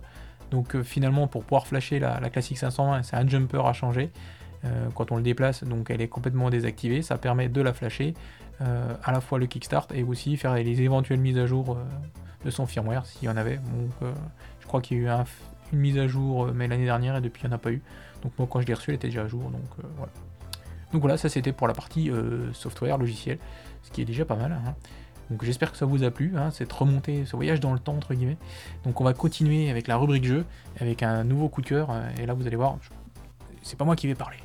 Donc 0.53 0.77
euh, 0.77 0.85
finalement 0.85 1.27
pour 1.27 1.43
pouvoir 1.43 1.67
flasher 1.67 1.99
la, 1.99 2.21
la 2.21 2.31
classique 2.31 2.59
520, 2.59 3.03
c'est 3.03 3.17
un 3.17 3.27
jumper 3.27 3.67
à 3.67 3.73
changer. 3.73 4.13
quand 4.95 5.11
on 5.11 5.17
le 5.17 5.25
déplace, 5.25 5.65
donc 5.65 5.91
elle 5.91 6.01
est 6.01 6.09
complètement 6.09 6.49
désactivée. 6.49 7.03
Ça 7.03 7.19
permet 7.19 7.49
de 7.49 7.61
la 7.61 7.73
flasher, 7.73 8.15
à 8.61 9.11
la 9.13 9.21
fois 9.21 9.41
le 9.41 9.47
kickstart 9.47 9.89
et 9.95 10.05
aussi 10.05 10.37
faire 10.37 10.55
les 10.55 10.81
éventuelles 10.81 11.21
mises 11.21 11.39
à 11.39 11.47
jour 11.47 11.77
de 12.45 12.51
son 12.51 12.67
firmware 12.67 13.05
s'il 13.05 13.25
y 13.25 13.29
en 13.29 13.37
avait. 13.37 13.59
Donc 13.59 14.13
je 14.61 14.67
crois 14.67 14.81
qu'il 14.81 14.97
y 14.97 15.01
a 15.01 15.03
eu 15.05 15.09
un, 15.09 15.25
une 15.73 15.79
mise 15.81 15.99
à 15.99 16.07
jour, 16.07 16.47
euh, 16.47 16.53
mais 16.55 16.69
l'année 16.69 16.85
dernière, 16.85 17.17
et 17.17 17.21
depuis, 17.21 17.43
il 17.45 17.49
n'y 17.49 17.53
en 17.53 17.57
a 17.57 17.59
pas 17.59 17.73
eu. 17.73 17.83
Donc 18.23 18.33
moi, 18.39 18.49
quand 18.51 18.61
je 18.61 18.67
l'ai 18.67 18.75
reçu, 18.75 18.91
elle 18.91 18.97
était 18.97 19.09
déjà 19.09 19.23
à 19.23 19.29
jour. 19.29 19.43
Donc 19.43 19.63
euh, 19.79 19.87
voilà. 19.97 20.13
Donc 20.93 21.01
voilà, 21.01 21.17
ça 21.17 21.29
c'était 21.29 21.53
pour 21.53 21.67
la 21.67 21.75
partie 21.75 22.11
euh, 22.11 22.53
software, 22.53 22.97
logiciel, 22.97 23.39
ce 23.83 23.91
qui 23.91 24.03
est 24.03 24.05
déjà 24.05 24.25
pas 24.25 24.37
mal. 24.37 24.53
Hein. 24.53 24.75
Donc 25.31 25.45
j'espère 25.45 25.73
que 25.73 25.77
ça 25.77 25.85
vous 25.85 26.05
a 26.05 26.11
plu, 26.11 26.35
hein, 26.37 26.51
cette 26.53 26.73
remontée, 26.73 27.25
ce 27.27 27.35
voyage 27.35 27.59
dans 27.59 27.73
le 27.73 27.81
temps 27.81 27.97
entre 27.97 28.15
guillemets. 28.15 28.39
Donc 28.85 29.01
on 29.01 29.05
va 29.05 29.13
continuer 29.13 29.69
avec 29.71 29.89
la 29.89 29.97
rubrique 29.97 30.25
jeu, 30.25 30.45
avec 30.79 31.03
un 31.03 31.25
nouveau 31.25 31.49
coup 31.49 31.63
de 31.63 31.67
cœur, 31.67 31.89
et 32.17 32.27
là 32.27 32.35
vous 32.35 32.47
allez 32.47 32.55
voir, 32.55 32.79
c'est 33.63 33.77
pas 33.77 33.85
moi 33.85 33.97
qui 33.97 34.07
vais 34.07 34.15
parler. 34.15 34.37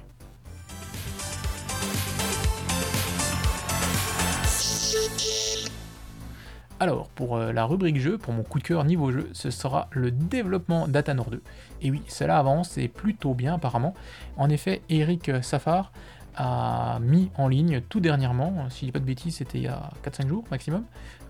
Alors, 6.82 7.10
pour 7.10 7.38
euh, 7.38 7.54
la 7.54 7.65
rubrique 7.65 8.00
jeu, 8.00 8.17
pour 8.17 8.34
mon 8.34 8.41
coup 8.41 8.58
de 8.58 8.63
cœur 8.63 8.84
niveau 8.86 9.12
jeu, 9.12 9.30
ce 9.34 9.52
sera 9.52 9.88
le 9.91 10.10
développement 10.10 10.88
d'Atanor 10.88 11.30
2. 11.30 11.44
Et 11.84 11.91
oui, 11.91 12.02
cela 12.08 12.39
avance 12.39 12.76
et 12.80 12.88
plutôt 12.88 13.36
bien 13.36 13.54
apparemment. 13.54 13.94
En 14.36 14.50
effet, 14.50 14.82
Eric 14.89 15.32
Safar 15.44 15.91
a 16.36 16.98
mis 17.00 17.30
en 17.38 17.50
ligne 17.50 17.82
tout 17.82 18.00
dernièrement, 18.00 18.67
si 18.72 18.80
je 18.80 18.86
dis 18.86 18.91
pas 18.91 18.98
de 18.98 19.06
bêtises, 19.06 19.36
c'était 19.36 19.60
il 19.60 19.65
y 19.65 19.67
a 19.67 19.91
4-5 20.04 20.28
jours 20.28 20.44
maximum, 20.50 20.84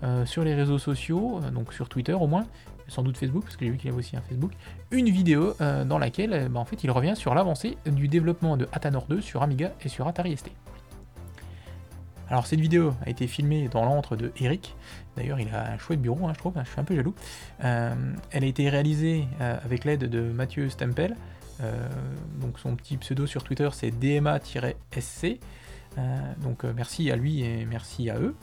euh, 0.04 0.24
sur 0.24 0.42
les 0.42 0.54
réseaux 0.54 0.78
sociaux, 0.78 1.42
euh, 1.44 1.50
donc 1.50 1.74
sur 1.74 1.90
Twitter 1.90 2.14
au 2.14 2.26
moins, 2.26 2.46
sans 2.88 3.02
doute 3.02 3.18
Facebook, 3.18 3.42
parce 3.42 3.58
que 3.58 3.66
j'ai 3.66 3.72
vu 3.72 3.76
qu'il 3.76 3.90
avait 3.90 3.98
aussi 3.98 4.16
un 4.16 4.22
Facebook, 4.22 4.52
une 4.90 5.10
vidéo 5.10 5.52
dans 5.60 5.98
laquelle 5.98 6.48
bah, 6.48 6.60
en 6.60 6.64
fait, 6.64 6.82
il 6.82 6.90
revient 6.90 7.14
sur 7.14 7.34
l'avancée 7.34 7.76
du 7.84 8.08
développement 8.08 8.56
de 8.56 8.70
Atanor 8.72 9.04
2 9.06 9.20
sur 9.20 9.42
Amiga 9.42 9.72
et 9.84 9.90
sur 9.90 10.08
Atari 10.08 10.34
ST. 10.34 10.50
Alors 12.32 12.46
cette 12.46 12.60
vidéo 12.60 12.94
a 13.04 13.10
été 13.10 13.26
filmée 13.26 13.68
dans 13.68 13.84
l'antre 13.84 14.16
de 14.16 14.32
Eric, 14.40 14.74
d'ailleurs 15.18 15.38
il 15.38 15.54
a 15.54 15.70
un 15.72 15.76
chouette 15.76 16.00
bureau 16.00 16.26
hein, 16.26 16.32
je 16.32 16.38
trouve, 16.38 16.54
je 16.56 16.66
suis 16.66 16.80
un 16.80 16.84
peu 16.84 16.96
jaloux. 16.96 17.14
Euh, 17.62 17.94
elle 18.30 18.44
a 18.44 18.46
été 18.46 18.70
réalisée 18.70 19.26
euh, 19.42 19.58
avec 19.62 19.84
l'aide 19.84 20.08
de 20.08 20.22
Mathieu 20.22 20.70
Stempel, 20.70 21.14
euh, 21.60 21.74
donc 22.40 22.58
son 22.58 22.74
petit 22.74 22.96
pseudo 22.96 23.26
sur 23.26 23.44
Twitter 23.44 23.68
c'est 23.74 23.90
DMA-SC, 23.90 25.40
donc 26.38 26.64
merci 26.64 27.10
à 27.10 27.16
lui 27.16 27.42
et 27.42 27.66
merci 27.66 28.08
à 28.08 28.18
eux. 28.18 28.34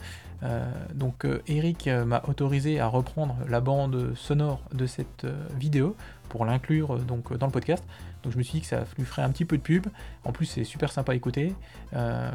donc 0.94 1.26
Eric 1.48 1.88
m'a 1.88 2.22
autorisé 2.28 2.78
à 2.78 2.86
reprendre 2.86 3.38
la 3.48 3.60
bande 3.60 4.14
sonore 4.14 4.62
de 4.72 4.86
cette 4.86 5.26
vidéo 5.58 5.96
pour 6.28 6.44
l'inclure 6.44 6.96
donc 7.00 7.36
dans 7.36 7.46
le 7.46 7.52
podcast. 7.52 7.82
Donc 8.22 8.32
je 8.32 8.38
me 8.38 8.42
suis 8.42 8.54
dit 8.54 8.60
que 8.60 8.66
ça 8.66 8.84
lui 8.98 9.04
ferait 9.04 9.22
un 9.22 9.30
petit 9.30 9.44
peu 9.44 9.56
de 9.56 9.62
pub. 9.62 9.86
En 10.24 10.32
plus, 10.32 10.46
c'est 10.46 10.64
super 10.64 10.92
sympa 10.92 11.12
à 11.12 11.14
écouter. 11.14 11.54
Euh, 11.94 12.30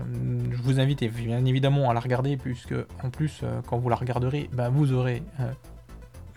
je 0.52 0.62
vous 0.62 0.80
invite 0.80 1.04
bien 1.04 1.44
évidemment 1.46 1.90
à 1.90 1.94
la 1.94 2.00
regarder, 2.00 2.38
puisque 2.38 2.76
en 3.04 3.10
plus, 3.10 3.42
euh, 3.44 3.62
quand 3.68 3.78
vous 3.78 3.90
la 3.90 3.96
regarderez, 3.96 4.50
bah, 4.52 4.70
vous 4.70 4.94
aurez 4.94 5.22
euh, 5.40 5.52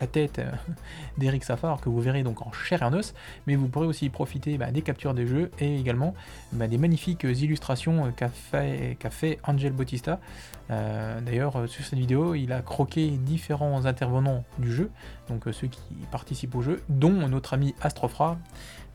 la 0.00 0.06
tête 0.06 0.40
d'Eric 1.18 1.44
Safar 1.44 1.80
que 1.80 1.88
vous 1.88 2.00
verrez 2.00 2.22
donc 2.22 2.46
en 2.46 2.52
chair 2.52 2.82
et 2.82 2.84
en 2.84 2.92
os, 2.92 3.14
mais 3.46 3.56
vous 3.56 3.68
pourrez 3.68 3.86
aussi 3.86 4.10
profiter 4.10 4.58
bah, 4.58 4.70
des 4.70 4.82
captures 4.82 5.14
des 5.14 5.26
jeux 5.26 5.50
et 5.58 5.76
également 5.76 6.14
bah, 6.52 6.68
des 6.68 6.78
magnifiques 6.78 7.24
illustrations 7.24 8.12
qu'a 8.12 8.28
fait, 8.28 8.98
fait, 9.10 9.38
Angel 9.44 9.72
Bautista. 9.72 10.20
D'ailleurs, 10.68 11.66
sur 11.66 11.82
cette 11.82 11.98
vidéo, 11.98 12.34
il 12.34 12.52
a 12.52 12.60
croqué 12.60 13.08
différents 13.08 13.86
intervenants 13.86 14.44
du 14.58 14.70
jeu, 14.70 14.90
donc 15.30 15.44
ceux 15.50 15.66
qui 15.66 15.80
participent 16.10 16.54
au 16.56 16.60
jeu, 16.60 16.82
dont 16.90 17.26
notre 17.26 17.54
ami 17.54 17.74
Astrofra, 17.80 18.36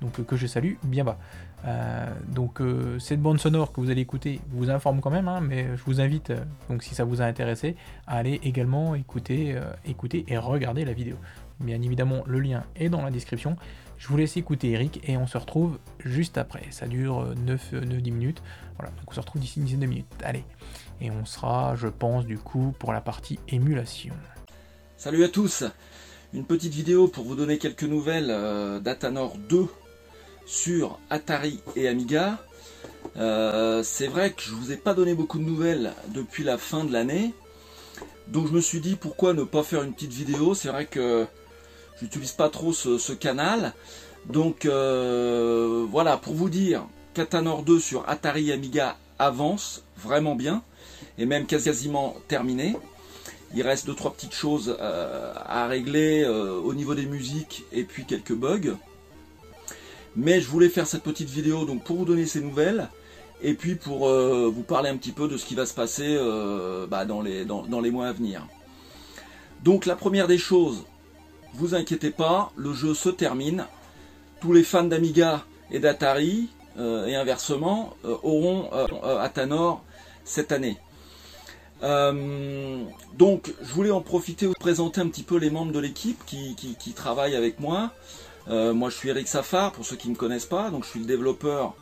donc 0.04 0.20
euh, 0.20 0.24
que 0.24 0.36
je 0.36 0.46
salue 0.46 0.74
bien 0.84 1.04
bas. 1.04 1.18
Euh, 1.66 2.14
donc 2.28 2.62
euh, 2.62 3.00
cette 3.00 3.22
bande 3.22 3.40
sonore 3.40 3.72
que 3.72 3.80
vous 3.80 3.90
allez 3.90 4.02
écouter 4.02 4.42
vous 4.52 4.70
informe 4.70 5.00
quand 5.00 5.10
même, 5.10 5.28
hein, 5.28 5.40
mais 5.42 5.66
je 5.78 5.84
vous 5.86 6.02
invite, 6.02 6.34
donc 6.70 6.84
si 6.84 6.94
ça 6.94 7.06
vous 7.06 7.22
a 7.22 7.26
intéressé, 7.26 7.76
à 8.06 8.18
aller 8.18 8.40
également 8.44 8.96
écouter, 8.96 9.56
écouter 9.86 10.26
et 10.28 10.38
regarder 10.38 10.86
la 10.86 10.94
vidéo. 10.94 11.16
Bien 11.60 11.82
évidemment, 11.82 12.24
le 12.28 12.40
lien 12.40 12.64
est 12.76 12.90
dans 12.90 13.02
la 13.02 13.12
description. 13.12 13.56
Je 13.98 14.08
vous 14.10 14.18
laisse 14.18 14.36
écouter 14.36 14.72
Eric 14.72 15.00
et 15.08 15.16
on 15.16 15.28
se 15.28 15.38
retrouve 15.38 15.80
juste 16.04 16.38
après. 16.38 16.64
Ça 16.72 16.88
dure 16.88 17.34
9-10 17.46 18.12
minutes. 18.12 18.44
Voilà, 18.78 18.92
donc 18.92 19.06
on 19.08 19.14
se 19.14 19.20
retrouve 19.22 19.42
d'ici 19.42 19.60
une 19.60 19.66
dizaine 19.66 19.80
de 19.80 19.86
minutes. 19.86 20.08
Allez. 20.24 20.44
Et 21.00 21.10
on 21.10 21.24
sera, 21.24 21.76
je 21.76 21.88
pense, 21.88 22.26
du 22.26 22.38
coup, 22.38 22.74
pour 22.80 22.92
la 22.92 23.00
partie 23.00 23.40
émulation. 23.48 24.14
Salut 24.98 25.24
à 25.24 25.30
tous 25.30 25.64
Une 26.34 26.44
petite 26.44 26.74
vidéo 26.74 27.08
pour 27.08 27.24
vous 27.24 27.36
donner 27.36 27.58
quelques 27.58 27.84
nouvelles 27.84 28.28
d'Atanor 28.82 29.38
2 29.38 29.68
sur 30.46 31.00
Atari 31.10 31.60
et 31.76 31.88
Amiga. 31.88 32.38
Euh, 33.18 33.84
c'est 33.84 34.08
vrai 34.08 34.32
que 34.32 34.42
je 34.42 34.52
vous 34.52 34.72
ai 34.72 34.78
pas 34.78 34.94
donné 34.94 35.14
beaucoup 35.14 35.38
de 35.38 35.44
nouvelles 35.44 35.94
depuis 36.10 36.44
la 36.44 36.58
fin 36.58 36.84
de 36.84 36.92
l'année. 36.92 37.34
Donc 38.28 38.48
je 38.48 38.54
me 38.54 38.62
suis 38.62 38.80
dit 38.80 38.96
pourquoi 38.96 39.34
ne 39.34 39.44
pas 39.44 39.64
faire 39.64 39.84
une 39.84 39.94
petite 39.94 40.14
vidéo? 40.14 40.54
C'est 40.56 40.70
vrai 40.70 40.86
que 40.86 41.26
j'utilise 42.00 42.32
pas 42.32 42.50
trop 42.50 42.74
ce, 42.74 43.14
canal. 43.14 43.74
Donc 44.26 44.66
euh, 44.66 45.86
voilà, 45.92 46.18
pour 46.18 46.34
vous 46.34 46.50
dire, 46.50 46.88
Katanor 47.14 47.64
2 47.64 47.80
sur 47.80 48.08
Atari 48.10 48.50
et 48.50 48.54
Amiga 48.54 48.98
avance 49.20 49.84
vraiment 49.98 50.36
bien. 50.36 50.64
Et 51.18 51.26
même 51.26 51.46
quasiment 51.46 52.16
terminé. 52.28 52.76
Il 53.56 53.62
reste 53.62 53.86
2 53.86 53.94
trois 53.94 54.14
petites 54.14 54.34
choses 54.34 54.76
euh, 54.80 55.34
à 55.36 55.68
régler 55.68 56.26
au 56.26 56.74
niveau 56.74 56.96
des 56.96 57.06
musiques 57.06 57.66
et 57.72 57.84
puis 57.84 58.06
quelques 58.06 58.34
bugs. 58.34 58.76
Mais 60.16 60.42
je 60.42 60.48
voulais 60.48 60.70
faire 60.70 60.88
cette 60.88 61.04
petite 61.04 61.30
vidéo 61.30 61.66
donc 61.66 61.84
pour 61.84 61.98
vous 61.98 62.06
donner 62.06 62.26
ces 62.26 62.42
nouvelles 62.42 62.90
et 63.42 63.54
puis 63.54 63.76
pour 63.76 64.08
euh, 64.08 64.50
vous 64.54 64.64
parler 64.64 64.90
un 64.90 64.98
petit 64.98 65.12
peu 65.12 65.28
de 65.28 65.38
ce 65.38 65.46
qui 65.46 65.54
va 65.54 65.66
se 65.66 65.74
passer 65.74 66.16
euh, 66.18 66.88
bah, 66.88 67.06
dans, 67.06 67.22
les, 67.22 67.46
dans, 67.46 67.82
les 67.82 67.92
mois 67.92 68.08
à 68.08 68.14
venir. 68.14 68.48
Donc 69.64 69.86
la 69.86 69.96
première 69.96 70.28
des 70.28 70.38
choses, 70.38 70.86
vous 71.54 71.76
inquiétez 71.76 72.12
pas, 72.12 72.52
le 72.56 72.74
jeu 72.74 72.94
se 72.94 73.10
termine. 73.10 73.66
Tous 74.40 74.54
les 74.54 74.64
fans 74.64 74.84
d'Amiga 74.84 75.46
et 75.72 75.80
d'Atari, 75.80 76.50
euh, 76.78 77.06
et 77.06 77.16
inversement, 77.16 77.96
auront 78.24 78.70
Atanor 79.20 79.84
cette 80.26 80.52
année. 80.52 80.78
donc 81.82 83.54
je 83.62 83.74
voulais 83.74 83.92
en 83.92 84.02
profiter 84.02 84.48
pour 84.48 84.56
présenter 84.56 85.02
un 85.02 85.08
petit 85.08 85.24
peu 85.24 85.38
les 85.38 85.50
membres 85.50 85.74
de 85.74 85.80
l'équipe 85.80 86.24
qui, 86.26 86.56
qui 86.56 86.94
travaillent 86.94 87.36
avec 87.36 87.60
moi. 87.60 87.92
Euh, 88.50 88.74
moi, 88.74 88.90
je 88.90 88.96
suis 88.96 89.10
Eric 89.10 89.28
Safar, 89.28 89.72
pour 89.72 89.86
ceux 89.86 89.96
qui 89.96 90.08
ne 90.10 90.14
me 90.14 90.18
connaissent 90.18 90.46
pas. 90.46 90.70
Donc, 90.70 90.84
je 90.84 90.90
suis 90.90 91.00
le 91.00 91.06
développeur, 91.06 91.74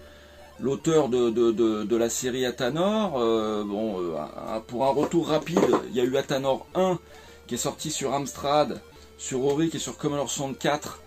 l'auteur 0.59 1.09
de, 1.09 1.95
la 1.95 2.09
série 2.09 2.45
Atanor. 2.45 3.17
Euh, 3.17 3.63
bon, 3.63 3.99
euh, 3.99 4.59
pour 4.67 4.85
un 4.85 4.91
retour 4.91 5.27
rapide, 5.29 5.59
il 5.89 5.95
y 5.95 6.01
a 6.01 6.03
eu 6.03 6.17
Atanor 6.17 6.67
1 6.75 6.99
qui 7.47 7.55
est 7.55 7.57
sorti 7.57 7.91
sur 7.91 8.13
Amstrad, 8.13 8.81
sur 9.17 9.43
Auric 9.43 9.75
et 9.75 9.79
sur 9.79 9.97
Commodore 9.97 10.29
64. 10.29 11.01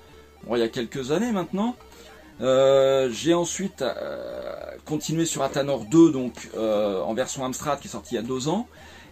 Bon, 0.44 0.56
il 0.56 0.60
y 0.60 0.62
a 0.62 0.68
quelques 0.68 1.10
années 1.10 1.32
maintenant. 1.32 1.76
J'ai 2.40 3.32
ensuite 3.32 3.84
continué 4.84 5.24
sur 5.24 5.42
Atanor 5.42 5.84
2, 5.84 6.10
donc 6.10 6.50
en 6.56 7.14
version 7.14 7.44
Amstrad 7.44 7.80
qui 7.80 7.88
est 7.88 7.90
sorti 7.92 8.14
il 8.14 8.16
y 8.16 8.18
a 8.18 8.22
deux 8.22 8.48
ans. 8.48 8.66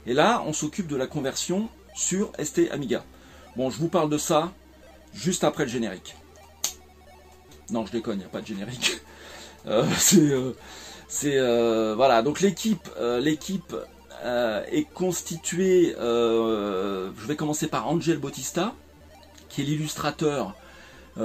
Et 0.06 0.14
là, 0.14 0.42
on 0.46 0.52
s'occupe 0.52 0.88
de 0.88 0.96
la 0.96 1.06
conversion 1.06 1.68
sur 1.94 2.32
ST 2.42 2.70
Amiga. 2.72 3.04
Bon, 3.56 3.70
je 3.70 3.78
vous 3.78 3.88
parle 3.88 4.10
de 4.10 4.18
ça 4.18 4.50
juste 5.14 5.44
après 5.44 5.64
le 5.64 5.70
générique. 5.70 6.16
Non, 7.72 7.86
je 7.86 7.92
déconne, 7.92 8.16
il 8.16 8.18
n'y 8.18 8.24
a 8.24 8.28
pas 8.28 8.40
de 8.40 8.46
générique. 8.46 9.00
Euh, 9.68 9.86
c'est, 9.96 10.18
euh, 10.18 10.54
euh, 11.24 11.94
voilà. 11.94 12.22
Donc 12.22 12.40
l'équipe, 12.40 12.88
est 14.24 14.92
constituée. 14.92 15.94
je 15.96 17.26
vais 17.28 17.36
commencer 17.36 17.68
par 17.68 17.86
Angel 17.86 18.18
Bautista, 18.18 18.74
qui 19.48 19.60
est 19.60 19.64
l'illustrateur 19.64 20.56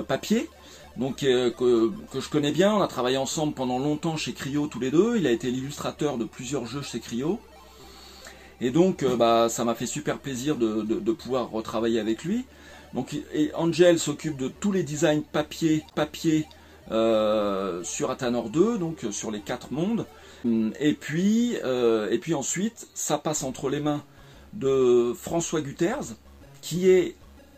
papier. 0.07 0.51
Donc 0.97 1.21
que, 1.21 1.91
je 2.13 2.29
connais 2.29 2.51
bien, 2.51 2.75
on 2.75 2.81
a 2.83 2.87
travaillé 2.87 3.17
ensemble 3.17 3.55
pendant 3.55 3.79
longtemps 3.79 4.17
chez 4.17 4.33
Cryo 4.33 4.67
tous 4.67 4.79
les 4.79 4.91
deux. 4.91 5.17
Il 5.17 5.25
a 5.25 5.31
été 5.31 5.49
l'illustrateur 5.49 6.19
de 6.19 6.25
plusieurs 6.25 6.67
jeux 6.67 6.83
chez 6.83 6.99
Cryo. 6.99 7.39
Et 8.61 8.69
donc, 8.69 9.03
bah, 9.03 9.49
ça 9.49 9.65
m'a 9.65 9.73
fait 9.73 9.87
super 9.87 10.19
plaisir 10.19 10.57
de, 10.57 11.11
pouvoir 11.11 11.49
retravailler 11.49 11.99
avec 11.99 12.23
lui. 12.23 12.45
Donc, 12.93 13.15
Angel 13.55 13.99
s'occupe 13.99 14.37
de 14.37 14.47
tous 14.47 14.71
les 14.71 14.83
designs 14.83 15.21
papier, 15.21 15.83
papier 15.95 16.47
euh, 16.91 17.83
sur 17.83 18.11
Atanor 18.11 18.49
2, 18.49 18.77
donc 18.77 19.03
euh, 19.03 19.11
sur 19.11 19.29
les 19.29 19.41
quatre 19.41 19.71
mondes. 19.71 20.05
Et 20.79 20.93
puis, 20.93 21.57
euh, 21.65 22.09
et 22.09 22.19
puis 22.19 22.33
ensuite, 22.33 22.87
ça 22.93 23.17
passe 23.17 23.43
entre 23.43 23.69
les 23.69 23.81
mains 23.81 24.01
de 24.53 25.13
François 25.13 25.61
Guterres, 25.61 26.15
qui 26.61 26.89
est 26.89 27.15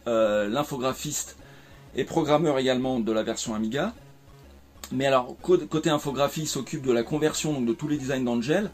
l'infographiste 0.08 1.38
et 1.96 2.04
programmeur 2.04 2.58
également 2.58 3.00
de 3.00 3.12
la 3.12 3.22
version 3.22 3.54
Amiga. 3.54 3.94
Mais 4.92 5.06
alors, 5.06 5.36
côté 5.40 5.92
infographie, 5.92 6.42
il 6.42 6.48
s'occupe 6.48 6.82
de 6.82 6.92
la 6.92 7.04
conversion 7.04 7.62
de 7.62 7.74
tous 7.74 7.88
les 7.88 7.98
designs 7.98 8.24
d'Angel 8.24 8.72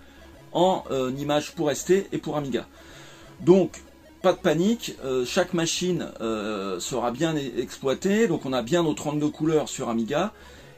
en 0.54 0.86
images 1.18 1.54
pour 1.54 1.70
ST 1.70 2.08
et 2.14 2.18
pour 2.20 2.38
Amiga. 2.38 2.68
Donc, 3.42 3.82
pas 4.26 4.34
de 4.34 4.40
panique, 4.40 4.96
euh, 5.06 5.24
chaque 5.24 5.54
machine 5.54 6.10
euh, 6.20 6.80
sera 6.80 7.12
bien 7.12 7.36
e-, 7.36 7.60
exploitée, 7.60 8.28
donc 8.28 8.48
on 8.48 8.54
a 8.54 8.64
bien 8.64 8.82
nos 8.82 8.96
32 8.96 9.30
couleurs 9.30 9.70
sur 9.70 9.88
Amiga 9.88 10.34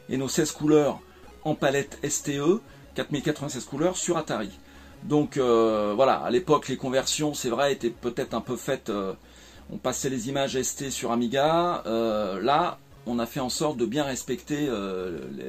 et 0.10 0.18
nos 0.18 0.28
16 0.28 0.52
couleurs 0.52 1.00
en 1.46 1.56
palette 1.56 1.98
STE, 2.06 2.60
4096 2.96 3.64
couleurs 3.64 3.96
sur 3.96 4.18
Atari. 4.18 4.50
Donc 5.04 5.38
euh, 5.38 5.94
voilà, 5.96 6.16
à 6.16 6.30
l'époque 6.30 6.68
les 6.68 6.76
conversions, 6.76 7.34
c'est 7.34 7.48
vrai, 7.48 7.72
étaient 7.72 7.90
peut-être 7.90 8.34
un 8.34 8.42
peu 8.42 8.58
faites, 8.58 8.92
on 9.72 9.78
passait 9.78 10.10
les 10.10 10.28
images 10.28 10.62
ST 10.62 10.90
sur 10.90 11.14
Amiga, 11.14 11.84
là 11.86 12.80
on 13.06 13.18
a 13.18 13.26
fait 13.26 13.40
en 13.40 13.48
sorte 13.48 13.78
de 13.78 13.86
bien 13.86 14.04
respecter 14.04 14.68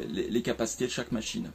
les 0.08 0.42
capacités 0.42 0.86
de 0.86 0.92
chaque 0.92 1.10
machine. 1.10 1.50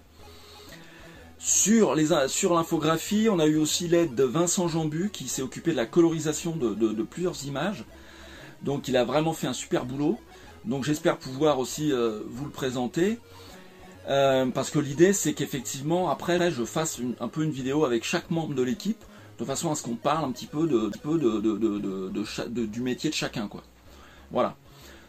Sur, 1.45 1.93
l'infographie, 1.93 3.27
on 3.29 3.37
a 3.37 3.45
eu 3.45 3.57
aussi 3.57 3.89
l'aide 3.89 4.15
de 4.15 4.23
Vincent 4.23 4.69
Jambu 4.69 5.09
qui 5.11 5.27
s'est 5.27 5.41
occupé 5.41 5.71
de 5.71 5.75
la 5.75 5.85
colorisation 5.85 6.55
de, 6.55 7.03
plusieurs 7.03 7.45
images. 7.45 7.83
Donc 8.61 8.87
il 8.87 8.95
a 8.95 9.03
vraiment 9.03 9.33
fait 9.33 9.47
un 9.47 9.53
super 9.53 9.83
boulot. 9.83 10.17
Donc 10.63 10.85
j'espère 10.85 11.17
pouvoir 11.17 11.59
aussi 11.59 11.91
euh, 11.91 12.21
vous 12.29 12.45
le 12.45 12.51
présenter. 12.51 13.19
Euh, 14.07 14.45
parce 14.51 14.69
que 14.69 14.79
l'idée 14.79 15.11
c'est 15.11 15.33
qu'effectivement 15.33 16.09
après 16.09 16.49
je 16.49 16.63
fasse 16.63 17.01
un 17.19 17.27
peu 17.27 17.43
une 17.43 17.51
vidéo 17.51 17.83
avec 17.83 18.05
chaque 18.05 18.31
membre 18.31 18.53
de 18.53 18.63
l'équipe. 18.63 19.03
de 19.37 19.43
façon 19.43 19.69
à 19.69 19.75
ce 19.75 19.83
qu'on 19.83 19.95
parle 19.95 20.23
un 20.23 20.31
petit 20.31 20.47
peu, 20.47 20.65
du 22.55 22.81
métier 22.81 23.09
de 23.09 23.15
chacun. 23.15 23.49
Voilà. 24.31 24.55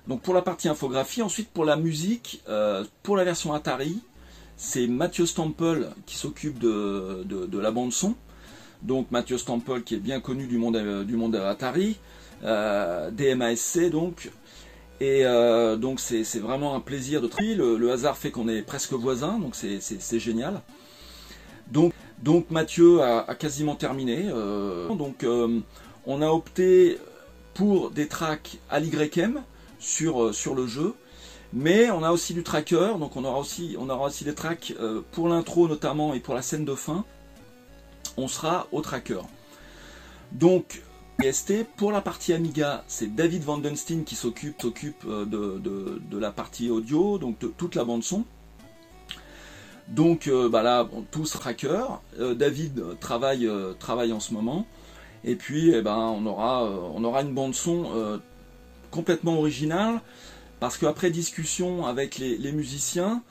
Donc 0.08 0.20
pour 0.22 0.34
la 0.34 0.42
partie 0.42 0.68
infographie, 0.68 1.22
ensuite 1.22 1.50
pour 1.50 1.64
la 1.64 1.76
musique, 1.76 2.42
euh, 2.48 2.84
pour 3.04 3.16
la 3.16 3.22
version 3.22 3.54
Atari, 3.54 4.00
c'est 4.56 4.86
Mathieu 4.86 5.26
Stample 5.26 5.88
qui 6.06 6.16
s'occupe 6.16 6.58
de, 6.58 7.58
la 7.58 7.70
bande 7.70 7.92
son. 7.92 8.14
Donc 8.82 9.10
Mathieu 9.10 9.38
Stample 9.38 9.82
qui 9.82 9.94
est 9.94 10.00
bien 10.00 10.20
connu 10.20 10.46
du 10.46 10.58
monde, 10.58 10.76
euh, 10.76 11.04
du 11.04 11.16
monde 11.16 11.36
Atari, 11.36 11.96
euh, 12.44 13.10
DMASC 13.10 13.90
donc. 13.90 14.30
Et 15.00 15.24
donc 15.78 16.00
c'est 16.00 16.38
vraiment 16.38 16.74
un 16.74 16.80
plaisir 16.80 17.20
de 17.20 17.26
travailler. 17.26 17.56
Le, 17.56 17.92
hasard 17.92 18.16
fait 18.16 18.30
qu'on 18.30 18.48
est 18.48 18.62
presque 18.62 18.92
voisins, 18.92 19.38
donc 19.38 19.54
c'est 19.54 20.18
génial. 20.18 20.62
Donc, 21.72 21.92
Mathieu 22.50 23.02
a, 23.02 23.34
quasiment 23.34 23.74
terminé. 23.74 24.28
donc 24.96 25.26
on 26.06 26.22
a 26.22 26.28
opté 26.28 26.98
pour 27.54 27.90
des 27.90 28.08
tracks 28.08 28.58
à 28.68 28.80
l'YM, 28.80 29.42
euh, 30.02 30.32
sur 30.32 30.54
le 30.54 30.66
jeu. 30.66 30.94
Mais 31.56 31.88
on 31.92 32.02
a 32.02 32.10
aussi 32.10 32.34
du 32.34 32.42
tracker, 32.42 32.98
donc 32.98 33.14
on 33.14 33.24
aura 33.24 33.38
aussi, 33.38 33.76
on 33.78 33.88
aura 33.88 34.08
aussi 34.08 34.24
des 34.24 34.34
tracks 34.34 34.74
euh, 34.80 35.02
pour 35.12 35.28
l'intro 35.28 35.68
notamment 35.68 36.12
et 36.12 36.18
pour 36.18 36.34
la 36.34 36.42
scène 36.42 36.64
de 36.64 36.74
fin. 36.74 37.04
On 38.16 38.26
sera 38.26 38.66
au 38.72 38.80
tracker. 38.80 39.20
Donc 40.32 40.82
PST, 41.18 41.64
pour 41.76 41.92
la 41.92 42.00
partie 42.00 42.32
Amiga, 42.32 42.82
c'est 42.88 43.14
David 43.14 43.44
Vandenstein 43.44 44.02
qui 44.02 44.16
s'occupe 44.16 44.64
euh, 45.06 45.24
de, 45.24 46.18
la 46.18 46.32
partie 46.32 46.70
audio, 46.70 47.18
donc 47.18 47.38
de 47.38 47.46
toute 47.46 47.76
la 47.76 47.84
bande 47.84 48.02
son. 48.02 48.24
Donc 49.86 50.30
bah 50.50 50.62
là, 50.62 50.88
tous 51.10 51.30
tracker. 51.30 51.84
David 52.18 52.98
travaille, 53.00 53.46
travaille 53.78 54.14
en 54.14 54.20
ce 54.20 54.32
moment. 54.32 54.66
Et 55.24 55.36
puis, 55.36 55.74
eh 55.74 55.82
ben, 55.82 55.98
on 55.98 56.24
aura, 56.24 56.64
on 56.64 57.04
aura 57.04 57.20
une 57.20 57.34
bande 57.34 57.54
son 57.54 58.18
complètement 58.90 59.38
original, 59.38 60.00
parce 60.64 60.78
qu'après 60.78 61.10
discussion 61.10 61.84
avec 61.84 62.16
les, 62.16 62.50
musiciens, 62.50 63.22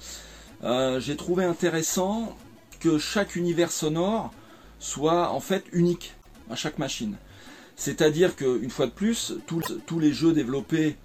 euh, 0.64 1.00
j'ai 1.00 1.16
trouvé 1.16 1.44
intéressant 1.44 2.38
que 2.80 3.00
chaque 3.00 3.36
univers 3.36 3.72
sonore 3.72 4.32
soit 4.78 5.32
en 5.32 5.40
fait 5.40 5.64
unique 5.72 6.14
à 6.52 6.56
chaque 6.56 6.78
machine. 6.78 7.16
C'est-à-dire 7.76 8.36
qu'une 8.36 8.70
fois 8.70 8.86
de 8.86 8.92
plus, 8.92 9.34
tous, 9.48 10.00
les 10.00 10.14
jeux 10.14 10.32
développés 10.32 10.96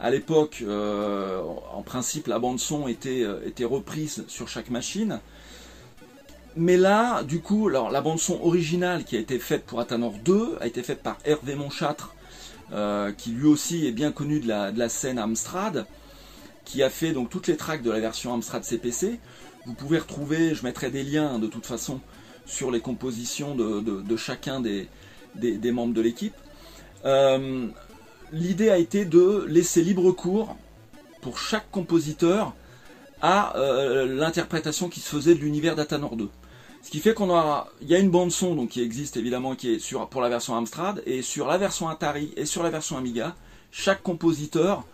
à 0.00 0.08
l'époque, 0.08 0.64
euh, 0.66 1.42
en 1.74 1.82
principe, 1.82 2.28
la 2.28 2.38
bande 2.38 2.60
son 2.60 2.88
était, 2.88 3.22
euh, 3.22 3.46
était 3.46 3.66
reprise 3.66 4.24
sur 4.26 4.48
chaque 4.48 4.70
machine. 4.70 5.20
Mais 6.56 6.78
là, 6.78 7.22
du 7.24 7.40
coup, 7.40 7.68
la 7.68 8.00
bande 8.00 8.20
son 8.20 8.40
originale 8.40 9.04
qui 9.04 9.18
a 9.18 9.20
été 9.20 9.38
faite 9.38 9.66
pour 9.66 9.80
Atanor 9.80 10.14
2 10.24 10.56
a 10.62 10.66
été 10.66 10.82
faite 10.82 11.02
par 11.02 11.18
Hervé 11.26 11.56
Monchâtre, 11.56 12.14
euh, 12.72 13.12
qui 13.12 13.30
lui 13.30 13.46
aussi 13.46 13.86
est 13.86 13.92
bien 13.92 14.12
connu 14.12 14.40
de 14.40 14.48
la, 14.48 14.88
scène 14.88 15.18
Amstrad, 15.18 15.86
qui 16.64 16.82
a 16.82 16.90
fait 16.90 17.12
donc 17.12 17.30
toutes 17.30 17.46
les 17.46 17.56
tracks 17.56 17.82
de 17.82 17.90
la 17.90 18.00
version 18.00 18.32
Amstrad 18.32 18.64
CPC. 18.64 19.18
Vous 19.66 19.74
pouvez 19.74 19.98
retrouver, 19.98 20.54
je 20.54 20.64
mettrai 20.64 20.90
des 20.90 21.02
liens 21.02 21.38
de 21.38 21.46
toute 21.46 21.66
façon 21.66 22.00
sur 22.46 22.70
les 22.70 22.80
compositions 22.80 23.54
de, 23.54 24.16
chacun 24.16 24.60
des, 24.60 24.88
membres 25.72 25.94
de 25.94 26.00
l'équipe. 26.00 26.34
Euh, 27.04 27.66
l'idée 28.32 28.70
a 28.70 28.78
été 28.78 29.04
de 29.04 29.44
laisser 29.48 29.82
libre 29.82 30.10
cours 30.12 30.56
pour 31.20 31.38
chaque 31.38 31.70
compositeur 31.70 32.54
à 33.20 33.56
euh, 33.56 34.06
l'interprétation 34.06 34.88
qui 34.88 35.00
se 35.00 35.08
faisait 35.08 35.34
de 35.34 35.40
l'univers 35.40 35.76
d'Atanor 35.76 36.16
2. 36.16 36.28
Ce 36.84 36.90
qui 36.90 37.00
fait 37.00 37.14
qu'on 37.14 37.30
aura, 37.30 37.68
il 37.80 37.88
y 37.88 37.94
a 37.94 37.98
une 37.98 38.10
bande 38.10 38.30
son 38.30 38.54
donc 38.54 38.68
qui 38.68 38.82
existe 38.82 39.16
évidemment 39.16 39.54
qui 39.54 39.72
est 39.72 39.78
sur 39.78 40.06
pour 40.10 40.20
la 40.20 40.28
version 40.28 40.54
Amstrad 40.54 41.02
et 41.06 41.22
sur 41.22 41.46
la 41.46 41.56
version 41.56 41.88
Atari 41.88 42.34
et 42.36 42.44
sur 42.44 42.62
la 42.62 42.68
version 42.68 42.98
Amiga, 42.98 43.34
chaque 43.70 44.02
compositeur 44.02 44.84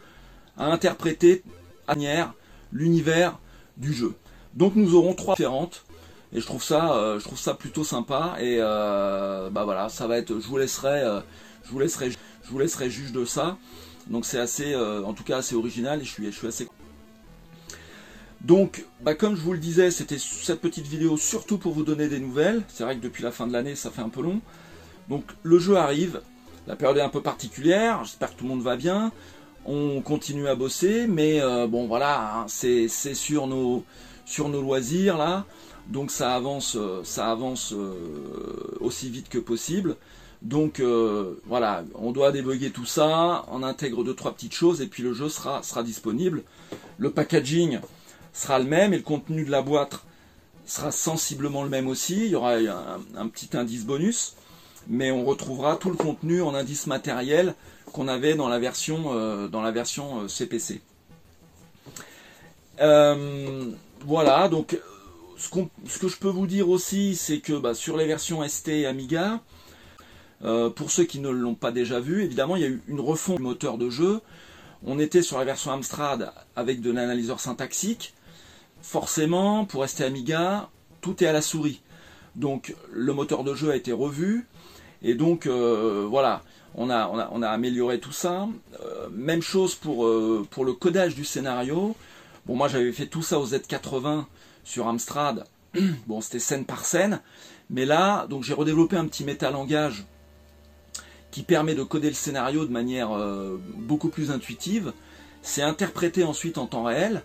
a 0.57 0.66
interprété 0.66 1.43
à 1.88 1.97
manière 1.97 2.32
l'univers 2.70 3.41
du 3.76 3.93
jeu. 3.93 4.14
Donc 4.55 4.76
nous 4.76 4.95
aurons 4.95 5.14
trois 5.14 5.34
différentes 5.34 5.84
et 6.32 6.41
je 6.41 6.47
trouve 6.47 6.62
ça, 6.62 6.93
euh, 6.93 7.18
je 7.18 7.24
trouve 7.24 7.41
ça 7.41 7.55
plutôt 7.55 7.82
sympa 7.82 8.36
et 8.38 8.59
euh, 8.61 9.51
bah 9.51 9.64
voilà, 9.64 9.88
ça 9.88 10.07
va 10.07 10.16
être, 10.16 10.38
je 10.38 10.47
vous 10.47 10.59
laisserai, 10.59 11.01
euh, 11.01 11.18
je 11.64 11.72
vous 11.72 11.80
laisserai, 11.80 12.12
je 12.12 12.51
vous 12.51 12.59
laisserai 12.61 12.88
juge 12.88 13.11
de 13.11 13.24
ça. 13.24 13.59
Donc 14.07 14.26
c'est 14.26 14.38
assez, 14.38 14.76
en 14.76 15.12
tout 15.12 15.24
cas 15.24 15.38
assez 15.38 15.57
original 15.57 16.01
et 16.01 16.05
je 16.05 16.11
suis, 16.11 16.26
je 16.26 16.36
suis 16.36 16.47
assez 16.47 16.68
donc, 18.41 18.86
bah, 19.03 19.14
comme 19.14 19.36
je 19.36 19.43
vous 19.43 19.53
le 19.53 19.59
disais, 19.59 19.91
c'était 19.91 20.18
cette 20.18 20.61
petite 20.61 20.86
vidéo 20.86 21.16
surtout 21.16 21.59
pour 21.59 21.72
vous 21.72 21.82
donner 21.82 22.09
des 22.09 22.18
nouvelles. 22.18 22.62
C'est 22.68 22.84
vrai 22.84 22.97
que 22.97 23.03
depuis 23.03 23.22
la 23.22 23.32
fin 23.32 23.47
de 23.47 23.53
l'année, 23.53 23.74
ça 23.74 23.91
fait 23.91 24.01
un 24.01 24.09
peu 24.09 24.22
long. 24.22 24.41
Donc, 25.09 25.24
le 25.43 25.59
jeu 25.59 25.76
arrive. 25.76 26.22
La 26.66 26.76
période 26.76 26.97
est 26.97 27.03
un 27.03 27.11
peu 27.11 27.22
particulière. 27.22 28.03
J'espère 28.05 28.30
que 28.30 28.38
tout 28.38 28.45
le 28.45 28.51
monde 28.51 28.62
va 28.62 28.76
bien. 28.76 29.12
On 29.66 30.01
continue 30.01 30.49
à 30.49 30.55
bosser, 30.55 31.07
mais 31.07 31.41
euh, 31.43 31.66
bon, 31.66 31.86
voilà, 31.86 32.34
hein, 32.34 32.45
c'est 32.49 32.88
sur 32.88 33.47
nos, 33.47 33.84
sur 34.24 34.49
nos 34.49 34.62
loisirs 34.62 35.18
là. 35.18 35.45
Donc, 35.88 36.11
ça 36.11 36.34
avance, 36.34 36.76
euh, 36.76 37.03
ça 37.05 37.30
avance 37.30 37.74
euh, 37.74 38.78
aussi 38.80 39.11
vite 39.11 39.28
que 39.28 39.38
possible. 39.38 39.97
Donc 40.43 40.80
voilà, 41.47 41.84
on 41.97 42.12
doit 42.12 42.32
débugger 42.32 42.70
tout 42.70 42.86
ça, 42.86 43.45
on 43.53 43.62
intègre 43.62 44.03
deux 44.03 44.14
trois 44.14 44.32
petites 44.32 44.55
choses 44.55 44.80
et 44.80 44.86
puis 44.86 45.03
le 45.03 45.12
jeu 45.12 45.28
sera, 45.28 45.62
sera 45.62 45.82
disponible. 45.82 46.45
Le 46.97 47.11
packaging, 47.11 47.78
sera 48.33 48.59
le 48.59 48.64
même 48.64 48.93
et 48.93 48.97
le 48.97 49.03
contenu 49.03 49.45
de 49.45 49.51
la 49.51 49.62
boîte 49.62 50.01
sera 50.66 50.93
sensiblement 50.93 51.62
le 51.62 51.68
même 51.68 51.89
aussi. 51.89 52.26
Il 52.26 52.31
y 52.31 52.35
aura 52.35 52.55
un, 52.55 53.28
petit 53.28 53.57
indice 53.57 53.85
bonus, 53.85 54.35
mais 54.87 55.11
on 55.11 55.24
retrouvera 55.24 55.76
tout 55.76 55.91
le 55.91 55.97
contenu 55.97 56.43
en 56.43 56.55
indice 56.55 56.87
matériel 56.87 57.55
qu'on 57.93 58.09
avait 58.09 58.35
dans 58.35 58.49
la 58.49 58.59
version, 58.59 59.12
euh, 59.14 59.49
dans 59.49 59.62
la 59.62 59.72
version 59.72 60.28
CPC. 60.28 60.81
Euh, 62.81 62.81
euh, 62.83 63.70
voilà, 64.07 64.49
donc 64.49 64.78
ce, 65.37 65.49
que 65.51 66.09
je 66.09 66.16
peux 66.16 66.28
vous 66.28 66.47
dire 66.47 66.70
aussi, 66.70 67.16
c'est 67.16 67.41
que 67.41 67.53
bah, 67.53 67.74
sur 67.74 67.97
les 67.97 68.07
versions 68.07 68.47
ST 68.47 68.68
et 68.68 68.87
Amiga, 68.87 69.41
pour 70.41 70.91
ceux 70.91 71.05
qui 71.05 71.18
ne 71.18 71.28
l'ont 71.28 71.55
pas 71.55 71.72
déjà 71.72 72.01
vu, 72.01 72.22
évidemment, 72.22 72.57
il 72.57 72.62
y 72.62 72.64
a 72.64 72.68
eu 72.68 72.81
une 72.89 73.01
refonte 73.01 73.37
du 73.37 73.43
moteur 73.43 73.76
de 73.76 73.91
jeu. 73.91 74.20
On 74.87 74.99
était 74.99 75.20
sur 75.20 75.39
la 75.39 75.45
version 75.45 75.72
Amstrad 75.72 76.33
avec 76.57 76.81
de 76.81 76.91
l'analyseur 76.91 77.41
syntaxique 77.41 78.14
forcément, 78.83 79.64
pour 79.64 79.83
rester 79.83 80.05
Amiga, 80.05 80.68
tout 81.01 81.22
est 81.22 81.26
à 81.26 81.33
la 81.33 81.43
souris. 81.43 81.81
Donc 82.37 82.74
le 82.93 83.12
moteur 83.12 83.45
de 83.45 83.55
jeu 83.55 83.70
a 83.70 83.76
été 83.76 83.93
revu. 83.93 84.47
Et 85.03 85.14
donc 85.14 85.47
euh, 85.47 86.07
voilà, 86.09 86.43
on 86.74 86.91
a, 86.91 87.49
amélioré 87.49 88.01
tout 88.01 88.12
ça. 88.12 88.49
Euh, 88.83 89.09
même 89.12 89.43
chose 89.43 89.74
pour, 89.74 90.07
euh, 90.07 90.47
pour 90.51 90.64
le 90.64 90.72
codage 90.72 91.14
du 91.14 91.24
scénario. 91.24 91.97
Bon, 92.47 92.57
moi 92.57 92.68
j'avais 92.68 92.93
fait 92.93 93.07
tout 93.07 93.22
ça 93.22 93.39
au 93.39 93.47
Z80 93.47 94.24
sur 94.64 94.89
Amstrad. 94.89 95.47
bon, 96.07 96.20
c'était 96.20 96.39
scène 96.39 96.64
par 96.64 96.85
scène. 96.85 97.20
Mais 97.70 97.85
là, 97.85 98.26
donc 98.28 98.43
j'ai 98.43 98.55
redéveloppé 98.55 98.97
un 98.97 99.07
petit 99.07 99.24
métalangage 99.24 100.05
qui 101.31 101.45
permet 101.45 101.76
de 101.76 101.85
coder 101.85 102.09
le 102.09 102.14
scénario 102.14 102.64
de 102.64 102.72
manière 102.72 103.11
beaucoup 103.76 104.09
plus 104.09 104.33
intuitive. 104.33 104.93
C'est 105.43 105.62
interprété 105.62 106.24
ensuite 106.24 106.59
en 106.59 106.66
temps 106.66 106.83
réel. 106.83 107.22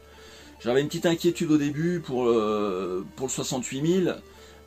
J'avais 0.59 0.81
une 0.81 0.87
petite 0.87 1.05
inquiétude 1.05 1.51
au 1.51 1.57
début 1.57 1.99
pour 1.99 2.25
le, 2.25 3.05
pour 3.15 3.27
le 3.27 3.31
68000 3.31 4.15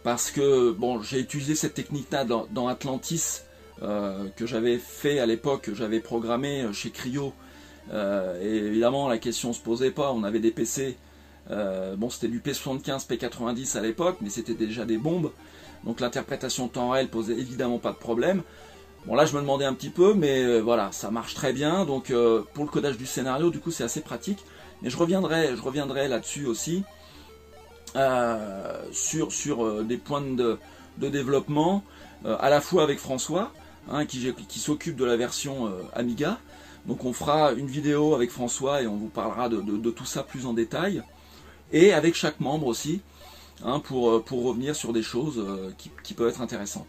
parce 0.02 0.30
que 0.30 0.70
bon, 0.70 1.02
j'ai 1.02 1.20
utilisé 1.20 1.54
cette 1.54 1.74
technique-là 1.74 2.24
dans, 2.24 2.68
Atlantis 2.68 3.42
euh, 3.82 4.26
que 4.36 4.46
j'avais 4.46 4.78
fait 4.78 5.18
à 5.18 5.26
l'époque, 5.26 5.62
que 5.62 5.74
j'avais 5.74 6.00
programmé 6.00 6.66
chez 6.72 6.90
Cryo. 6.90 7.32
Euh, 7.92 8.40
et 8.42 8.66
évidemment, 8.66 9.08
la 9.08 9.18
question 9.18 9.52
se 9.52 9.60
posait 9.60 9.90
pas. 9.90 10.12
On 10.12 10.24
avait 10.24 10.38
des 10.38 10.50
PC. 10.50 10.96
Euh, 11.50 11.96
bon, 11.96 12.10
c'était 12.10 12.28
du 12.28 12.40
P75, 12.40 13.06
P90 13.06 13.76
à 13.76 13.80
l'époque, 13.80 14.18
mais 14.20 14.30
c'était 14.30 14.54
déjà 14.54 14.84
des 14.84 14.98
bombes. 14.98 15.30
Donc 15.84 16.00
l'interprétation 16.00 16.68
temps 16.68 16.90
réel 16.90 17.08
posait 17.08 17.34
évidemment 17.34 17.78
pas 17.78 17.92
de 17.92 17.98
problème. 17.98 18.42
Bon 19.06 19.14
là 19.14 19.24
je 19.24 19.34
me 19.34 19.40
demandais 19.40 19.64
un 19.64 19.74
petit 19.74 19.90
peu, 19.90 20.12
mais 20.12 20.58
voilà, 20.60 20.90
ça 20.90 21.10
marche 21.10 21.34
très 21.34 21.52
bien. 21.52 21.84
Donc 21.84 22.12
pour 22.52 22.64
le 22.64 22.70
codage 22.70 22.98
du 22.98 23.06
scénario, 23.06 23.50
du 23.50 23.60
coup 23.60 23.70
c'est 23.70 23.84
assez 23.84 24.00
pratique. 24.00 24.44
Mais 24.82 24.90
je 24.90 24.96
reviendrai, 24.96 25.56
je 25.56 25.62
reviendrai 25.62 26.08
là-dessus 26.08 26.46
aussi, 26.46 26.84
euh, 27.96 28.84
sur, 28.92 29.32
sur 29.32 29.64
euh, 29.64 29.82
des 29.82 29.96
points 29.96 30.20
de, 30.20 30.58
développement, 30.98 31.82
euh, 32.26 32.36
à 32.38 32.50
la 32.50 32.60
fois 32.60 32.82
avec 32.82 32.98
François, 32.98 33.50
hein, 33.90 34.04
qui, 34.04 34.32
qui 34.46 34.58
s'occupe 34.58 34.96
de 34.96 35.04
la 35.04 35.16
version 35.16 35.72
Amiga. 35.94 36.38
Donc 36.86 37.04
on 37.04 37.12
fera 37.12 37.52
une 37.52 37.66
vidéo 37.66 38.14
avec 38.14 38.30
François 38.30 38.82
et 38.82 38.86
on 38.86 38.96
vous 38.96 39.08
parlera 39.08 39.48
de, 39.48 39.90
tout 39.90 40.04
ça 40.04 40.22
plus 40.22 40.46
en 40.46 40.52
détail. 40.52 41.02
Et 41.72 41.92
avec 41.92 42.14
chaque 42.14 42.40
membre 42.40 42.66
aussi, 42.66 43.00
hein, 43.64 43.80
pour, 43.80 44.22
pour 44.24 44.44
revenir 44.44 44.76
sur 44.76 44.92
des 44.92 45.02
choses 45.02 45.42
qui, 46.02 46.14
peuvent 46.14 46.28
être 46.28 46.40
intéressantes. 46.40 46.88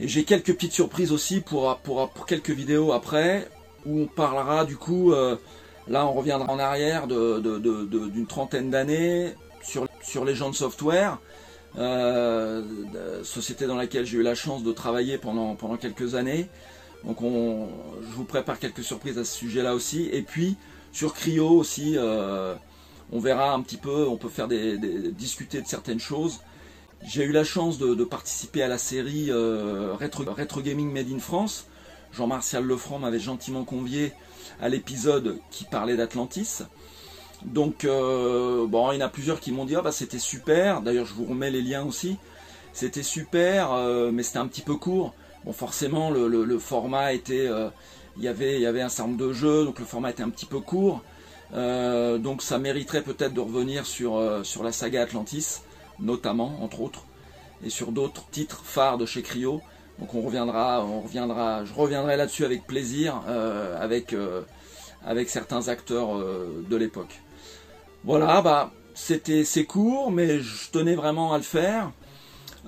Et 0.00 0.08
j'ai 0.08 0.24
quelques 0.24 0.54
petites 0.54 0.72
surprises 0.72 1.12
aussi 1.12 1.40
pour, 1.40 1.76
pour, 1.78 2.08
pour, 2.10 2.26
quelques 2.26 2.50
vidéos 2.50 2.92
après, 2.92 3.48
où 3.84 4.00
on 4.00 4.06
parlera 4.06 4.64
du 4.64 4.76
coup 4.76 5.12
Là, 5.88 6.06
on 6.06 6.12
reviendra 6.12 6.50
en 6.52 6.58
arrière 6.58 7.06
d'une 7.06 8.26
trentaine 8.26 8.70
d'années 8.70 9.34
sur, 9.62 10.24
les 10.24 10.34
gens 10.34 10.50
de 10.50 10.54
software. 10.54 11.18
société 13.24 13.66
dans 13.66 13.76
laquelle 13.76 14.06
j'ai 14.06 14.18
eu 14.18 14.22
la 14.22 14.34
chance 14.34 14.62
de 14.62 14.72
travailler 14.72 15.18
pendant, 15.18 15.56
quelques 15.76 16.14
années. 16.14 16.48
Donc 17.04 17.20
on, 17.20 17.68
je 18.00 18.14
vous 18.14 18.24
prépare 18.24 18.60
quelques 18.60 18.84
surprises 18.84 19.18
à 19.18 19.24
ce 19.24 19.36
sujet-là 19.36 19.74
aussi. 19.74 20.08
Et 20.12 20.22
puis 20.22 20.56
sur 20.92 21.14
Cryo 21.14 21.48
aussi, 21.48 21.96
on 23.12 23.18
verra 23.18 23.52
un 23.52 23.60
petit 23.62 23.76
peu, 23.76 24.06
on 24.06 24.16
peut 24.16 24.28
faire 24.28 24.48
discuter 24.48 25.60
de 25.60 25.66
certaines 25.66 26.00
choses. 26.00 26.40
J'ai 27.04 27.24
eu 27.24 27.32
la 27.32 27.42
chance 27.42 27.78
de, 27.78 28.04
participer 28.04 28.62
à 28.62 28.68
la 28.68 28.78
série 28.78 29.32
Retro, 29.32 30.24
Retro 30.24 30.60
Gaming 30.60 30.92
Made 30.92 31.10
in 31.12 31.18
France. 31.18 31.66
Jean-Martial 32.12 32.62
Lefranc 32.64 32.98
m'avait 32.98 33.18
gentiment 33.18 33.64
convié 33.64 34.12
à 34.60 34.68
l'épisode 34.68 35.38
qui 35.50 35.64
parlait 35.64 35.96
d'Atlantis. 35.96 36.62
Donc, 37.44 37.84
euh, 37.84 38.66
bon, 38.66 38.92
il 38.92 39.00
y 39.00 39.02
en 39.02 39.06
a 39.06 39.08
plusieurs 39.08 39.40
qui 39.40 39.52
m'ont 39.52 39.64
dit 39.64 39.76
ah 39.76 39.82
bah 39.82 39.92
c'était 39.92 40.18
super. 40.18 40.80
D'ailleurs, 40.80 41.06
je 41.06 41.14
vous 41.14 41.24
remets 41.24 41.50
les 41.50 41.62
liens 41.62 41.84
aussi. 41.84 42.16
C'était 42.72 43.02
super, 43.02 43.72
euh, 43.72 44.10
mais 44.12 44.22
c'était 44.22 44.38
un 44.38 44.46
petit 44.46 44.62
peu 44.62 44.76
court. 44.76 45.12
Bon, 45.44 45.52
forcément, 45.52 46.10
le, 46.10 46.58
format 46.58 47.12
était, 47.12 47.46
euh, 47.48 47.68
il 48.16 48.22
y 48.22 48.28
avait, 48.28 48.56
il 48.56 48.62
y 48.62 48.66
avait 48.66 48.80
un 48.80 48.88
certain 48.88 49.10
nombre 49.10 49.26
de 49.26 49.32
jeux, 49.32 49.64
donc 49.64 49.78
le 49.80 49.84
format 49.84 50.10
était 50.10 50.22
un 50.22 50.30
petit 50.30 50.46
peu 50.46 50.60
court. 50.60 51.02
donc, 51.52 52.42
ça 52.42 52.58
mériterait 52.58 53.02
peut-être 53.02 53.34
de 53.34 53.40
revenir 53.40 53.86
sur 53.86 54.20
sur 54.44 54.62
la 54.62 54.72
saga 54.72 55.02
Atlantis, 55.02 55.62
notamment, 55.98 56.62
entre 56.62 56.80
autres, 56.80 57.04
et 57.64 57.70
sur 57.70 57.92
d'autres 57.92 58.24
titres 58.30 58.62
phares 58.64 58.98
de 58.98 59.06
chez 59.06 59.22
Cryo. 59.22 59.60
Donc, 59.98 60.14
on 60.14 60.22
reviendra, 60.22 60.84
on 60.84 61.00
reviendra, 61.00 61.64
je 61.64 61.72
reviendrai 61.74 62.16
là-dessus 62.16 62.44
avec 62.44 62.66
plaisir, 62.66 63.20
avec 63.78 64.14
avec 65.04 65.28
certains 65.28 65.68
acteurs 65.68 66.18
de 66.18 66.76
l'époque. 66.76 67.20
Voilà, 68.04 68.42
bah 68.42 68.72
c'était 68.94 69.44
c'est 69.44 69.64
court, 69.64 70.10
mais 70.10 70.40
je 70.40 70.70
tenais 70.70 70.94
vraiment 70.94 71.32
à 71.32 71.38
le 71.38 71.44
faire 71.44 71.92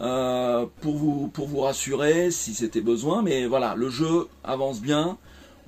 euh, 0.01 0.66
pour 0.81 0.97
vous 0.97 1.29
pour 1.29 1.47
vous 1.47 1.61
rassurer 1.61 2.31
si 2.31 2.55
c'était 2.55 2.81
besoin. 2.81 3.22
Mais 3.22 3.47
voilà, 3.47 3.75
le 3.75 3.89
jeu 3.89 4.29
avance 4.43 4.81
bien, 4.81 5.18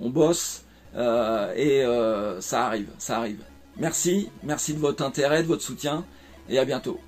on 0.00 0.10
bosse 0.10 0.64
euh, 0.96 1.52
et 1.54 1.82
euh, 1.84 2.40
ça 2.40 2.66
arrive, 2.66 2.88
ça 2.98 3.18
arrive. 3.18 3.40
Merci, 3.76 4.30
merci 4.42 4.72
de 4.74 4.78
votre 4.78 5.04
intérêt, 5.04 5.42
de 5.42 5.48
votre 5.48 5.62
soutien 5.62 6.04
et 6.48 6.58
à 6.58 6.64
bientôt. 6.64 6.98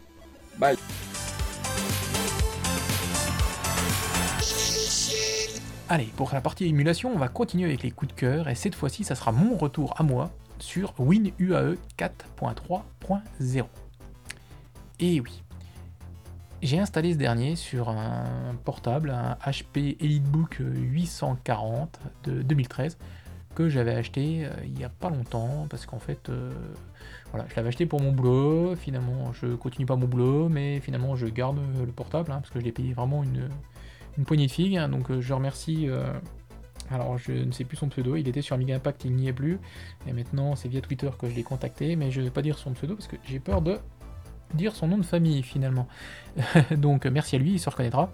Bye. 0.59 0.77
Allez, 5.91 6.11
pour 6.17 6.31
la 6.35 6.43
partie 6.43 6.67
émulation, 6.67 7.11
on 7.15 7.19
va 7.19 7.29
continuer 7.29 7.65
avec 7.65 7.83
les 7.83 7.91
coups 7.91 8.15
de 8.15 8.21
cœur 8.21 8.49
et 8.51 8.55
cette 8.55 8.75
fois-ci, 8.75 9.05
ça 9.05 9.15
sera 9.15 9.33
mon 9.33 9.57
retour 9.57 9.95
à 9.99 10.03
moi 10.03 10.31
sur 10.59 10.93
WinUAE 10.99 11.79
4.3.0. 11.97 13.65
Et 15.01 15.21
oui, 15.21 15.43
j'ai 16.61 16.79
installé 16.79 17.15
ce 17.15 17.19
dernier 17.19 17.57
sur 17.57 17.89
un 17.89 18.55
portable, 18.67 19.09
un 19.09 19.39
HP 19.51 19.97
EliteBook 19.99 20.59
840 20.61 22.01
de 22.25 22.43
2013 22.43 22.99
que 23.55 23.71
j'avais 23.71 23.95
acheté 23.95 24.45
euh, 24.45 24.51
il 24.65 24.75
n'y 24.75 24.85
a 24.85 24.91
pas 24.91 25.09
longtemps 25.09 25.67
parce 25.71 25.87
qu'en 25.87 25.99
fait 25.99 26.29
euh, 26.29 26.53
voilà 27.33 27.47
je 27.49 27.57
l'avais 27.57 27.69
acheté 27.69 27.87
pour 27.87 28.01
mon 28.01 28.13
boulot 28.13 28.77
finalement 28.77 29.33
je 29.33 29.55
continue 29.57 29.87
pas 29.87 29.97
mon 29.97 30.07
boulot 30.07 30.49
mais 30.49 30.79
finalement 30.81 31.17
je 31.17 31.27
garde 31.27 31.59
le 31.81 31.91
portable 31.91 32.31
hein, 32.31 32.37
parce 32.41 32.51
que 32.51 32.61
je 32.61 32.65
l'ai 32.65 32.73
payé 32.73 32.93
vraiment 32.93 33.25
une, 33.25 33.49
une 34.19 34.25
poignée 34.25 34.47
de 34.47 34.53
figues 34.53 34.77
hein. 34.77 34.89
donc 34.89 35.11
euh, 35.11 35.21
je 35.21 35.33
remercie 35.33 35.89
alors 36.91 37.19
je 37.19 37.33
ne 37.33 37.53
sais 37.53 37.65
plus 37.65 37.77
son 37.77 37.89
pseudo, 37.89 38.17
il 38.17 38.29
était 38.29 38.43
sur 38.43 38.55
Amiga 38.55 38.75
Impact, 38.77 39.05
il 39.05 39.15
n'y 39.15 39.29
est 39.29 39.33
plus. 39.33 39.59
Et 40.07 40.13
maintenant 40.13 40.57
c'est 40.57 40.69
via 40.69 40.81
Twitter 40.81 41.11
que 41.19 41.29
je 41.29 41.35
l'ai 41.35 41.43
contacté, 41.43 41.97
mais 41.97 42.11
je 42.11 42.21
ne 42.21 42.27
vais 42.27 42.31
pas 42.31 42.43
dire 42.43 42.59
son 42.59 42.73
pseudo 42.73 42.95
parce 42.95 43.09
que 43.09 43.17
j'ai 43.25 43.41
peur 43.41 43.63
de 43.63 43.79
dire 44.55 44.75
son 44.75 44.89
nom 44.89 44.99
de 44.99 45.05
famille 45.05 45.43
finalement. 45.43 45.87
donc 46.77 47.07
merci 47.07 47.37
à 47.37 47.39
lui, 47.39 47.53
il 47.53 47.59
se 47.59 47.69
reconnaîtra. 47.69 48.11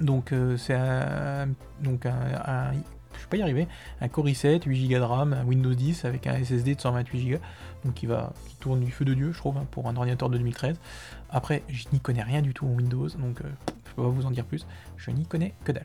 Donc 0.00 0.32
euh, 0.32 0.56
c'est 0.56 0.74
un, 0.74 1.48
donc 1.82 2.06
un, 2.06 2.72
vais 2.72 3.26
pas 3.30 3.36
y 3.36 3.42
arriver, 3.42 3.66
un 4.00 4.08
Core 4.08 4.28
i7, 4.28 4.62
8 4.64 4.88
Go 4.88 4.94
de 4.94 5.00
RAM, 5.00 5.32
un 5.32 5.44
Windows 5.44 5.74
10 5.74 6.04
avec 6.04 6.26
un 6.26 6.42
SSD 6.42 6.76
de 6.76 6.80
128 6.80 7.30
Go, 7.30 7.38
donc 7.84 7.94
qui 7.94 8.06
va 8.06 8.32
tourne 8.60 8.80
du 8.80 8.92
feu 8.92 9.04
de 9.04 9.14
dieu 9.14 9.32
je 9.32 9.38
trouve 9.38 9.56
hein, 9.56 9.66
pour 9.70 9.88
un 9.88 9.96
ordinateur 9.96 10.30
de 10.30 10.38
2013. 10.38 10.76
Après 11.30 11.62
je 11.68 11.84
n'y 11.92 11.98
connais 11.98 12.22
rien 12.22 12.42
du 12.42 12.54
tout 12.54 12.66
en 12.66 12.70
Windows, 12.70 13.08
donc 13.08 13.40
euh, 13.40 13.48
peux 13.98 14.04
pas 14.04 14.14
vous 14.14 14.26
en 14.26 14.30
dire 14.30 14.44
plus, 14.44 14.66
je 14.96 15.10
n'y 15.10 15.26
connais 15.26 15.54
que 15.64 15.72
dalle. 15.72 15.84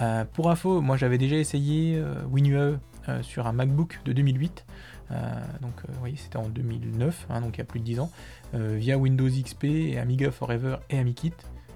Euh, 0.00 0.24
pour 0.32 0.50
info, 0.50 0.80
moi 0.80 0.96
j'avais 0.96 1.18
déjà 1.18 1.36
essayé 1.36 1.96
euh, 1.96 2.22
WinUAE 2.30 2.78
euh, 3.08 3.22
sur 3.22 3.46
un 3.46 3.52
MacBook 3.52 4.00
de 4.04 4.12
2008. 4.12 4.66
donc 5.62 5.72
vous 5.88 6.00
voyez 6.00 6.16
c'était 6.16 6.36
en 6.36 6.48
2009, 6.48 7.26
hein, 7.30 7.40
donc 7.40 7.56
il 7.56 7.58
y 7.58 7.62
a 7.62 7.64
plus 7.64 7.80
de 7.80 7.84
10 7.84 8.00
ans, 8.00 8.10
via 8.52 8.98
Windows 8.98 9.28
XP 9.28 9.64
et 9.64 9.98
Amiga 9.98 10.30
Forever 10.30 10.76
et 10.90 10.98
AmiKit 10.98 11.32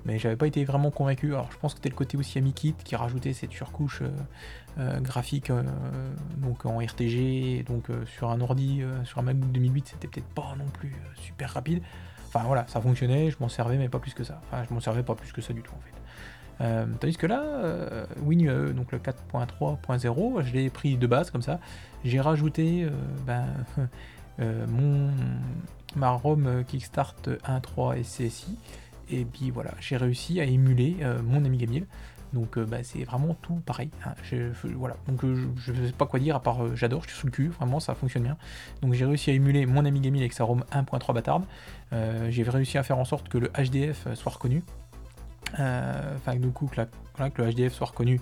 mais 0.07 0.19
j'avais 0.19 0.37
pas 0.37 0.47
été 0.47 0.65
vraiment 0.65 0.91
convaincu. 0.91 1.35
Alors 1.35 1.53
je 1.53 1.59
pense 1.59 1.75
que 1.75 1.79
c'était 1.79 1.91
le 1.91 1.95
côté 1.95 2.17
aussi 2.17 2.39
AmiKit 2.39 2.73
qui 2.73 2.97
rajoutait 2.97 3.35
cette 3.35 3.53
surcouche 3.53 4.03
graphique 4.79 5.53
donc 6.39 6.65
en 6.65 6.81
RTG, 6.81 7.65
donc 7.69 7.89
sur 8.07 8.31
un 8.31 8.41
ordi, 8.41 8.83
sur 9.05 9.19
un 9.19 9.23
MacBook 9.23 9.53
2008, 9.53 9.89
c'était 9.89 10.09
peut-être 10.09 10.35
pas 10.35 10.55
non 10.59 10.65
plus 10.73 10.95
super 11.17 11.53
rapide. 11.53 11.83
Enfin 12.33 12.45
voilà, 12.47 12.65
ça 12.69 12.81
fonctionnait, 12.81 13.31
je 13.31 13.37
m'en 13.41 13.49
servais 13.49 13.77
mais 13.77 13.89
pas 13.89 13.99
plus 13.99 14.15
que 14.15 14.25
ça. 14.25 14.41
Enfin 14.47 14.63
je 14.69 14.73
m'en 14.73 14.81
servais 14.81 15.03
pas 15.03 15.15
plus 15.15 15.33
que 15.33 15.41
ça 15.41 15.53
du 15.53 15.63
tout 15.63 15.73
en 15.73 15.81
fait. 15.81 16.01
Euh, 16.61 16.85
tandis 17.01 17.17
que 17.17 17.27
là, 17.27 17.43
euh, 17.43 18.05
WinUAE, 18.23 18.73
donc 18.73 18.93
le 18.93 18.99
4.3.0, 18.99 20.43
je 20.43 20.53
l'ai 20.53 20.71
pris 20.71 20.97
de 20.97 21.07
base 21.07 21.31
comme 21.31 21.43
ça. 21.43 21.59
J'ai 22.05 22.21
rajouté 22.21 22.85
euh, 22.85 22.91
ben, 23.27 23.47
mon, 24.69 25.11
ma 25.97 26.11
ROM 26.11 26.65
Kickstart 26.67 27.17
1.3 27.27 28.03
SCSI. 28.03 28.57
Et 29.11 29.25
puis 29.25 29.51
voilà, 29.51 29.73
j'ai 29.81 29.97
réussi 29.97 30.41
à 30.41 30.45
émuler 30.45 30.99
mon 31.25 31.45
Amiga 31.45 31.67
1000. 31.67 31.87
Donc 32.33 32.59
bah, 32.59 32.79
c'est 32.83 33.05
vraiment 33.05 33.35
tout 33.43 33.61
pareil. 33.67 33.91
Hein. 34.05 34.15
voilà. 34.77 34.97
Donc 35.09 35.21
je 35.57 35.73
ne 35.73 35.87
sais 35.87 35.93
pas 35.93 36.07
quoi 36.07 36.21
dire 36.21 36.37
à 36.37 36.41
part 36.41 36.77
j'adore, 36.77 37.03
je 37.03 37.09
suis 37.09 37.19
sous 37.19 37.27
le 37.27 37.33
cul, 37.33 37.49
vraiment 37.49 37.81
ça 37.81 37.95
fonctionne 37.95 38.23
bien. 38.23 38.37
Donc 38.83 38.95
j'ai 38.95 39.05
réussi 39.05 39.31
à 39.31 39.33
émuler 39.33 39.67
mon 39.67 39.85
Amiga 39.85 40.11
1000 40.11 40.23
avec 40.23 40.33
sa 40.33 40.45
ROM 40.45 40.65
1.3 40.73 41.15
bâtarde. 41.15 41.45
j'ai 42.29 42.43
réussi 42.43 42.79
à 42.79 42.83
faire 42.83 42.99
en 42.99 43.05
sorte 43.05 43.29
que 43.29 43.39
le 43.39 43.49
HDF 43.49 44.15
soit 44.15 44.33
reconnu. 44.33 44.63
Euh, 45.59 46.17
enfin 46.17 46.37
du 46.37 46.51
coup 46.51 46.67
que, 46.67 46.81
le 47.43 47.53
HDF 47.53 47.73
soit 47.73 47.89
reconnu 47.89 48.21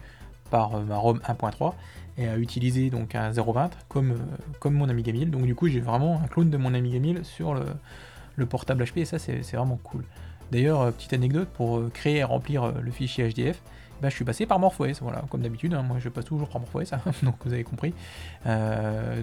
par 0.51 0.77
euh, 0.77 0.83
ma 0.83 0.97
ROM 0.97 1.19
1.3 1.19 1.75
et 2.17 2.27
à 2.27 2.39
utiliser 2.39 2.91
donc 2.91 3.15
un 3.15 3.31
0.20 3.31 3.71
comme, 3.89 4.13
euh, 4.13 4.17
comme 4.61 4.75
mon 4.75 4.89
Amiga 4.89 5.13
1000. 5.13 5.31
Donc 5.31 5.45
du 5.45 5.55
coup 5.55 5.69
j'ai 5.69 5.81
vraiment 5.81 6.21
un 6.23 6.27
clone 6.27 6.51
de 6.51 6.57
mon 6.57 6.73
Amiga 6.75 6.99
1000 6.99 7.25
sur 7.25 7.55
le, 7.55 8.47
portable 8.47 8.85
HP 8.85 8.99
et 8.99 9.05
ça 9.05 9.19
c'est 9.19 9.43
vraiment 9.53 9.79
cool. 9.83 10.05
D'ailleurs, 10.51 10.91
petite 10.93 11.13
anecdote, 11.13 11.49
pour 11.49 11.83
créer 11.93 12.19
et 12.19 12.25
remplir 12.25 12.73
le 12.81 12.91
fichier 12.91 13.29
HDF, 13.29 13.61
bah, 14.01 14.09
je 14.09 14.15
suis 14.15 14.25
passé 14.25 14.47
par 14.47 14.59
MorphOS, 14.59 15.01
voilà, 15.01 15.25
comme 15.31 15.43
d'habitude, 15.43 15.75
hein. 15.75 15.83
moi 15.83 15.99
je 15.99 16.09
passe 16.09 16.25
toujours 16.25 16.49
par 16.49 16.61
MorphOS, 16.61 16.95
hein, 16.95 17.01
donc 17.23 17.37
vous 17.45 17.53
avez 17.53 17.65
compris. 17.65 17.95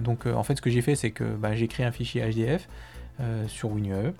donc 0.02 0.26
en 0.26 0.42
fait 0.42 0.56
ce 0.56 0.62
que 0.62 0.70
j'ai 0.70 0.82
fait 0.82 0.94
c'est 0.94 1.10
que 1.10 1.24
bah, 1.24 1.54
j'ai 1.54 1.68
créé 1.68 1.86
un 1.86 1.92
fichier 1.92 2.22
HDF, 2.22 2.68
euh, 3.18 3.48
sur 3.48 3.70
WinUE, 3.70 4.12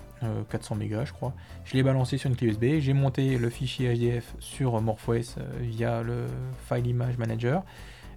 400 0.48 0.74
mégas 0.76 1.04
je 1.04 1.12
crois. 1.12 1.34
Je 1.64 1.74
l'ai 1.74 1.82
balancé 1.82 2.16
sur 2.16 2.30
une 2.30 2.36
clé 2.36 2.48
USB, 2.48 2.80
j'ai 2.80 2.94
monté 2.94 3.36
le 3.36 3.50
fichier 3.50 3.94
HDF 3.94 4.34
sur 4.38 4.80
MorphOS 4.80 5.36
euh, 5.36 5.44
via 5.60 6.00
le 6.00 6.24
File 6.66 6.86
Image 6.86 7.18
Manager. 7.18 7.62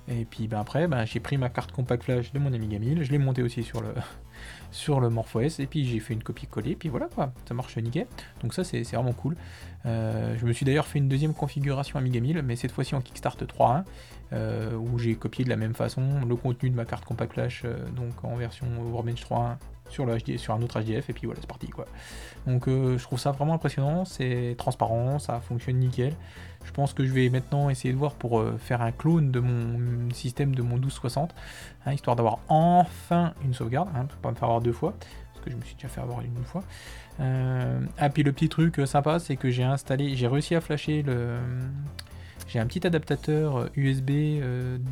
Et 0.08 0.24
puis 0.24 0.48
ben, 0.48 0.62
après, 0.62 0.88
j'ai 1.06 1.20
pris 1.20 1.38
ma 1.38 1.50
carte 1.50 1.74
compact 1.74 2.04
flash 2.04 2.32
de 2.32 2.40
mon 2.40 2.54
Amiga 2.54 2.80
1000, 2.80 3.04
je 3.04 3.12
l'ai 3.12 3.18
monté 3.18 3.44
aussi 3.44 3.62
sur 3.62 3.82
le, 3.82 3.90
sur 4.72 5.02
le 5.02 5.10
MorphOS, 5.10 5.60
et 5.60 5.68
puis 5.68 5.86
j'ai 5.86 6.00
fait 6.00 6.14
une 6.14 6.24
copie-coller, 6.24 6.78
puis 6.78 6.88
voilà 6.88 7.10
quoi, 7.14 7.34
ça 7.46 7.54
marche 7.54 7.76
nickel. 7.76 8.08
Donc 8.42 8.54
ça 8.54 8.64
c'est 8.64 8.82
vraiment 8.84 9.12
cool. 9.12 9.36
Euh, 9.86 10.36
je 10.38 10.46
me 10.46 10.54
suis 10.54 10.66
d'ailleurs 10.66 10.88
fait 10.88 11.00
une 11.00 11.08
deuxième 11.08 11.34
configuration 11.34 11.98
Amiga 11.98 12.20
1000, 12.20 12.42
mais 12.42 12.56
cette 12.56 12.72
fois-ci 12.72 12.96
en 12.96 13.02
Kickstart 13.02 13.38
3.1, 13.38 14.76
où 14.76 15.00
j'ai 15.00 15.16
copié 15.16 15.44
de 15.44 15.50
la 15.50 15.56
même 15.56 15.74
façon 15.74 16.22
le 16.28 16.36
contenu 16.36 16.70
de 16.70 16.76
ma 16.76 16.86
carte 16.86 17.06
compact 17.06 17.34
flash, 17.34 17.64
donc 17.96 18.24
en 18.24 18.36
version 18.36 18.68
Workbench 18.92 19.24
3.1 19.26 19.58
sur, 19.90 20.54
un 20.54 20.62
autre 20.62 20.80
HDF 20.80 21.10
et 21.10 21.14
puis 21.14 21.26
voilà 21.26 21.40
c'est 21.42 21.48
parti 21.48 21.68
quoi. 21.68 21.86
Donc 22.48 22.68
euh, 22.68 22.98
je 22.98 23.04
trouve 23.04 23.20
ça 23.20 23.32
vraiment 23.32 23.54
impressionnant, 23.54 24.06
c'est 24.06 24.56
transparent, 24.58 25.20
ça 25.20 25.40
fonctionne 25.40 25.78
nickel. 25.78 26.14
Je 26.64 26.72
pense 26.72 26.94
que 26.94 27.06
je 27.06 27.14
vais 27.14 27.30
maintenant 27.30 27.70
essayer 27.70 27.94
de 27.94 27.98
voir 27.98 28.14
pour 28.14 28.40
euh, 28.40 28.58
faire 28.58 28.82
un 28.82 28.92
clone 28.92 29.32
de 29.32 29.40
mon 29.40 30.12
système 30.12 30.54
de 30.54 30.62
mon 30.62 30.76
1260, 30.76 31.34
hein, 31.86 31.94
histoire 31.94 32.16
d'avoir 32.16 32.40
enfin 32.50 33.34
une 33.44 33.54
sauvegarde, 33.54 33.90
hein, 33.96 34.08
pas 34.22 34.32
me 34.32 34.36
faire 34.36 34.46
avoir 34.46 34.62
deux 34.62 34.74
fois, 34.74 34.94
que 35.44 35.50
je 35.52 35.56
me 35.56 35.62
suis 35.62 35.76
déjà 35.76 35.88
fait 35.88 36.02
avoir 36.02 36.22
une 36.22 36.44
fois. 36.44 36.64
Euh, 37.20 37.80
ah 37.98 38.10
puis 38.10 38.24
le 38.24 38.32
petit 38.32 38.50
truc 38.50 38.82
sympa 38.86 39.20
c'est 39.20 39.36
que 39.36 39.50
j'ai 39.50 39.64
installé, 39.64 40.16
j'ai 40.16 40.28
réussi 40.28 40.56
à 40.56 40.62
flasher 40.62 41.02
le... 41.02 41.38
J'ai 42.48 42.58
un 42.58 42.66
petit 42.66 42.88
adaptateur 42.88 43.70
USB 43.76 44.10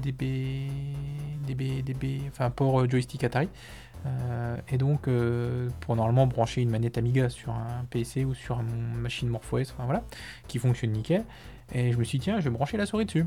DB, 0.04 0.68
DB, 1.48 1.82
DB, 1.82 2.22
enfin 2.28 2.52
port 2.52 2.88
joystick 2.88 3.24
Atari, 3.24 3.50
euh, 4.06 4.58
et 4.70 4.78
donc, 4.78 5.08
euh, 5.08 5.70
pour 5.82 5.96
normalement 5.96 6.28
brancher 6.28 6.62
une 6.62 6.70
manette 6.70 6.98
Amiga 6.98 7.30
sur 7.30 7.52
un 7.54 7.86
PC 7.90 8.26
ou 8.26 8.34
sur 8.34 8.60
une 8.60 8.96
machine 8.96 9.30
MorphOS, 9.30 9.72
enfin 9.74 9.86
voilà, 9.86 10.04
qui 10.48 10.60
fonctionne 10.60 10.92
nickel. 10.92 11.24
Et 11.74 11.92
je 11.92 11.98
me 11.98 12.04
suis 12.04 12.20
dit, 12.20 12.26
tiens, 12.26 12.40
je 12.40 12.46
vais 12.46 12.50
brancher 12.50 12.78
la 12.78 12.86
souris 12.86 13.06
dessus. 13.06 13.26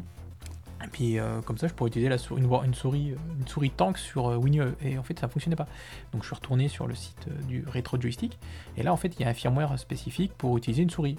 Et 0.84 0.88
puis 0.88 1.18
comme 1.44 1.58
ça, 1.58 1.68
je 1.68 1.74
pourrais 1.74 1.88
utiliser 1.88 2.08
la 2.08 2.18
souris, 2.18 2.42
une, 2.42 2.50
une, 2.64 2.74
souris, 2.74 3.14
une 3.62 3.70
tank 3.70 3.98
sur 3.98 4.26
WinUE. 4.38 4.74
Et 4.82 4.98
en 4.98 5.02
fait, 5.02 5.18
ça 5.18 5.26
ne 5.26 5.32
fonctionnait 5.32 5.56
pas. 5.56 5.66
Donc 6.12 6.22
je 6.22 6.26
suis 6.26 6.34
retourné 6.34 6.68
sur 6.68 6.86
le 6.86 6.94
site 6.94 7.28
du 7.46 7.64
Retro 7.66 8.00
Joystick. 8.00 8.38
Et 8.76 8.82
là, 8.82 8.92
en 8.92 8.96
fait, 8.96 9.14
il 9.18 9.22
y 9.22 9.24
a 9.24 9.28
un 9.28 9.34
firmware 9.34 9.78
spécifique 9.78 10.32
pour 10.36 10.56
utiliser 10.56 10.82
une 10.82 10.90
souris. 10.90 11.18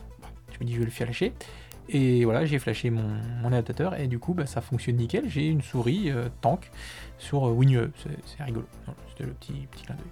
Je 0.52 0.58
me 0.60 0.66
dis, 0.66 0.74
je 0.74 0.80
vais 0.80 0.86
le 0.86 0.92
flasher. 0.92 1.34
Et 1.90 2.26
voilà, 2.26 2.46
j'ai 2.46 2.58
flashé 2.58 2.90
mon, 2.90 3.20
adaptateur 3.46 4.00
et 4.00 4.08
du 4.08 4.18
coup, 4.18 4.34
bah, 4.34 4.46
ça 4.46 4.62
fonctionne 4.62 4.96
nickel. 4.96 5.30
J'ai 5.30 5.48
une 5.48 5.62
souris 5.62 6.12
tank 6.42 6.72
sur 7.18 7.44
WinUE. 7.44 7.92
C'est 8.26 8.44
rigolo. 8.44 8.66
C'était 9.10 9.26
le 9.26 9.34
petit, 9.34 9.68
petit 9.70 9.84
clin 9.84 9.96
d'œil. 9.96 10.12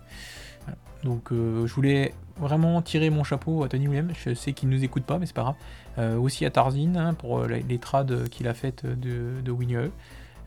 Donc 1.04 1.30
je 1.32 1.74
voulais 1.74 2.14
vraiment 2.39 2.82
tirer 2.82 3.10
mon 3.10 3.24
chapeau 3.24 3.64
à 3.64 3.70
Tony 3.70 3.88
Williams. 3.88 4.14
Je 4.26 4.34
sais 4.34 4.54
qu'il 4.54 4.70
ne 4.70 4.76
nous 4.76 4.84
écoute 4.84 5.04
pas, 5.04 5.20
mais 5.20 5.26
c'est 5.26 5.36
pas 5.36 5.43
grave. 5.43 5.56
Euh, 5.97 6.18
aussi 6.18 6.45
à 6.45 6.50
Tarzine 6.50 6.95
hein, 6.97 7.14
pour 7.14 7.39
euh, 7.39 7.47
les, 7.47 7.78
trades 7.78 8.30
qu'il 8.30 8.47
a 8.47 8.54
faites 8.54 8.86
de. 8.86 9.34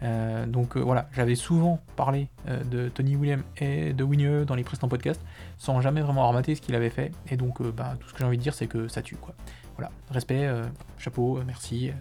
Euh, 0.05 0.47
donc 0.47 0.77
voilà, 0.77 1.09
j'avais 1.13 1.37
souvent 1.37 1.81
parlé 1.95 2.29
de 2.71 2.89
Tony 2.89 3.15
Williams 3.15 3.45
et 3.59 3.93
de 3.93 4.03
WinUE 4.03 4.45
dans 4.45 4.57
les 4.57 4.65
précédents 4.65 4.89
podcasts, 4.89 5.21
sans 5.59 5.81
jamais 5.81 6.01
vraiment 6.01 6.27
remater 6.27 6.55
ce 6.57 6.61
qu'il 6.61 6.75
avait 6.75 6.91
fait. 6.91 7.13
Et 7.31 7.37
donc 7.37 7.63
bah, 7.63 7.97
tout 8.01 8.09
ce 8.09 8.13
que 8.13 8.19
j'ai 8.19 8.25
envie 8.25 8.39
de 8.39 8.43
dire, 8.43 8.55
c'est 8.55 8.67
que 8.67 8.89
ça 8.89 9.03
tue. 9.03 9.17
Voilà, 9.77 9.93
respect, 10.11 10.51
chapeau, 10.99 11.41
merci, 11.47 11.93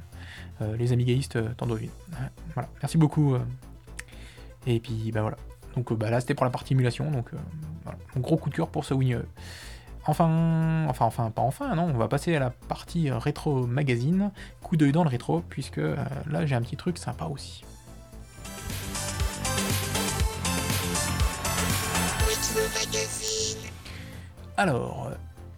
les 0.62 0.94
amis 0.94 1.06
gaïstes, 1.06 1.38
Tandovine. 1.58 1.92
voilà, 2.56 2.70
merci 2.82 2.98
beaucoup. 2.98 3.36
et 4.66 4.80
puis 4.80 5.12
bah 5.12 5.22
voilà. 5.22 5.38
Donc 5.76 5.94
bah, 5.94 6.10
là 6.10 6.20
c'était 6.20 6.34
pour 6.34 6.46
la 6.46 6.52
partie 6.52 6.74
émulation, 6.74 7.10
donc 7.12 7.32
mon 8.16 8.22
gros 8.22 8.38
coup 8.38 8.50
de 8.50 8.56
cœur 8.56 8.68
pour 8.68 8.86
ce 8.86 8.94
WinUE. 8.94 9.26
Enfin, 10.08 10.86
enfin, 10.90 11.06
enfin, 11.06 11.30
pas 11.30 11.44
enfin, 11.44 11.76
non, 11.76 11.84
on 11.84 11.98
va 11.98 12.08
passer 12.08 12.36
à 12.36 12.40
la 12.40 12.50
partie 12.50 13.12
rétro 13.12 13.68
magazine, 13.68 14.32
coup 14.64 14.76
d'œil 14.76 14.92
dans 14.92 15.04
le 15.04 15.10
rétro, 15.10 15.44
puisque 15.48 15.78
euh, 15.78 15.96
là 16.28 16.46
j'ai 16.46 16.56
un 16.56 16.62
petit 16.62 16.76
truc 16.76 16.98
sympa 16.98 17.26
aussi. 17.26 17.64
Alors, 24.58 25.12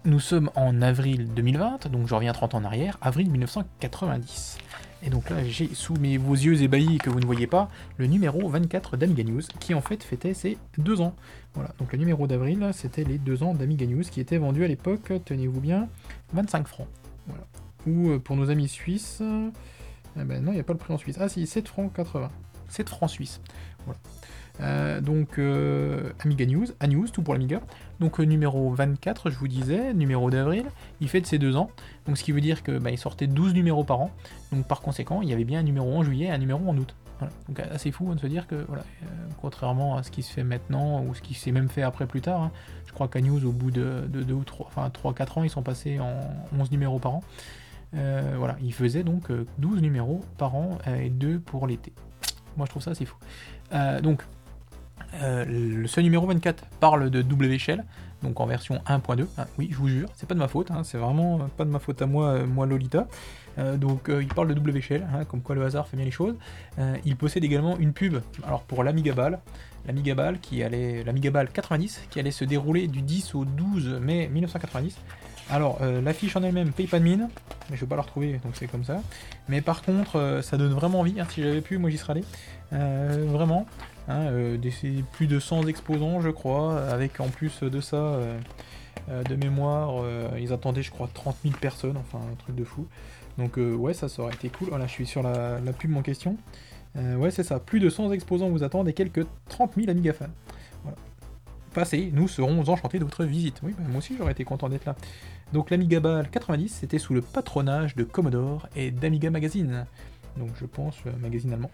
nous 0.03 0.19
sommes 0.19 0.49
en 0.55 0.81
avril 0.81 1.33
2020, 1.33 1.87
donc 1.87 2.07
je 2.07 2.13
reviens 2.13 2.33
30 2.33 2.55
ans 2.55 2.57
en 2.59 2.65
arrière, 2.65 2.97
avril 3.01 3.29
1990. 3.29 4.57
Et 5.05 5.09
donc 5.09 5.29
là, 5.29 5.43
j'ai 5.43 5.73
sous 5.73 5.95
mes 5.95 6.17
vos 6.17 6.33
yeux 6.33 6.61
ébahis 6.61 6.97
que 6.97 7.09
vous 7.09 7.19
ne 7.19 7.25
voyez 7.25 7.45
pas, 7.45 7.69
le 7.97 8.07
numéro 8.07 8.47
24 8.47 8.95
d'Amiga 8.95 9.23
News, 9.23 9.41
qui 9.59 9.73
en 9.73 9.81
fait 9.81 10.01
fêtait 10.01 10.33
ses 10.33 10.57
deux 10.77 11.01
ans. 11.01 11.13
Voilà, 11.55 11.71
donc 11.77 11.91
le 11.91 11.99
numéro 11.99 12.25
d'avril, 12.25 12.69
c'était 12.73 13.03
les 13.03 13.17
deux 13.17 13.43
ans 13.43 13.53
d'Amiga 13.53 13.85
News, 13.85 14.03
qui 14.03 14.21
était 14.21 14.37
vendu 14.37 14.63
à 14.63 14.67
l'époque, 14.67 15.11
tenez-vous 15.25 15.59
bien, 15.59 15.89
25 16.33 16.67
francs. 16.67 16.87
Voilà. 17.27 17.45
Ou 17.85 18.11
euh, 18.11 18.19
pour 18.19 18.37
nos 18.37 18.49
amis 18.49 18.69
suisses, 18.69 19.21
eh 19.21 20.23
ben 20.23 20.43
non, 20.43 20.51
il 20.51 20.55
n'y 20.55 20.61
a 20.61 20.63
pas 20.63 20.73
le 20.73 20.79
prix 20.79 20.93
en 20.93 20.97
Suisse. 20.97 21.17
Ah 21.19 21.27
si, 21.27 21.45
7 21.45 21.67
francs 21.67 21.91
80. 21.93 22.31
7 22.69 22.89
francs 22.89 23.09
suisses. 23.09 23.41
Voilà. 23.85 23.99
Euh, 24.61 25.01
donc 25.01 25.39
euh, 25.39 26.11
Amiga 26.23 26.45
News, 26.45 26.67
News, 26.87 27.07
tout 27.07 27.21
pour 27.21 27.33
l'Amiga. 27.33 27.61
Donc 27.99 28.19
euh, 28.19 28.23
numéro 28.23 28.71
24, 28.71 29.29
je 29.29 29.37
vous 29.37 29.47
disais, 29.47 29.93
numéro 29.93 30.29
d'avril, 30.29 30.65
il 31.01 31.09
fait 31.09 31.21
de 31.21 31.25
ses 31.25 31.39
deux 31.39 31.55
ans. 31.55 31.69
Donc 32.05 32.17
ce 32.17 32.23
qui 32.23 32.31
veut 32.31 32.41
dire 32.41 32.63
que 32.63 32.77
bah, 32.77 32.91
il 32.91 32.97
sortait 32.97 33.27
12 33.27 33.53
numéros 33.53 33.83
par 33.83 34.01
an. 34.01 34.11
Donc 34.51 34.67
par 34.67 34.81
conséquent, 34.81 35.21
il 35.21 35.29
y 35.29 35.33
avait 35.33 35.43
bien 35.43 35.59
un 35.59 35.63
numéro 35.63 35.91
en 35.95 36.03
juillet 36.03 36.27
et 36.27 36.31
un 36.31 36.37
numéro 36.37 36.67
en 36.67 36.77
août. 36.77 36.95
Donc 37.47 37.59
assez 37.59 37.91
fou 37.91 38.09
hein, 38.11 38.15
de 38.15 38.19
se 38.19 38.27
dire 38.27 38.47
que, 38.47 38.65
voilà, 38.67 38.83
contrairement 39.39 39.95
à 39.95 40.03
ce 40.03 40.11
qui 40.11 40.23
se 40.23 40.33
fait 40.33 40.43
maintenant 40.43 41.03
ou 41.03 41.13
ce 41.13 41.21
qui 41.21 41.35
s'est 41.35 41.53
même 41.53 41.69
fait 41.69 41.81
après 41.81 42.05
plus 42.05 42.19
tard, 42.19 42.41
hein, 42.41 42.51
je 42.85 42.91
crois 42.91 43.07
qu'à 43.07 43.21
News, 43.21 43.45
au 43.45 43.51
bout 43.51 43.71
de 43.71 44.01
2 44.09 44.33
ou 44.33 44.43
3, 44.43 44.67
enfin 44.67 44.89
3-4 44.89 45.39
ans, 45.39 45.43
ils 45.43 45.49
sont 45.49 45.61
passés 45.61 46.01
en 46.01 46.19
11 46.59 46.69
numéros 46.71 46.99
par 46.99 47.15
an. 47.15 47.23
voilà, 47.93 48.57
il 48.61 48.73
faisait 48.73 49.03
donc 49.03 49.31
12 49.59 49.81
numéros 49.81 50.19
par 50.37 50.53
an 50.55 50.79
et 50.85 51.09
2 51.09 51.39
pour 51.39 51.65
l'été. 51.65 51.93
Moi 52.57 52.65
je 52.65 52.71
trouve 52.71 52.83
ça 52.83 52.91
assez 52.91 53.05
fou. 53.05 53.15
donc 54.01 54.23
euh, 55.21 55.83
ce 55.85 56.01
numéro 56.01 56.25
24 56.25 56.65
parle 56.79 57.09
de 57.09 57.21
double 57.21 57.45
échelle, 57.45 57.83
donc 58.23 58.39
en 58.39 58.45
version 58.45 58.81
1.2. 58.87 59.25
Ah, 59.37 59.47
oui, 59.57 59.69
je 59.71 59.77
vous 59.77 59.87
jure, 59.87 60.09
c'est 60.15 60.27
pas 60.27 60.33
de 60.33 60.39
ma 60.39 60.47
faute, 60.47 60.71
hein, 60.71 60.83
c'est 60.83 60.97
vraiment 60.97 61.39
pas 61.57 61.65
de 61.65 61.69
ma 61.69 61.79
faute 61.79 62.01
à 62.01 62.05
moi, 62.05 62.29
euh, 62.29 62.47
moi 62.47 62.65
Lolita. 62.65 63.07
Euh, 63.59 63.77
donc 63.77 64.09
il 64.09 64.27
parle 64.27 64.47
de 64.47 64.53
double 64.55 64.75
échelle, 64.75 65.07
hein, 65.13 65.25
comme 65.25 65.41
quoi 65.41 65.53
le 65.53 65.63
hasard 65.63 65.87
fait 65.87 65.95
bien 65.95 66.05
les 66.05 66.11
choses. 66.11 66.35
il 67.05 67.15
possède 67.15 67.43
également 67.43 67.77
une 67.77 67.93
pub, 67.93 68.17
alors 68.45 68.63
pour 68.63 68.83
l'Amiga 68.83 69.13
Ball, 69.13 69.39
l'Amiga 69.85 70.15
Ball 70.15 70.39
qui 70.39 70.63
allait, 70.63 71.03
l'Amiga 71.03 71.29
Ball 71.29 71.49
90, 71.49 72.07
qui 72.09 72.19
allait 72.19 72.31
se 72.31 72.45
dérouler 72.45 72.87
du 72.87 73.01
10 73.01 73.35
au 73.35 73.45
12 73.45 73.99
mai 74.01 74.27
1990. 74.29 74.97
Alors, 75.49 75.79
l'affiche 76.03 76.37
en 76.37 76.41
elle-même 76.41 76.71
paye 76.71 76.87
pas 76.87 76.99
de 76.99 77.03
mine, 77.03 77.27
mais 77.69 77.75
je 77.75 77.81
vais 77.81 77.87
pas 77.87 77.97
la 77.97 78.01
retrouver, 78.01 78.39
donc 78.43 78.53
c'est 78.55 78.67
comme 78.67 78.85
ça. 78.85 79.01
Mais 79.49 79.59
par 79.59 79.81
contre, 79.81 80.39
ça 80.41 80.57
donne 80.57 80.71
vraiment 80.71 81.01
envie, 81.01 81.19
hein, 81.19 81.27
si 81.29 81.43
j'avais 81.43 81.61
pu, 81.61 81.77
moi 81.77 81.89
j'y 81.89 81.97
serais 81.97 82.13
allé. 82.13 82.23
vraiment. 82.71 83.67
Hein, 84.07 84.27
euh, 84.31 84.57
plus 85.13 85.27
de 85.27 85.39
100 85.39 85.67
exposants, 85.67 86.21
je 86.21 86.29
crois, 86.29 86.81
avec 86.81 87.19
en 87.19 87.29
plus 87.29 87.63
de 87.63 87.79
ça, 87.79 87.95
euh, 87.95 88.37
euh, 89.09 89.23
de 89.23 89.35
mémoire, 89.35 90.03
ils 90.37 90.51
attendaient, 90.53 90.83
je 90.83 90.91
crois, 90.91 91.09
30 91.13 91.37
000 91.43 91.55
personnes, 91.59 91.97
enfin, 91.97 92.19
un 92.19 92.35
truc 92.35 92.55
de 92.55 92.63
fou. 92.63 92.87
Donc, 93.37 93.57
ouais, 93.57 93.93
ça, 93.93 94.09
ça 94.09 94.21
aurait 94.21 94.33
été 94.33 94.49
cool. 94.49 94.69
Voilà, 94.69 94.85
je 94.87 94.91
suis 94.91 95.05
sur 95.05 95.23
la, 95.23 95.59
pub 95.77 95.95
en 95.95 96.01
question. 96.01 96.37
ouais, 96.95 97.31
c'est 97.31 97.43
ça, 97.43 97.59
plus 97.59 97.79
de 97.79 97.89
100 97.89 98.11
exposants 98.11 98.49
vous 98.49 98.63
attendent 98.63 98.87
et 98.87 98.93
quelques 98.93 99.25
30 99.49 99.75
000 99.75 99.89
Amiga 99.89 100.13
fans. 100.13 100.25
Voilà. 100.83 100.97
Passez, 101.73 102.11
nous 102.13 102.27
serons 102.27 102.59
enchantés 102.69 102.99
de 102.99 103.03
votre 103.03 103.23
visite. 103.23 103.59
Oui, 103.63 103.73
bah, 103.75 103.83
moi 103.87 103.97
aussi, 103.97 104.15
j'aurais 104.15 104.33
été 104.33 104.43
content 104.43 104.69
d'être 104.69 104.85
là. 104.85 104.95
Donc, 105.53 105.71
l'Amiga 105.71 105.99
Ball 105.99 106.29
90, 106.29 106.67
c'était 106.81 106.99
sous 106.99 107.15
le 107.15 107.21
patronage 107.21 107.95
de 107.95 108.03
Commodore 108.03 108.67
et 108.75 108.91
d'Amiga 108.91 109.31
Magazine. 109.31 109.85
Donc, 110.37 110.49
je 110.59 110.65
pense, 110.65 110.95
magazine 111.19 111.53
allemand. 111.53 111.71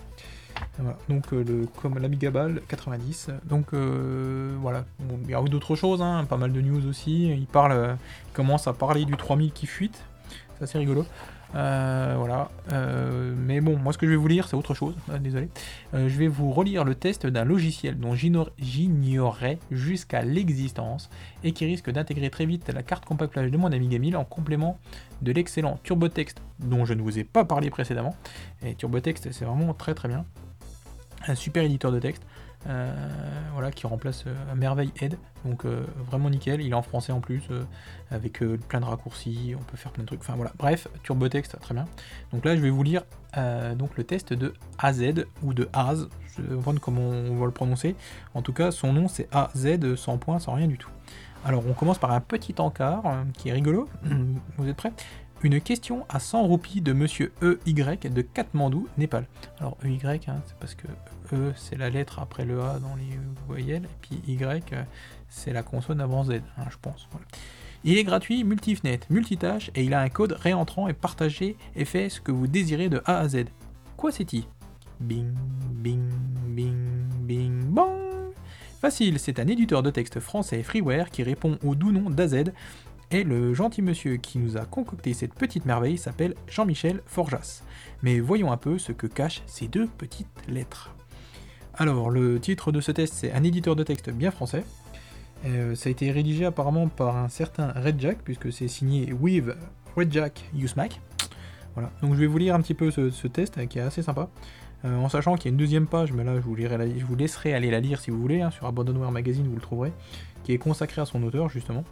Donc 1.10 1.34
euh, 1.34 1.44
le, 1.44 1.68
comme 1.82 2.00
l'Amiga 2.00 2.32
Ball 2.32 2.62
90. 2.68 3.32
Donc 3.44 3.74
euh, 3.74 4.56
voilà, 4.62 4.86
il 5.26 5.30
y 5.30 5.36
a 5.36 5.42
d'autres 5.42 5.76
choses, 5.76 6.02
hein, 6.02 6.26
pas 6.30 6.38
mal 6.38 6.54
de 6.54 6.62
news 6.62 6.88
aussi. 6.88 7.28
Il 7.30 7.48
parle, 7.48 7.72
euh, 7.74 7.96
commence 8.34 8.68
à 8.68 8.74
parler 8.74 9.06
du 9.06 9.16
3000 9.16 9.52
qui 9.52 9.66
fuite, 9.66 10.02
c'est 10.58 10.64
assez 10.64 10.78
rigolo. 10.78 11.06
Voilà, 11.54 12.50
mais 13.38 13.62
bon, 13.62 13.78
moi 13.78 13.94
ce 13.94 13.98
que 13.98 14.06
je 14.06 14.12
vais 14.12 14.18
vous 14.18 14.28
lire, 14.28 14.48
c'est 14.48 14.56
autre 14.56 14.74
chose. 14.74 14.96
désolé. 15.20 15.50
je 15.94 16.18
vais 16.18 16.28
vous 16.28 16.52
relire 16.52 16.84
le 16.84 16.96
test 16.96 17.26
d'un 17.26 17.44
logiciel 17.44 17.98
dont 18.00 18.14
j'ignorais 18.14 19.58
jusqu'à 19.72 20.22
l'existence 20.22 21.10
et 21.44 21.52
qui 21.52 21.66
risque 21.66 21.90
d'intégrer 21.90 22.30
très 22.30 22.46
vite 22.46 22.70
la 22.70 22.84
carte 22.84 23.06
compactage 23.06 23.52
de 23.52 23.58
mon 23.58 23.72
Amiga 23.72 23.98
1000 23.98 24.18
en 24.18 24.26
complément 24.26 24.78
de 25.22 25.32
l'excellent 25.32 25.80
TurboText 25.84 26.42
dont 26.60 26.86
je 26.86 26.94
ne 26.94 27.02
vous 27.02 27.20
ai 27.20 27.24
pas 27.24 27.46
parlé 27.46 27.70
précédemment. 27.70 28.16
Et 28.64 28.76
TurboText, 28.76 29.32
c'est 29.32 29.46
vraiment 29.46 29.74
très 29.74 29.94
très 29.94 30.08
bien 30.08 30.26
un 31.28 31.36
super 31.36 31.64
éditeur 31.64 31.92
de 31.92 32.00
texte. 32.00 32.24
Euh, 32.68 32.94
voilà, 33.54 33.72
qui 33.72 33.88
remplace 33.88 34.26
euh, 34.28 34.34
merveille 34.54 34.92
Ed, 35.00 35.18
donc 35.46 35.66
euh, 35.66 35.86
vraiment 36.10 36.30
nickel. 36.30 36.62
Il 36.62 36.72
est 36.72 36.76
en 36.76 36.82
français 36.82 37.14
en 37.14 37.22
plus, 37.22 37.44
avec 38.12 38.44
plein 38.68 38.82
de 38.82 38.86
raccourcis, 38.86 39.56
on 39.58 39.64
peut 39.64 39.78
faire 39.78 39.92
plein 39.92 40.04
de 40.04 40.08
trucs. 40.08 40.22
Enfin 40.22 40.36
voilà, 40.36 40.52
bref, 40.58 40.88
TurboText, 41.04 41.58
très 41.60 41.74
bien. 41.74 41.86
Donc 42.34 42.44
là, 42.44 42.56
je 42.56 42.62
vais 42.62 42.70
vous 42.70 42.84
lire 42.84 43.04
donc 43.78 43.96
le 43.96 44.04
test 44.04 44.34
de 44.34 44.54
AZ 44.78 45.04
ou 45.44 45.54
de 45.54 45.70
Az, 45.74 46.10
je 46.36 46.42
vais 46.42 46.56
voir 46.56 46.76
comment 46.82 47.02
on 47.02 47.36
va 47.38 47.46
le 47.46 47.52
prononcer. 47.52 47.96
En 48.34 48.42
tout 48.42 48.54
cas, 48.54 48.72
son 48.72 48.92
nom 48.92 49.08
c'est 49.08 49.30
AZ 49.34 49.96
sans 49.96 50.18
point, 50.18 50.40
sans 50.40 50.54
rien 50.54 50.68
du 50.68 50.78
tout. 50.78 50.90
Alors, 51.46 51.64
on 51.66 51.74
commence 51.74 52.00
par 52.00 52.12
un 52.12 52.20
petit 52.20 52.56
encart 52.58 53.04
qui 53.34 53.48
est 53.48 53.54
rigolo. 53.54 53.88
Vous 54.58 54.68
êtes 54.68 54.76
prêts? 54.76 54.92
Une 55.44 55.62
question 55.62 56.06
à 56.10 56.20
100 56.20 56.44
roupies 56.44 56.82
de 56.82 56.92
monsieur 56.92 57.32
EY 57.42 58.10
de 58.10 58.22
Katmandou, 58.22 58.88
Népal. 58.98 59.26
Alors 59.60 59.78
EY, 59.84 60.20
hein, 60.28 60.42
c'est 60.46 60.56
parce 60.60 60.76
que 60.76 60.88
E 61.34 61.54
c'est 61.56 61.78
la 61.78 61.90
lettre 61.90 62.20
après 62.20 62.46
le 62.46 62.62
A 62.62 62.80
dans 62.80 62.96
les 62.96 63.18
voyelles, 63.48 63.86
et 63.86 63.98
puis 64.02 64.22
Y 64.28 64.74
c'est 65.30 65.54
la 65.54 65.64
consonne 65.64 66.02
avant 66.02 66.24
Z, 66.24 66.42
hein, 66.58 66.66
je 66.70 66.78
pense. 66.82 67.08
Il 67.84 67.98
est 67.98 68.04
gratuit, 68.04 68.44
multifnet, 68.44 69.00
multitâche, 69.10 69.72
et 69.76 69.84
il 69.84 69.94
a 69.94 70.02
un 70.02 70.10
code 70.10 70.34
réentrant 70.34 70.88
et 70.88 70.94
partagé 70.94 71.56
et 71.76 71.86
fait 71.86 72.10
ce 72.10 72.20
que 72.20 72.32
vous 72.32 72.48
désirez 72.48 72.90
de 72.90 73.02
A 73.06 73.20
à 73.20 73.28
Z. 73.30 73.46
Quoi 73.96 74.12
c'est-il? 74.12 74.44
Bing, 75.00 75.34
bing, 75.72 76.10
bing, 76.48 76.76
bing, 77.22 77.64
bang 77.64 78.10
Facile, 78.82 79.20
c'est 79.20 79.40
un 79.40 79.48
éditeur 79.48 79.84
de 79.84 79.92
texte 79.92 80.20
français 80.20 80.64
freeware 80.64 81.10
qui 81.10 81.24
répond 81.24 81.58
au 81.64 81.76
doux 81.76 81.92
nom 81.92 82.10
d'AZ 82.10 82.46
et 83.12 83.24
le 83.24 83.54
gentil 83.54 83.82
monsieur 83.82 84.18
qui 84.18 84.38
nous 84.38 84.58
a 84.58 84.66
concocté 84.66 85.14
cette 85.14 85.34
petite 85.34 85.66
merveille 85.66 85.98
s'appelle 85.98 86.36
Jean-Michel 86.48 87.02
Forjas. 87.06 87.64
Mais 88.04 88.20
voyons 88.20 88.52
un 88.52 88.58
peu 88.58 88.78
ce 88.78 88.92
que 88.92 89.08
cachent 89.08 89.42
ces 89.48 89.68
deux 89.68 89.88
petites 89.88 90.28
lettres. 90.48 90.94
Alors, 91.74 92.10
le 92.10 92.40
titre 92.40 92.72
de 92.72 92.82
ce 92.82 92.92
test, 92.92 93.14
c'est 93.14 93.32
un 93.32 93.44
éditeur 93.44 93.76
de 93.76 93.84
texte 93.84 94.10
bien 94.10 94.32
français. 94.32 94.64
Euh, 95.46 95.76
ça 95.76 95.88
a 95.88 95.92
été 95.92 96.12
rédigé 96.12 96.46
apparemment 96.46 96.88
par 96.88 97.16
un 97.16 97.30
certain 97.30 97.72
Redjack, 97.72 98.20
puisque 98.24 98.52
c'est 98.52 98.68
signé 98.68 99.14
With 99.14 99.46
Redjack 99.96 100.50
UseMac. 100.54 101.00
Voilà, 101.76 101.92
donc 102.02 102.16
je 102.16 102.20
vais 102.20 102.28
vous 102.28 102.38
lire 102.38 102.56
un 102.56 102.62
petit 102.62 102.74
peu 102.74 102.92
ce, 102.92 103.28
test 103.28 103.66
qui 103.68 103.80
est 103.80 103.82
assez 103.82 104.04
sympa. 104.04 104.30
Euh, 104.86 104.98
en 104.98 105.10
sachant 105.10 105.36
qu'il 105.36 105.46
y 105.46 105.48
a 105.48 105.52
une 105.52 105.58
deuxième 105.58 105.88
page, 105.88 106.12
mais 106.12 106.24
là 106.24 106.36
je 106.36 106.42
vous, 106.42 106.56
vous 106.56 107.16
laisserai 107.16 107.54
aller 107.54 107.72
la 107.72 107.80
lire 107.80 108.00
si 108.00 108.12
vous 108.12 108.20
voulez, 108.20 108.42
hein, 108.42 108.52
sur 108.52 108.66
Abandonware 108.66 109.12
Magazine 109.12 109.46
vous 109.48 109.56
le 109.56 109.62
trouverez, 109.62 109.92
qui 110.44 110.54
est 110.54 110.58
consacrée 110.58 111.02
à 111.02 111.06
son 111.06 111.24
auteur 111.24 111.50
justement. 111.50 111.84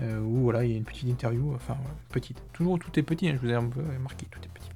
Euh, 0.00 0.20
où 0.20 0.42
voilà, 0.42 0.64
il 0.64 0.70
y 0.70 0.74
a 0.74 0.76
une 0.76 0.84
petite 0.84 1.08
interview, 1.08 1.52
enfin 1.54 1.76
petite. 2.10 2.40
Toujours 2.52 2.78
tout 2.78 2.96
est 2.98 3.02
petit, 3.02 3.28
hein, 3.28 3.36
je 3.40 3.46
vous 3.46 3.52
ai 3.52 3.58
peu 3.68 3.82
marqué, 4.00 4.26
tout 4.30 4.38
est 4.38 4.48
petit. 4.48 4.70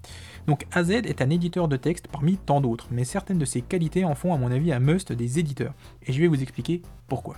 Donc 0.46 0.66
AZ 0.72 0.90
est 0.90 1.22
un 1.22 1.30
éditeur 1.30 1.68
de 1.68 1.76
texte 1.76 2.08
parmi 2.08 2.36
tant 2.36 2.60
d'autres, 2.60 2.88
mais 2.90 3.04
certaines 3.04 3.38
de 3.38 3.44
ses 3.44 3.62
qualités 3.62 4.04
en 4.04 4.16
font 4.16 4.34
à 4.34 4.36
mon 4.36 4.50
avis 4.50 4.72
un 4.72 4.80
must 4.80 5.12
des 5.12 5.38
éditeurs, 5.38 5.74
et 6.04 6.12
je 6.12 6.20
vais 6.20 6.26
vous 6.26 6.42
expliquer 6.42 6.82
pourquoi. 7.06 7.36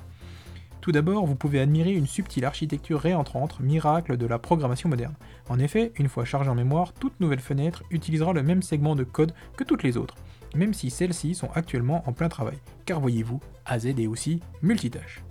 Tout 0.81 0.93
d'abord, 0.93 1.27
vous 1.27 1.35
pouvez 1.35 1.61
admirer 1.61 1.93
une 1.93 2.07
subtile 2.07 2.45
architecture 2.45 3.01
réentrante, 3.01 3.59
miracle 3.61 4.19
de 4.19 4.27
la 4.27 4.39
programmation 4.39 4.91
moderne. 4.91 5.15
En 5.49 5.59
effet, 5.59 5.93
une 5.97 6.11
fois 6.11 6.27
chargée 6.27 6.51
en 6.51 6.55
mémoire, 6.55 6.93
toute 6.93 7.19
nouvelle 7.21 7.41
fenêtre 7.41 7.85
utilisera 7.91 8.35
le 8.35 8.43
même 8.43 8.63
segment 8.63 8.95
de 8.95 9.05
code 9.05 9.33
que 9.57 9.65
toutes 9.65 9.83
les 9.83 9.97
autres, 9.97 10.17
même 10.55 10.75
si 10.75 10.91
celles-ci 10.91 11.35
sont 11.35 11.49
actuellement 11.55 12.03
en 12.07 12.13
plein 12.13 12.29
travail. 12.29 12.59
Car 12.85 13.01
voyez-vous, 13.01 13.41
AZ 13.65 13.87
est 13.87 14.07
aussi 14.07 14.41
multitâche. 14.61 15.23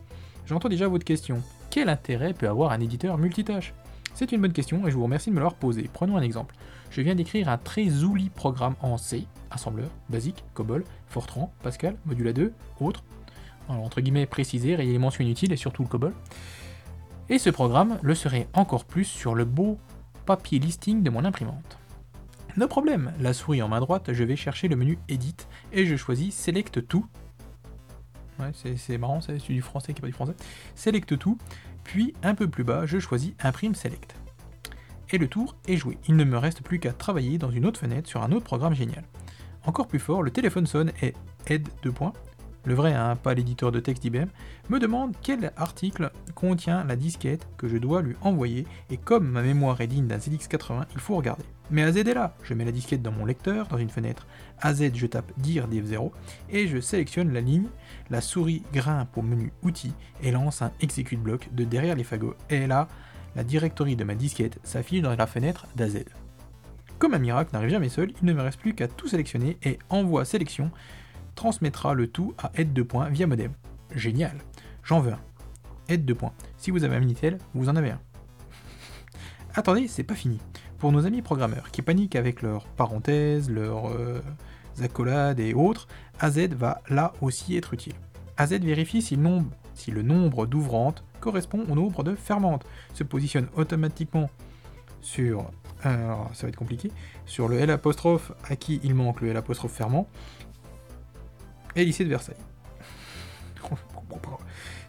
J'entends 0.47 0.69
déjà 0.69 0.87
votre 0.87 1.05
question. 1.05 1.41
Quel 1.73 1.89
intérêt 1.89 2.35
peut 2.35 2.47
avoir 2.47 2.71
un 2.71 2.79
éditeur 2.79 3.17
multitâche? 3.17 3.73
C'est 4.13 4.31
une 4.31 4.41
bonne 4.41 4.53
question 4.53 4.85
et 4.85 4.91
je 4.91 4.95
vous 4.95 5.05
remercie 5.05 5.31
de 5.31 5.33
me 5.33 5.39
l'avoir 5.39 5.55
posée. 5.55 5.89
Prenons 5.91 6.17
un 6.17 6.21
exemple. 6.21 6.53
Je 6.91 7.01
viens 7.01 7.15
d'écrire 7.15 7.49
un 7.49 7.57
très 7.57 7.89
joli 7.89 8.29
programme 8.29 8.75
en 8.79 8.99
C, 8.99 9.25
assembleur, 9.49 9.89
basique, 10.07 10.43
COBOL, 10.53 10.83
Fortran, 11.07 11.51
Pascal, 11.63 11.97
Module 12.05 12.27
A2, 12.27 12.51
autres. 12.79 13.03
Alors, 13.67 13.81
entre 13.81 14.01
guillemets 14.01 14.27
précisé, 14.27 14.75
rayer 14.75 14.91
les 14.91 14.99
mentions 14.99 15.23
inutiles 15.23 15.51
et 15.51 15.55
surtout 15.55 15.81
le 15.81 15.87
COBOL. 15.87 16.13
Et 17.29 17.39
ce 17.39 17.49
programme 17.49 17.97
le 18.03 18.13
serait 18.13 18.47
encore 18.53 18.85
plus 18.85 19.05
sur 19.05 19.33
le 19.33 19.43
beau 19.43 19.79
papier 20.27 20.59
listing 20.59 21.01
de 21.01 21.09
mon 21.09 21.25
imprimante. 21.25 21.79
No 22.55 22.67
problème, 22.67 23.13
la 23.19 23.33
souris 23.33 23.63
en 23.63 23.67
main 23.67 23.79
droite, 23.79 24.13
je 24.13 24.23
vais 24.23 24.35
chercher 24.35 24.67
le 24.67 24.75
menu 24.75 24.99
Edit 25.09 25.37
et 25.71 25.87
je 25.87 25.95
choisis 25.95 26.35
Select 26.35 26.87
tout. 26.87 27.07
Ouais, 28.39 28.51
c'est 28.53 28.97
marrant, 28.97 29.21
c'est 29.21 29.37
du 29.37 29.61
français 29.61 29.93
qui 29.93 29.97
n'est 29.97 30.01
pas 30.01 30.07
du 30.07 30.13
français. 30.13 30.33
Select 30.75 31.17
tout, 31.17 31.37
puis 31.83 32.13
un 32.23 32.35
peu 32.35 32.47
plus 32.47 32.63
bas, 32.63 32.85
je 32.85 32.99
choisis 32.99 33.33
Imprime 33.41 33.75
Select. 33.75 34.15
Et 35.11 35.17
le 35.17 35.27
tour 35.27 35.55
est 35.67 35.77
joué. 35.77 35.97
Il 36.07 36.15
ne 36.15 36.23
me 36.23 36.37
reste 36.37 36.63
plus 36.63 36.79
qu'à 36.79 36.93
travailler 36.93 37.37
dans 37.37 37.51
une 37.51 37.65
autre 37.65 37.79
fenêtre 37.79 38.09
sur 38.09 38.23
un 38.23 38.31
autre 38.31 38.45
programme 38.45 38.73
génial. 38.73 39.03
Encore 39.65 39.87
plus 39.87 39.99
fort, 39.99 40.23
le 40.23 40.31
téléphone 40.31 40.65
sonne 40.65 40.91
et 41.01 41.13
Aide 41.47 41.69
2 41.83 41.91
points, 41.91 42.13
le 42.65 42.75
vrai, 42.75 42.93
hein, 42.93 43.17
pas 43.17 43.33
l'éditeur 43.33 43.73
de 43.73 43.81
texte 43.81 44.03
d'IBM, 44.03 44.27
me 44.69 44.79
demande 44.79 45.13
quel 45.21 45.51
article 45.57 46.11
contient 46.33 46.85
la 46.85 46.95
disquette 46.95 47.45
que 47.57 47.67
je 47.67 47.77
dois 47.77 48.01
lui 48.01 48.15
envoyer, 48.21 48.65
et 48.89 48.95
comme 48.95 49.27
ma 49.27 49.41
mémoire 49.41 49.81
est 49.81 49.87
digne 49.87 50.07
d'un 50.07 50.17
ZX80, 50.17 50.85
il 50.93 50.99
faut 50.99 51.17
regarder. 51.17 51.43
Mais 51.71 51.83
AZ 51.83 51.97
est 51.97 52.13
là, 52.13 52.35
je 52.43 52.53
mets 52.53 52.63
la 52.63 52.71
disquette 52.71 53.01
dans 53.01 53.11
mon 53.11 53.25
lecteur, 53.25 53.67
dans 53.67 53.77
une 53.77 53.89
fenêtre 53.89 54.27
AZ, 54.61 54.81
je 54.93 55.05
tape 55.07 55.31
dire 55.37 55.67
div 55.67 55.85
0, 55.85 56.13
et 56.49 56.67
je 56.67 56.79
sélectionne 56.79 57.33
la 57.33 57.41
ligne, 57.41 57.67
la 58.09 58.21
souris 58.21 58.63
grimpe 58.73 59.17
au 59.17 59.21
menu 59.21 59.51
outils 59.63 59.93
et 60.21 60.31
lance 60.31 60.61
un 60.61 60.71
execute 60.81 61.21
block 61.21 61.49
de 61.53 61.63
derrière 61.63 61.95
les 61.95 62.03
fagots, 62.03 62.35
et 62.49 62.67
là, 62.67 62.87
la 63.35 63.43
directory 63.43 63.95
de 63.95 64.03
ma 64.03 64.15
disquette 64.15 64.59
s'affiche 64.63 65.01
dans 65.01 65.15
la 65.15 65.27
fenêtre 65.27 65.67
d'AZ. 65.75 66.03
Comme 66.99 67.13
un 67.13 67.19
miracle 67.19 67.51
n'arrive 67.53 67.71
jamais 67.71 67.89
seul, 67.89 68.13
il 68.21 68.25
ne 68.25 68.33
me 68.33 68.41
reste 68.41 68.59
plus 68.59 68.73
qu'à 68.73 68.87
tout 68.87 69.07
sélectionner 69.07 69.57
et 69.63 69.79
envoie 69.89 70.25
sélection 70.25 70.71
transmettra 71.35 71.93
le 71.93 72.07
tout 72.07 72.33
à 72.37 72.51
aide 72.55 72.73
de 72.73 72.83
points 72.83 73.09
via 73.09 73.27
modem. 73.27 73.51
Génial. 73.95 74.37
J'en 74.83 74.99
veux 74.99 75.13
un. 75.13 75.19
Aide 75.89 76.05
de 76.05 76.13
points. 76.13 76.33
Si 76.57 76.71
vous 76.71 76.83
avez 76.83 76.95
un 76.95 76.99
Minitel, 76.99 77.39
vous 77.53 77.69
en 77.69 77.75
avez 77.75 77.91
un. 77.91 77.99
Attendez, 79.55 79.87
c'est 79.87 80.03
pas 80.03 80.15
fini. 80.15 80.39
Pour 80.77 80.91
nos 80.91 81.05
amis 81.05 81.21
programmeurs 81.21 81.71
qui 81.71 81.81
paniquent 81.81 82.15
avec 82.15 82.41
leurs 82.41 82.67
parenthèses, 82.67 83.49
leurs 83.49 83.89
euh, 83.89 84.21
accolades 84.81 85.39
et 85.39 85.53
autres, 85.53 85.87
AZ 86.19 86.39
va 86.49 86.81
là 86.89 87.13
aussi 87.21 87.57
être 87.57 87.73
utile. 87.73 87.95
AZ 88.37 88.53
vérifie 88.53 89.01
si 89.01 89.15
le 89.15 90.01
nombre, 90.01 90.45
d'ouvrantes 90.45 91.03
correspond 91.19 91.65
au 91.69 91.75
nombre 91.75 92.03
de 92.03 92.15
fermentes, 92.15 92.65
se 92.93 93.03
positionne 93.03 93.47
automatiquement 93.55 94.29
sur, 95.01 95.51
alors 95.83 96.29
ça 96.33 96.47
va 96.47 96.53
compliqué, 96.53 96.91
sur 97.25 97.47
le 97.47 97.59
L 97.59 97.69
à 97.69 98.55
qui 98.55 98.79
il 98.83 98.95
manque 98.95 99.21
le 99.21 99.29
L 99.29 99.37
apostrophe 99.37 99.71
fermant, 99.71 100.07
et 101.75 101.85
lycée 101.85 102.03
de 102.03 102.09
Versailles. 102.09 102.35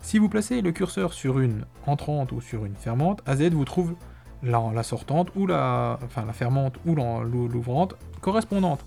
si 0.01 0.19
vous 0.19 0.29
placez 0.29 0.61
le 0.61 0.73
curseur 0.73 1.13
sur 1.13 1.39
une 1.39 1.65
entrante 1.87 2.33
ou 2.33 2.41
sur 2.41 2.65
une 2.65 2.75
fermante, 2.75 3.23
AZ 3.27 3.43
vous 3.51 3.65
trouve 3.65 3.95
la, 4.43 4.71
la 4.75 4.83
sortante 4.83 5.31
ou 5.37 5.47
la 5.47 5.99
fermante 6.33 6.79
ou 6.85 6.95
l'ouvrante 6.95 7.95
correspondante. 8.21 8.85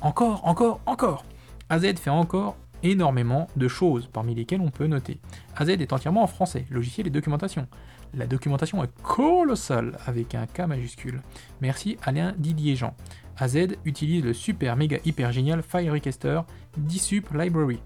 Encore, 0.00 0.46
encore, 0.46 0.80
encore 0.86 1.24
AZ 1.72 1.86
fait 1.94 2.10
encore 2.10 2.58
énormément 2.82 3.48
de 3.56 3.66
choses, 3.66 4.06
parmi 4.12 4.34
lesquelles 4.34 4.60
on 4.60 4.70
peut 4.70 4.86
noter. 4.86 5.18
AZ 5.56 5.70
est 5.70 5.94
entièrement 5.94 6.22
en 6.22 6.26
français, 6.26 6.66
logiciel 6.70 7.06
et 7.06 7.10
documentation. 7.10 7.66
La 8.12 8.26
documentation 8.26 8.84
est 8.84 8.92
colossale, 9.02 9.96
avec 10.04 10.34
un 10.34 10.44
K 10.44 10.66
majuscule. 10.66 11.22
Merci 11.62 11.96
Alain 12.02 12.34
Didier 12.36 12.76
Jean. 12.76 12.94
AZ 13.38 13.56
utilise 13.86 14.22
le 14.22 14.34
super 14.34 14.76
méga 14.76 14.98
hyper 15.06 15.32
génial 15.32 15.62
FireRequester 15.62 16.42
DSup 16.76 17.32
Library, 17.32 17.80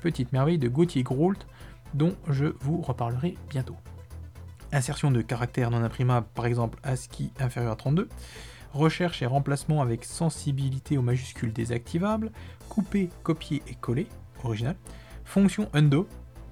petite 0.00 0.32
merveille 0.32 0.58
de 0.58 0.68
Gauthier 0.68 1.02
Groult 1.02 1.44
dont 1.92 2.14
je 2.30 2.54
vous 2.60 2.82
reparlerai 2.82 3.36
bientôt. 3.50 3.76
Insertion 4.70 5.10
de 5.10 5.22
caractères 5.22 5.72
non 5.72 5.82
imprimables, 5.82 6.28
par 6.36 6.46
exemple 6.46 6.78
ASCII 6.84 7.32
inférieur 7.40 7.72
à 7.72 7.76
32, 7.76 8.08
recherche 8.74 9.22
et 9.22 9.26
remplacement 9.26 9.80
avec 9.80 10.04
sensibilité 10.04 10.98
aux 10.98 11.02
majuscules 11.02 11.52
désactivables, 11.52 12.30
couper, 12.68 13.08
copier 13.22 13.62
et 13.68 13.74
coller, 13.74 14.06
original, 14.42 14.76
fonction 15.24 15.68
undo, 15.72 16.06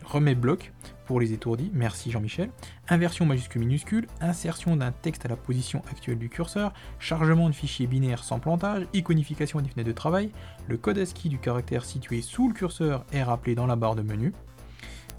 remet 0.04 0.34
bloc 0.34 0.72
pour 1.06 1.20
les 1.20 1.32
étourdis, 1.32 1.70
merci 1.74 2.10
Jean-Michel, 2.10 2.50
inversion 2.88 3.26
majuscule-minuscule, 3.26 4.06
insertion 4.20 4.76
d'un 4.76 4.92
texte 4.92 5.26
à 5.26 5.28
la 5.28 5.36
position 5.36 5.82
actuelle 5.90 6.18
du 6.18 6.28
curseur, 6.28 6.72
chargement 6.98 7.48
de 7.48 7.54
fichiers 7.54 7.86
binaires 7.86 8.24
sans 8.24 8.38
plantage, 8.38 8.86
iconification 8.92 9.60
des 9.60 9.68
fenêtres 9.68 9.88
de 9.88 9.94
travail, 9.94 10.30
le 10.68 10.76
code 10.76 10.98
ASCII 10.98 11.28
du 11.28 11.38
caractère 11.38 11.84
situé 11.84 12.22
sous 12.22 12.48
le 12.48 12.54
curseur 12.54 13.04
est 13.12 13.22
rappelé 13.22 13.54
dans 13.54 13.66
la 13.66 13.76
barre 13.76 13.96
de 13.96 14.02
menu, 14.02 14.32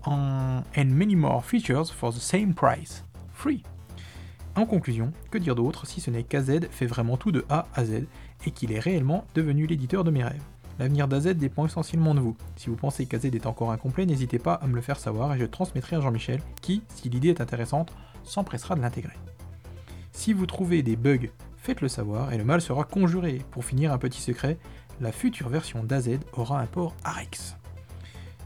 and 0.06 0.64
many 0.78 1.16
more 1.16 1.44
features 1.44 1.92
for 1.92 2.14
the 2.14 2.20
same 2.20 2.54
price, 2.54 3.04
free. 3.34 3.64
En 4.56 4.68
conclusion, 4.68 5.12
que 5.32 5.40
dire 5.40 5.56
d'autre 5.56 5.88
si 5.88 6.00
ce 6.00 6.12
n'est 6.12 6.24
qu'AZ 6.24 6.60
fait 6.70 6.86
vraiment 6.86 7.18
tout 7.18 7.32
de 7.32 7.44
A 7.50 7.66
à 7.74 7.86
Z 7.86 8.06
et 8.46 8.52
qu'il 8.52 8.72
est 8.72 8.80
réellement 8.80 9.26
devenu 9.34 9.66
l'éditeur 9.66 10.04
de 10.04 10.12
mes 10.12 10.24
rêves? 10.24 10.44
L'avenir 10.78 11.08
d'AZ 11.08 11.28
dépend 11.36 11.66
essentiellement 11.66 12.14
de 12.14 12.20
vous. 12.20 12.36
Si 12.56 12.70
vous 12.70 12.76
pensez 12.76 13.08
qu'AZ 13.08 13.26
est 13.26 13.48
encore 13.48 13.72
incomplet, 13.72 14.06
n'hésitez 14.06 14.38
pas 14.38 14.54
à 14.54 14.68
me 14.68 14.76
le 14.76 14.82
faire 14.82 15.00
savoir 15.00 15.34
et 15.34 15.40
je 15.40 15.46
transmettrai 15.46 15.96
à 15.96 16.02
Jean-Michel 16.02 16.40
qui, 16.62 16.84
si 16.90 17.10
l'idée 17.10 17.30
est 17.30 17.42
intéressante, 17.42 17.94
s'empressera 18.24 18.76
de 18.76 18.82
l'intégrer. 18.82 19.18
Si 20.12 20.34
vous 20.34 20.46
trouvez 20.46 20.84
des 20.84 20.96
bugs, 20.96 21.30
faites-le 21.58 21.88
savoir 21.88 22.32
et 22.32 22.38
le 22.38 22.44
mal 22.44 22.62
sera 22.62 22.84
conjuré. 22.84 23.42
Pour 23.50 23.66
finir, 23.66 23.92
un 23.92 23.98
petit 23.98 24.22
secret, 24.22 24.60
la 25.02 25.12
future 25.12 25.50
version 25.50 25.84
d'AZ 25.84 26.20
aura 26.34 26.60
un 26.60 26.68
port 26.68 26.96
AREX. 27.04 27.56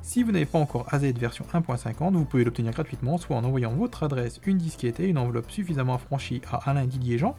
Si 0.07 0.23
vous 0.23 0.31
n'avez 0.31 0.45
pas 0.45 0.57
encore 0.57 0.85
AZ 0.93 1.01
version 1.01 1.45
1.50, 1.53 2.13
vous 2.13 2.23
pouvez 2.23 2.45
l'obtenir 2.45 2.71
gratuitement, 2.71 3.17
soit 3.17 3.35
en 3.35 3.43
envoyant 3.43 3.73
votre 3.73 4.03
adresse, 4.03 4.39
une 4.45 4.57
disquette 4.57 5.01
et 5.01 5.07
une 5.09 5.17
enveloppe 5.17 5.51
suffisamment 5.51 5.95
affranchie 5.95 6.41
à 6.49 6.69
Alain 6.69 6.85
Didier 6.85 7.17
Jean, 7.17 7.35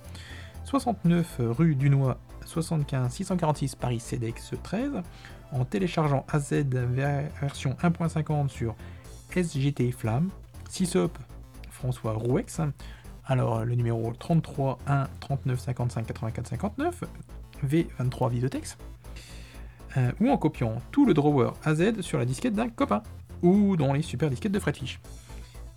69 0.65 1.37
rue 1.41 1.75
Dunois 1.75 2.19
75 2.45 3.11
646 3.11 3.75
Paris 3.75 4.01
CEDEX 4.01 4.53
13 4.63 5.01
en 5.53 5.65
téléchargeant 5.65 6.27
AZ 6.31 6.53
version 7.41 7.75
1.50 7.83 8.49
sur 8.49 8.77
SGT 9.31 9.91
Flamme, 9.91 10.29
CISOP 10.69 11.17
François 11.71 12.13
Rouex, 12.13 12.61
alors 13.25 13.65
le 13.65 13.77
numéro 13.77 14.13
33 14.13 14.79
1 14.87 15.07
39 15.21 15.59
55 15.59 16.07
84 16.07 16.47
59 16.49 17.05
V23 17.67 18.31
Videotex, 18.31 18.77
euh, 19.99 20.13
ou 20.21 20.31
en 20.31 20.39
copiant 20.39 20.77
tout 20.93 21.05
le 21.05 21.15
drawer 21.15 21.53
AZ 21.65 22.01
sur 22.01 22.19
la 22.19 22.25
disquette 22.25 22.55
d'un 22.55 22.69
copain, 22.69 23.03
ou 23.43 23.77
dans 23.77 23.93
les 23.93 24.03
super 24.03 24.31
disquettes 24.31 24.53
de 24.53 24.59
Fredfish. 24.59 25.01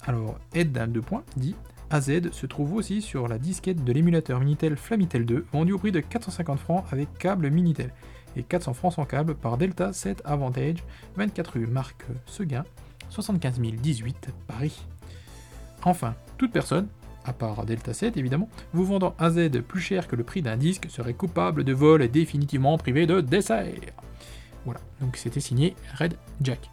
Alors, 0.05 0.37
aide 0.53 0.71
d'un 0.71 0.87
deux 0.87 1.01
points 1.01 1.23
dit 1.35 1.55
AZ 1.89 2.31
se 2.31 2.45
trouve 2.45 2.73
aussi 2.73 3.01
sur 3.01 3.27
la 3.27 3.37
disquette 3.37 3.83
de 3.83 3.91
l'émulateur 3.91 4.39
Minitel 4.39 4.77
Flamitel 4.77 5.25
2, 5.25 5.45
vendu 5.51 5.73
au 5.73 5.77
prix 5.77 5.91
de 5.91 5.99
450 5.99 6.59
francs 6.59 6.85
avec 6.91 7.13
câble 7.17 7.49
Minitel, 7.49 7.91
et 8.35 8.43
400 8.43 8.73
francs 8.73 8.93
sans 8.93 9.05
câble 9.05 9.35
par 9.35 9.57
Delta 9.57 9.91
7 9.91 10.21
Avantage, 10.23 10.83
24 11.15 11.53
rue 11.53 11.67
Marc 11.67 12.05
Seguin, 12.25 12.63
75 13.09 13.59
018 13.59 14.29
Paris. 14.47 14.85
Enfin, 15.83 16.15
toute 16.37 16.51
personne, 16.51 16.87
à 17.25 17.33
part 17.33 17.65
Delta 17.65 17.93
7 17.93 18.17
évidemment, 18.17 18.49
vous 18.73 18.85
vendant 18.85 19.15
AZ 19.19 19.49
plus 19.67 19.81
cher 19.81 20.07
que 20.07 20.15
le 20.15 20.23
prix 20.23 20.41
d'un 20.41 20.57
disque 20.57 20.89
serait 20.89 21.13
coupable 21.13 21.63
de 21.63 21.73
vol 21.73 22.01
et 22.01 22.07
définitivement 22.07 22.77
privé 22.77 23.05
de 23.05 23.19
dessert. 23.21 23.65
Voilà, 24.65 24.79
donc 24.99 25.17
c'était 25.17 25.39
signé 25.39 25.75
Red 25.97 26.15
Jack. 26.41 26.69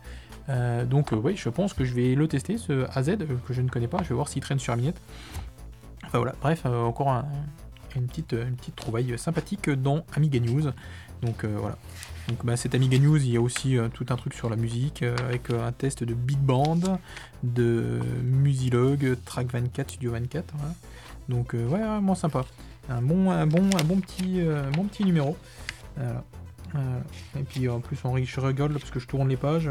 Euh, 0.48 0.84
donc 0.84 1.12
euh, 1.12 1.16
oui, 1.16 1.36
je 1.36 1.48
pense 1.48 1.74
que 1.74 1.84
je 1.84 1.94
vais 1.94 2.14
le 2.14 2.26
tester, 2.28 2.58
ce 2.58 2.86
AZ, 2.96 3.10
euh, 3.10 3.16
que 3.46 3.52
je 3.52 3.60
ne 3.60 3.68
connais 3.68 3.88
pas, 3.88 3.98
je 4.02 4.08
vais 4.08 4.14
voir 4.14 4.28
s'il 4.28 4.42
traîne 4.42 4.58
sur 4.58 4.72
Aminette. 4.72 5.00
Enfin 6.06 6.18
voilà, 6.18 6.34
bref, 6.40 6.64
encore 6.64 7.22
une, 7.94 8.06
petite, 8.06 8.34
trouvaille 8.76 9.18
sympathique 9.18 9.68
dans 9.68 10.04
Amiga 10.14 10.40
News. 10.40 10.70
Donc 11.20 11.44
voilà. 11.44 11.76
Donc 12.28 12.46
bah, 12.46 12.54
Amiga 12.72 12.98
News, 12.98 13.18
il 13.18 13.30
y 13.30 13.36
a 13.36 13.42
aussi 13.42 13.76
tout 13.92 14.06
un 14.08 14.16
truc 14.16 14.32
sur 14.32 14.48
la 14.48 14.56
musique, 14.56 15.02
avec 15.02 15.50
un 15.50 15.70
test 15.72 16.04
de 16.04 16.14
Big 16.14 16.38
Band, 16.38 16.80
de 17.42 18.00
Musilog, 18.22 19.18
Track 19.26 19.52
24, 19.52 19.90
Studio 19.90 20.12
24. 20.12 20.54
Donc 21.28 21.52
ouais, 21.52 21.62
vraiment 21.66 22.14
sympa. 22.14 22.46
un 22.88 23.02
bon, 23.02 23.30
un 23.30 23.46
bon, 23.46 23.68
un 23.78 23.84
bon 23.84 24.00
petit, 24.00 24.40
bon 24.74 24.84
petit 24.84 25.04
numéro. 25.04 25.36
Et 27.38 27.42
puis 27.42 27.68
en 27.68 27.80
plus, 27.80 27.98
on, 28.04 28.12
rigole 28.12 28.72
parce 28.72 28.90
que 28.90 29.00
je 29.00 29.06
tourne 29.06 29.28
les 29.28 29.36
pages. 29.36 29.70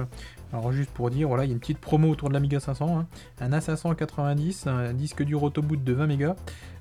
Alors 0.53 0.71
juste 0.71 0.91
pour 0.91 1.09
dire, 1.09 1.27
voilà, 1.27 1.45
il 1.45 1.47
y 1.47 1.51
a 1.51 1.53
une 1.53 1.59
petite 1.59 1.79
promo 1.79 2.09
autour 2.09 2.29
de 2.29 2.33
l'Amiga 2.33 2.59
500. 2.59 2.99
Hein. 2.99 3.07
Un 3.39 3.49
A590, 3.49 4.67
un 4.67 4.93
disque 4.93 5.23
dur 5.23 5.43
autoboot 5.43 5.83
de 5.83 5.93
20 5.93 6.07
mégas 6.07 6.35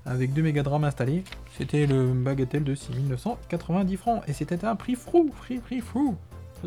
avec 0.07 0.33
2 0.33 0.43
mégas 0.43 0.63
de 0.63 0.69
RAM 0.69 0.85
installés. 0.85 1.25
C'était 1.57 1.87
le 1.87 2.13
bagatelle 2.13 2.65
de 2.65 2.75
6990 2.75 3.97
francs 3.97 4.23
et 4.27 4.33
c'était 4.33 4.65
un 4.65 4.77
prix 4.77 4.95
fou, 4.95 5.31
prix, 5.43 5.59
prix 5.59 5.81
fou. 5.81 6.17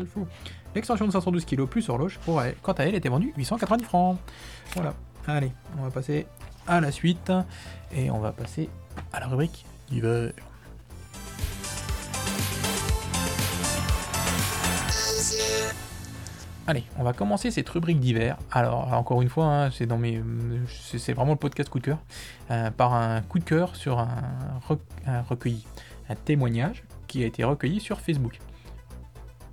fou. 0.06 0.26
L'extension 0.74 1.06
de 1.06 1.12
512 1.12 1.44
kg 1.44 1.64
plus 1.64 1.88
horloge, 1.88 2.18
pour 2.18 2.40
elle, 2.42 2.54
quant 2.62 2.72
à 2.72 2.84
elle, 2.84 2.94
était 2.94 3.08
vendue 3.08 3.32
890 3.36 3.84
francs. 3.84 4.18
Voilà. 4.74 4.94
Allez, 5.26 5.52
on 5.78 5.82
va 5.82 5.90
passer 5.90 6.26
à 6.66 6.80
la 6.80 6.92
suite 6.92 7.32
et 7.94 8.10
on 8.10 8.20
va 8.20 8.32
passer 8.32 8.68
à 9.12 9.20
la 9.20 9.26
rubrique 9.26 9.64
d'hiver. 9.88 10.32
Allez, 16.70 16.84
on 16.96 17.02
va 17.02 17.12
commencer 17.12 17.50
cette 17.50 17.68
rubrique 17.68 17.98
d'hiver. 17.98 18.36
Alors, 18.52 18.92
encore 18.92 19.22
une 19.22 19.28
fois, 19.28 19.46
hein, 19.46 19.70
c'est 19.72 19.86
dans 19.86 19.98
mes, 19.98 20.22
c'est 20.68 21.12
vraiment 21.12 21.32
le 21.32 21.36
podcast 21.36 21.68
coup 21.68 21.80
de 21.80 21.84
cœur, 21.84 21.98
euh, 22.52 22.70
par 22.70 22.94
un 22.94 23.22
coup 23.22 23.40
de 23.40 23.44
cœur 23.44 23.74
sur 23.74 23.98
un, 23.98 24.06
recueilli, 25.28 25.66
un 26.08 26.14
témoignage 26.14 26.84
qui 27.08 27.24
a 27.24 27.26
été 27.26 27.42
recueilli 27.42 27.80
sur 27.80 28.00
Facebook. 28.00 28.38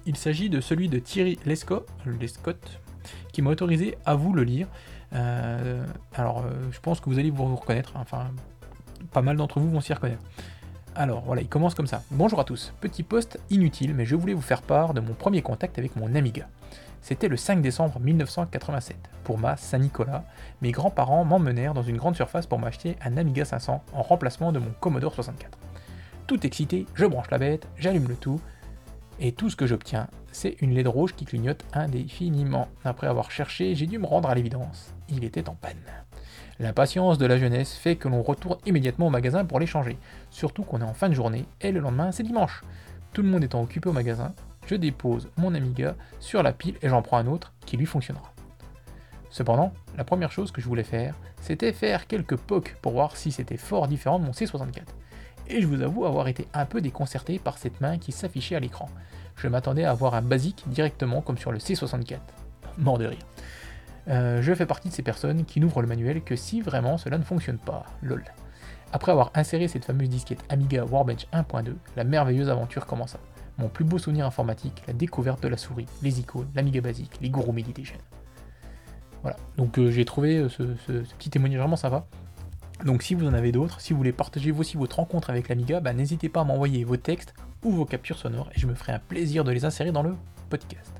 Il 0.05 0.15
s'agit 0.15 0.51
de 0.51 0.61
celui 0.61 0.89
de 0.89 0.99
Thierry 0.99 1.39
Lescott, 1.47 1.88
Lescott 2.05 2.80
qui 3.34 3.41
m'a 3.41 3.49
autorisé 3.49 3.97
à 4.05 4.13
vous 4.13 4.32
le 4.32 4.43
lire. 4.43 4.68
Euh, 5.13 5.84
alors, 6.13 6.41
euh, 6.45 6.51
je 6.70 6.80
pense 6.80 6.99
que 6.99 7.09
vous 7.09 7.18
allez 7.18 7.32
vous 7.32 7.55
reconnaître. 7.55 7.93
Enfin, 7.95 8.28
pas 9.11 9.24
mal 9.24 9.38
d'entre 9.38 9.59
vous 9.59 9.72
vont 9.72 9.82
s'y 9.82 9.91
reconnaître. 9.91 10.22
Alors 10.93 11.22
voilà, 11.22 11.41
il 11.41 11.47
commence 11.47 11.74
comme 11.74 11.88
ça. 11.88 12.03
Bonjour 12.11 12.39
à 12.39 12.43
tous. 12.43 12.74
Petit 12.80 13.01
poste 13.01 13.39
inutile, 13.49 13.95
mais 13.95 14.05
je 14.05 14.15
voulais 14.15 14.36
vous 14.36 14.41
faire 14.41 14.61
part 14.61 14.93
de 14.93 14.99
mon 14.99 15.15
premier 15.15 15.41
contact 15.41 15.80
avec 15.80 15.95
mon 15.95 16.13
Amiga. 16.13 16.47
C'était 17.07 17.29
le 17.29 17.37
5 17.37 17.61
décembre 17.61 18.01
1987. 18.01 18.97
Pour 19.23 19.37
ma 19.37 19.55
Saint-Nicolas, 19.55 20.25
mes 20.61 20.71
grands-parents 20.71 21.23
m'emmenèrent 21.23 21.73
dans 21.73 21.81
une 21.81 21.95
grande 21.95 22.17
surface 22.17 22.47
pour 22.47 22.59
m'acheter 22.59 22.97
un 23.01 23.15
Amiga 23.15 23.45
500 23.45 23.81
en 23.93 24.01
remplacement 24.01 24.51
de 24.51 24.59
mon 24.59 24.71
Commodore 24.81 25.13
64. 25.13 25.57
Tout 26.27 26.45
excité, 26.45 26.85
je 26.95 27.05
branche 27.05 27.31
la 27.31 27.37
bête, 27.37 27.65
j'allume 27.77 28.09
le 28.09 28.15
tout, 28.17 28.41
et 29.21 29.31
tout 29.31 29.49
ce 29.49 29.55
que 29.55 29.65
j'obtiens, 29.65 30.09
c'est 30.33 30.57
une 30.59 30.73
LED 30.73 30.89
rouge 30.89 31.15
qui 31.15 31.23
clignote 31.23 31.63
indéfiniment. 31.71 32.67
Après 32.83 33.07
avoir 33.07 33.31
cherché, 33.31 33.73
j'ai 33.73 33.87
dû 33.87 33.99
me 33.99 34.05
rendre 34.05 34.29
à 34.29 34.35
l'évidence. 34.35 34.93
Il 35.07 35.23
était 35.23 35.47
en 35.47 35.55
panne. 35.55 35.77
L'impatience 36.59 37.17
de 37.17 37.25
la 37.25 37.37
jeunesse 37.37 37.73
fait 37.77 37.95
que 37.95 38.09
l'on 38.09 38.21
retourne 38.21 38.57
immédiatement 38.65 39.07
au 39.07 39.11
magasin 39.11 39.45
pour 39.45 39.61
les 39.61 39.65
changer, 39.65 39.97
surtout 40.29 40.63
qu'on 40.63 40.81
est 40.81 40.83
en 40.83 40.93
fin 40.93 41.07
de 41.07 41.13
journée 41.13 41.45
et 41.61 41.71
le 41.71 41.79
lendemain 41.79 42.11
c'est 42.11 42.23
dimanche. 42.23 42.63
Tout 43.13 43.21
le 43.21 43.29
monde 43.29 43.45
étant 43.45 43.61
occupé 43.61 43.87
au 43.87 43.93
magasin, 43.93 44.33
je 44.68 44.76
dépose 44.76 45.30
mon 45.38 45.55
Amiga 45.55 45.95
sur 46.20 46.43
la 46.43 46.53
pile 46.53 46.76
et 46.82 46.89
j'en 46.89 47.01
prends 47.01 47.18
un 47.18 47.28
autre 47.28 47.53
qui 47.65 47.78
lui 47.78 47.86
fonctionnera. 47.86 48.34
Cependant, 49.30 49.74
la 49.97 50.03
première 50.03 50.32
chose 50.32 50.51
que 50.51 50.61
je 50.61 50.68
voulais 50.68 50.84
faire, 50.84 51.15
c'était 51.41 51.74
faire 51.74 52.07
quelques 52.07 52.38
POC 52.38 52.76
pour 52.82 52.93
voir 52.93 53.15
si 53.15 53.32
c'était 53.32 53.57
fort 53.57 53.88
différent 53.88 54.20
de 54.20 54.26
mon 54.26 54.32
C64. 54.32 54.84
Et 55.49 55.61
je 55.61 55.68
vous 55.68 55.82
avoue 55.82 56.05
avoir 56.05 56.28
été 56.28 56.47
un 56.53 56.65
peu 56.65 56.82
déconcerté 56.82 57.39
par 57.39 57.57
cette 57.57 57.80
main 57.80 57.97
qui 57.97 58.11
s'affichait 58.11 58.55
à 58.55 58.59
l'écran. 58.59 58.89
Je 59.36 59.47
m'attendais 59.47 59.84
à 59.84 59.91
avoir 59.91 60.15
un 60.15 60.22
basique 60.22 60.63
directement 60.68 61.22
comme 61.22 61.38
sur 61.38 61.51
le 61.51 61.59
C64. 61.59 62.18
Mort 62.78 62.97
de 62.97 63.05
rire. 63.05 63.26
Euh, 64.09 64.41
je 64.41 64.53
fais 64.53 64.65
partie 64.65 64.89
de 64.89 64.93
ces 64.93 65.03
personnes 65.03 65.45
qui 65.45 65.59
n'ouvrent 65.59 65.82
le 65.82 65.88
manuel 65.88 66.22
que 66.22 66.36
si 66.36 66.61
vraiment 66.61 66.97
cela 66.97 67.18
ne 67.18 67.24
fonctionne 67.24 67.57
pas. 67.57 67.86
LOL. 68.01 68.24
Après 68.93 69.11
avoir 69.11 69.32
inséré 69.36 69.68
cette 69.68 69.86
fameuse 69.86 70.09
disquette 70.09 70.43
Amiga 70.49 70.86
Warbench 70.86 71.28
1.2, 71.34 71.76
la 71.95 72.03
merveilleuse 72.03 72.49
aventure 72.49 72.86
commença. 72.86 73.20
Mon 73.57 73.69
plus 73.69 73.85
beau 73.85 73.97
souvenir 73.97 74.25
informatique, 74.25 74.83
la 74.87 74.93
découverte 74.93 75.41
de 75.41 75.47
la 75.47 75.57
souris, 75.57 75.87
les 76.03 76.19
icônes, 76.19 76.47
l'Amiga 76.53 76.81
basique, 76.81 77.17
les 77.21 77.29
Guru 77.29 77.53
Meditation. 77.53 77.97
Voilà, 79.23 79.37
donc 79.57 79.79
euh, 79.79 79.89
j'ai 79.89 80.05
trouvé 80.05 80.37
euh, 80.37 80.49
ce, 80.49 80.63
petit 81.17 81.29
témoignage 81.29 81.59
vraiment 81.59 81.75
sympa. 81.75 82.05
Donc 82.85 83.01
si 83.01 83.15
vous 83.15 83.25
en 83.25 83.33
avez 83.33 83.51
d'autres, 83.51 83.81
si 83.81 83.93
vous 83.93 83.97
voulez 83.97 84.11
partager 84.11 84.51
aussi 84.51 84.77
votre 84.77 84.97
rencontre 84.97 85.31
avec 85.31 85.49
l'Amiga, 85.49 85.79
bah, 85.79 85.93
n'hésitez 85.93 86.29
pas 86.29 86.41
à 86.41 86.43
m'envoyer 86.43 86.83
vos 86.83 86.97
textes 86.97 87.33
ou 87.63 87.71
vos 87.71 87.85
captures 87.85 88.19
sonores 88.19 88.49
et 88.55 88.59
je 88.59 88.67
me 88.67 88.75
ferai 88.75 88.93
un 88.93 88.99
plaisir 88.99 89.43
de 89.43 89.51
les 89.51 89.65
insérer 89.65 89.91
dans 89.91 90.03
le 90.03 90.13
podcast. 90.49 90.93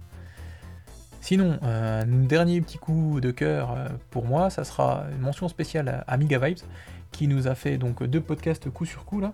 Sinon, 1.22 1.60
un 1.62 2.06
dernier 2.06 2.62
petit 2.62 2.78
coup 2.78 3.20
de 3.20 3.32
cœur 3.32 3.72
euh, 3.72 3.88
pour 4.10 4.26
moi, 4.26 4.50
ça 4.50 4.64
sera 4.64 5.06
une 5.12 5.20
mention 5.20 5.48
spéciale 5.48 5.90
à 5.90 6.00
Amiga 6.12 6.40
Vibes, 6.40 6.66
qui 7.12 7.28
nous 7.28 7.48
a 7.48 7.54
fait 7.54 7.78
donc 7.78 8.04
deux 8.04 8.22
podcasts 8.22 8.70
coup 8.72 8.86
sur 8.86 9.06
coup 9.06 9.20
là. 9.20 9.34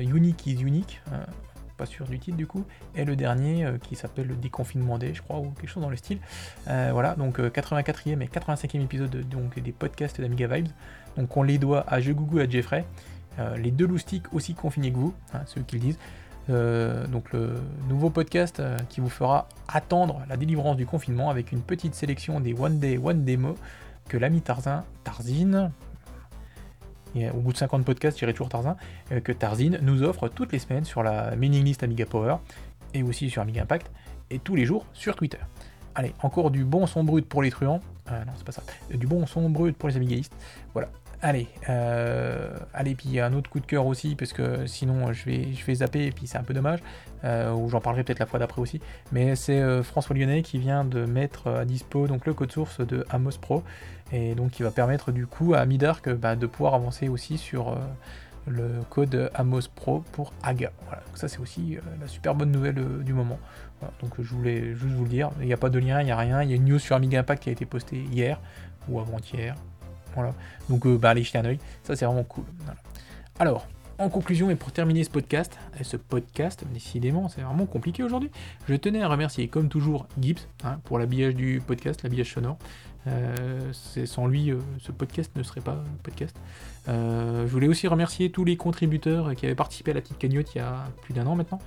unique 0.00 0.46
is 0.46 0.60
unique, 0.62 1.00
pas 1.76 1.86
sûr 1.86 2.06
du 2.06 2.18
titre 2.18 2.36
du 2.36 2.46
coup, 2.46 2.64
et 2.94 3.04
le 3.04 3.16
dernier 3.16 3.64
euh, 3.64 3.78
qui 3.78 3.96
s'appelle 3.96 4.26
le 4.26 4.36
déconfinement 4.36 4.98
des, 4.98 5.14
je 5.14 5.22
crois, 5.22 5.38
ou 5.38 5.50
quelque 5.50 5.68
chose 5.68 5.82
dans 5.82 5.90
le 5.90 5.96
style. 5.96 6.18
Euh, 6.68 6.90
voilà, 6.92 7.14
donc 7.14 7.38
84e 7.38 8.16
euh, 8.16 8.20
et 8.20 8.26
85e 8.26 8.82
épisode 8.82 9.16
donc, 9.28 9.58
des 9.58 9.72
podcasts 9.72 10.20
d'Amiga 10.20 10.46
Vibes. 10.46 10.68
Donc 11.16 11.36
on 11.36 11.42
les 11.42 11.58
doit 11.58 11.84
à 11.88 12.00
Je 12.00 12.12
Gougou 12.12 12.38
et 12.40 12.42
à 12.42 12.48
Jeffrey. 12.48 12.84
les 13.56 13.70
deux 13.70 13.86
loustiques 13.86 14.32
aussi 14.34 14.54
confinés 14.54 14.90
que 14.90 14.96
vous, 14.96 15.14
hein, 15.32 15.40
ceux 15.46 15.62
qui 15.62 15.76
le 15.76 15.80
disent. 15.80 15.98
donc 17.10 17.32
le 17.32 17.54
nouveau 17.88 18.10
podcast 18.10 18.62
qui 18.90 19.00
vous 19.00 19.08
fera 19.08 19.48
attendre 19.66 20.22
la 20.28 20.36
délivrance 20.36 20.76
du 20.76 20.84
confinement 20.84 21.30
avec 21.30 21.52
une 21.52 21.62
petite 21.62 21.94
sélection 21.94 22.40
des 22.40 22.52
One 22.52 22.78
Day 22.78 22.98
One 23.02 23.24
Demo 23.24 23.56
que 24.08 24.18
l'ami 24.18 24.42
Tarzin, 24.42 24.84
Tarzine, 25.04 25.70
au 27.30 27.40
bout 27.40 27.52
de 27.52 27.58
50 27.58 27.84
podcasts, 27.84 28.18
j'irai 28.18 28.32
toujours 28.32 28.48
Tarzin, 28.48 28.76
euh, 29.12 29.20
que 29.20 29.32
Tarzine 29.32 29.78
nous 29.82 30.02
offre 30.02 30.28
toutes 30.28 30.52
les 30.52 30.58
semaines 30.58 30.84
sur 30.84 31.02
la 31.02 31.34
mailing 31.36 31.64
list 31.64 31.82
Amiga 31.82 32.06
Power 32.06 32.36
et 32.94 33.02
aussi 33.02 33.30
sur 33.30 33.42
Amiga 33.42 33.62
Impact 33.62 33.90
et 34.30 34.38
tous 34.38 34.56
les 34.56 34.64
jours 34.64 34.86
sur 34.92 35.16
Twitter. 35.16 35.38
Allez, 35.94 36.12
encore 36.22 36.50
du 36.50 36.64
bon 36.64 36.86
son 36.86 37.04
brut 37.04 37.26
pour 37.26 37.42
les 37.42 37.50
truands. 37.50 37.80
Euh, 38.10 38.24
non, 38.24 38.32
c'est 38.36 38.44
pas 38.44 38.52
ça. 38.52 38.62
Du 38.92 39.06
bon 39.06 39.26
son 39.26 39.48
brut 39.48 39.76
pour 39.76 39.88
les 39.88 39.96
amigaïstes. 39.96 40.34
Voilà. 40.74 40.88
Allez, 41.22 41.48
euh, 41.70 42.54
allez, 42.74 42.94
puis 42.94 43.18
un 43.18 43.32
autre 43.32 43.48
coup 43.48 43.58
de 43.58 43.64
cœur 43.64 43.86
aussi, 43.86 44.14
parce 44.14 44.34
que 44.34 44.66
sinon 44.66 45.14
je 45.14 45.24
vais, 45.24 45.54
je 45.54 45.64
vais 45.64 45.76
zapper 45.76 46.04
et 46.04 46.10
puis 46.12 46.26
c'est 46.26 46.36
un 46.36 46.42
peu 46.42 46.52
dommage, 46.52 46.80
euh, 47.24 47.50
ou 47.54 47.70
j'en 47.70 47.80
parlerai 47.80 48.04
peut-être 48.04 48.18
la 48.18 48.26
fois 48.26 48.38
d'après 48.38 48.60
aussi. 48.60 48.82
Mais 49.12 49.34
c'est 49.34 49.82
François 49.82 50.14
Lyonnais 50.14 50.42
qui 50.42 50.58
vient 50.58 50.84
de 50.84 51.06
mettre 51.06 51.48
à 51.48 51.64
dispo 51.64 52.06
donc 52.06 52.26
le 52.26 52.34
code 52.34 52.52
source 52.52 52.80
de 52.80 53.06
Amos 53.08 53.38
Pro, 53.40 53.62
et 54.12 54.34
donc 54.34 54.52
qui 54.52 54.62
va 54.62 54.70
permettre 54.70 55.12
du 55.12 55.26
coup 55.26 55.54
à 55.54 55.64
Midark 55.66 56.08
bah, 56.10 56.36
de 56.36 56.46
pouvoir 56.46 56.74
avancer 56.74 57.08
aussi 57.08 57.38
sur 57.38 57.70
euh, 57.70 57.76
le 58.46 58.68
code 58.88 59.30
Amos 59.34 59.62
Pro 59.74 60.04
pour 60.12 60.32
AGA. 60.42 60.72
Voilà, 60.86 61.02
ça 61.14 61.28
c'est 61.28 61.38
aussi 61.38 61.76
euh, 61.76 61.80
la 62.00 62.08
super 62.08 62.34
bonne 62.34 62.52
nouvelle 62.52 62.78
euh, 62.78 63.02
du 63.02 63.12
moment. 63.12 63.38
donc 64.00 64.12
je 64.20 64.34
voulais 64.34 64.74
juste 64.74 64.94
vous 64.94 65.04
le 65.04 65.10
dire, 65.10 65.30
il 65.40 65.46
n'y 65.46 65.52
a 65.52 65.56
pas 65.58 65.70
de 65.70 65.78
lien, 65.78 66.00
il 66.00 66.04
n'y 66.04 66.12
a 66.12 66.16
rien, 66.16 66.42
il 66.42 66.50
y 66.50 66.52
a 66.52 66.56
une 66.56 66.64
news 66.64 66.78
sur 66.78 66.96
Amiga 66.96 67.20
Impact 67.20 67.42
qui 67.42 67.48
a 67.48 67.52
été 67.52 67.66
postée 67.66 68.02
hier 68.12 68.40
ou 68.88 69.00
avant-hier. 69.00 69.54
Voilà. 70.14 70.32
Donc 70.68 70.86
bah, 70.86 71.10
allez 71.10 71.24
jeter 71.24 71.38
un 71.38 71.44
oeil, 71.44 71.58
ça 71.82 71.96
c'est 71.96 72.06
vraiment 72.06 72.24
cool. 72.24 72.44
Alors, 73.38 73.66
en 73.98 74.10
conclusion, 74.10 74.50
et 74.50 74.56
pour 74.56 74.72
terminer 74.72 75.04
ce 75.04 75.10
podcast, 75.10 75.58
ce 75.80 75.96
podcast, 75.96 76.64
décidément, 76.70 77.28
c'est 77.28 77.40
vraiment 77.40 77.64
compliqué 77.64 78.02
aujourd'hui, 78.02 78.30
je 78.68 78.74
tenais 78.74 79.02
à 79.02 79.08
remercier, 79.08 79.48
comme 79.48 79.70
toujours, 79.70 80.06
Gibbs 80.20 80.40
hein, 80.64 80.80
pour 80.84 80.98
l'habillage 80.98 81.34
du 81.34 81.62
podcast, 81.66 82.02
l'habillage 82.02 82.32
sonore. 82.32 82.58
Euh, 83.06 83.72
sans 83.72 84.26
lui, 84.26 84.50
euh, 84.50 84.58
ce 84.80 84.92
podcast 84.92 85.30
ne 85.36 85.42
serait 85.42 85.60
pas 85.60 85.72
un 85.72 85.96
podcast. 86.02 86.36
Euh, 86.88 87.46
je 87.46 87.52
voulais 87.52 87.68
aussi 87.68 87.86
remercier 87.86 88.30
tous 88.30 88.44
les 88.44 88.56
contributeurs 88.56 89.34
qui 89.34 89.46
avaient 89.46 89.54
participé 89.54 89.92
à 89.92 89.94
la 89.94 90.00
petite 90.00 90.18
cagnotte 90.18 90.54
il 90.54 90.58
y 90.58 90.60
a 90.60 90.84
plus 91.02 91.14
d'un 91.14 91.26
an 91.26 91.36
maintenant, 91.36 91.60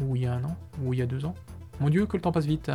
ou 0.00 0.16
il 0.16 0.22
y 0.22 0.26
a 0.26 0.34
un 0.34 0.44
an, 0.44 0.56
ou 0.82 0.92
il 0.92 1.00
y 1.00 1.02
a 1.02 1.06
deux 1.06 1.24
ans. 1.24 1.34
Mon 1.80 1.88
dieu, 1.88 2.06
que 2.06 2.16
le 2.16 2.22
temps 2.22 2.32
passe 2.32 2.46
vite. 2.46 2.70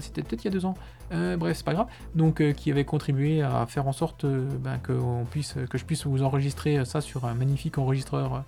C'était 0.00 0.22
peut-être 0.22 0.44
il 0.44 0.46
y 0.46 0.48
a 0.48 0.50
deux 0.50 0.64
ans. 0.66 0.74
bref, 1.10 1.56
c'est 1.56 1.64
pas 1.64 1.74
grave. 1.74 1.86
Donc, 2.14 2.42
qui 2.54 2.70
avait 2.70 2.84
contribué 2.84 3.42
à 3.42 3.66
faire 3.66 3.86
en 3.86 3.92
sorte 3.92 4.26
ben, 4.26 4.78
que, 4.78 4.94
je 5.74 5.84
puisse 5.84 6.06
vous 6.06 6.22
enregistrer 6.22 6.84
ça 6.84 7.00
sur 7.00 7.24
un 7.24 7.34
magnifique 7.34 7.78
enregistreur 7.78 8.44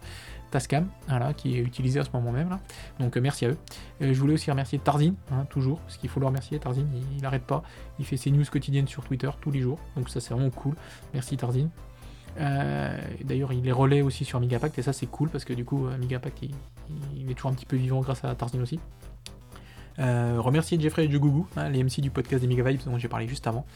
Tascam, 0.51 0.89
qui 1.37 1.57
est 1.57 1.61
utilisé 1.61 2.01
à 2.01 2.05
ce 2.05 2.11
moment 2.13 2.33
même. 2.33 2.49
Là. 2.49 2.61
Donc 3.01 3.17
euh, 3.17 3.21
merci 3.21 3.45
à 3.45 3.51
eux. 3.51 3.59
je 4.01 4.13
voulais 4.19 4.35
aussi 4.35 4.51
remercier 4.51 4.79
Tarzine, 4.79 5.15
hein, 5.31 5.45
toujours, 5.51 5.81
parce 5.81 5.97
qu'il 5.97 6.09
faut 6.09 6.21
le 6.21 6.27
remercier. 6.27 6.59
Tarzine, 6.59 6.89
il 7.17 7.23
n'arrête 7.23 7.45
pas. 7.45 7.63
Il 7.99 8.07
fait 8.07 8.17
ses 8.17 8.31
news 8.31 8.45
quotidiennes 8.51 8.89
sur 8.89 9.05
Twitter 9.05 9.31
tous 9.41 9.51
les 9.51 9.61
jours. 9.61 9.79
Donc 9.97 10.09
ça 10.09 10.21
c'est 10.21 10.35
vraiment 10.35 10.51
cool. 10.51 10.75
Merci 11.13 11.37
Tarzine. 11.37 11.71
Euh, 12.41 12.97
d'ailleurs, 13.25 13.53
il 13.53 13.63
les 13.63 13.73
relaie 13.73 14.01
aussi 14.01 14.25
sur 14.25 14.39
Amigapact 14.39 14.79
et 14.79 14.83
ça 14.83 14.93
c'est 14.93 15.07
cool 15.07 15.29
parce 15.29 15.45
que 15.45 15.53
du 15.53 15.65
coup, 15.65 15.87
Amigapact 15.87 16.43
il, 16.43 16.55
il, 17.17 17.31
est 17.31 17.35
toujours 17.35 17.51
un 17.51 17.55
petit 17.55 17.67
peu 17.67 17.77
vivant 17.77 18.01
grâce 18.01 18.25
à 18.25 18.35
Tarzine 18.35 18.63
aussi. 18.63 18.79
Euh, 19.99 20.37
remercier 20.39 20.79
Jeffrey 20.81 21.07
et 21.07 21.11
Jogougou, 21.11 21.47
hein, 21.57 21.69
les 21.71 21.83
MC 21.83 22.01
du 22.01 22.11
podcast 22.11 22.45
des 22.45 22.79
dont 22.87 22.99
j'ai 22.99 23.09
parlé 23.09 23.27
juste 23.27 23.47
avant. 23.47 23.67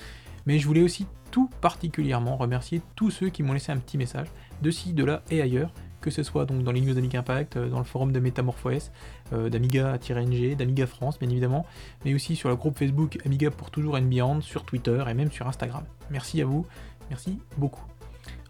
Mais 0.47 0.59
je 0.59 0.67
voulais 0.67 0.83
aussi 0.83 1.07
tout 1.31 1.49
particulièrement 1.61 2.37
remercier 2.37 2.83
tous 2.97 3.11
ceux 3.11 3.29
qui 3.29 3.43
m'ont 3.43 3.53
laissé 3.53 3.73
un 3.73 3.79
petit 3.79 3.97
message 3.99 4.29
de 4.61 4.71
ci, 4.71 4.93
de 4.93 5.05
là 5.05 5.23
et 5.31 5.41
ailleurs 5.41 5.73
que 6.03 6.11
ce 6.11 6.23
soit 6.23 6.45
donc 6.45 6.63
dans 6.65 6.73
les 6.73 6.83
news 6.83 6.93
d'Amiga 6.93 7.21
Impact, 7.21 7.57
euh, 7.57 7.71
dans 7.71 7.79
le 7.79 7.85
forum 7.85 8.13
de 8.13 8.21
MetamorphOS, 8.21 8.91
euh, 9.33 9.49
d'Amiga-NG, 9.49 10.57
d'Amiga 10.57 10.87
France 10.87 11.19
bien 11.19 11.31
évidemment, 11.31 11.65
mais 12.05 12.13
aussi 12.13 12.37
sur 12.37 12.51
le 12.51 12.57
groupe 12.57 12.77
Facebook 12.77 13.19
Amiga 13.25 13.51
pour 13.51 13.71
toujours 13.71 13.95
and 13.95 14.03
Beyond, 14.03 14.43
sur 14.43 14.65
Twitter 14.65 15.03
et 15.09 15.15
même 15.15 15.31
sur 15.31 15.49
Instagram. 15.49 15.85
Merci 16.11 16.43
à 16.43 16.45
vous, 16.45 16.67
merci 17.09 17.39
beaucoup. 17.57 17.85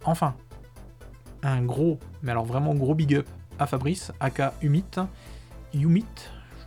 Enfin, 0.05 0.35
un 1.45 1.63
gros, 1.63 2.01
mais 2.23 2.33
alors 2.33 2.47
vraiment 2.47 2.75
gros 2.75 2.95
big 2.95 3.15
up 3.15 3.29
à 3.59 3.67
Fabrice, 3.67 4.13
aka 4.19 4.55
Humit, 4.63 4.85
Humit, 5.75 6.07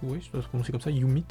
oui, 0.03 0.19
je 0.21 0.31
dois 0.31 0.41
prononcer 0.41 0.71
comme 0.71 0.81
ça, 0.81 0.89
Humit, 0.91 1.25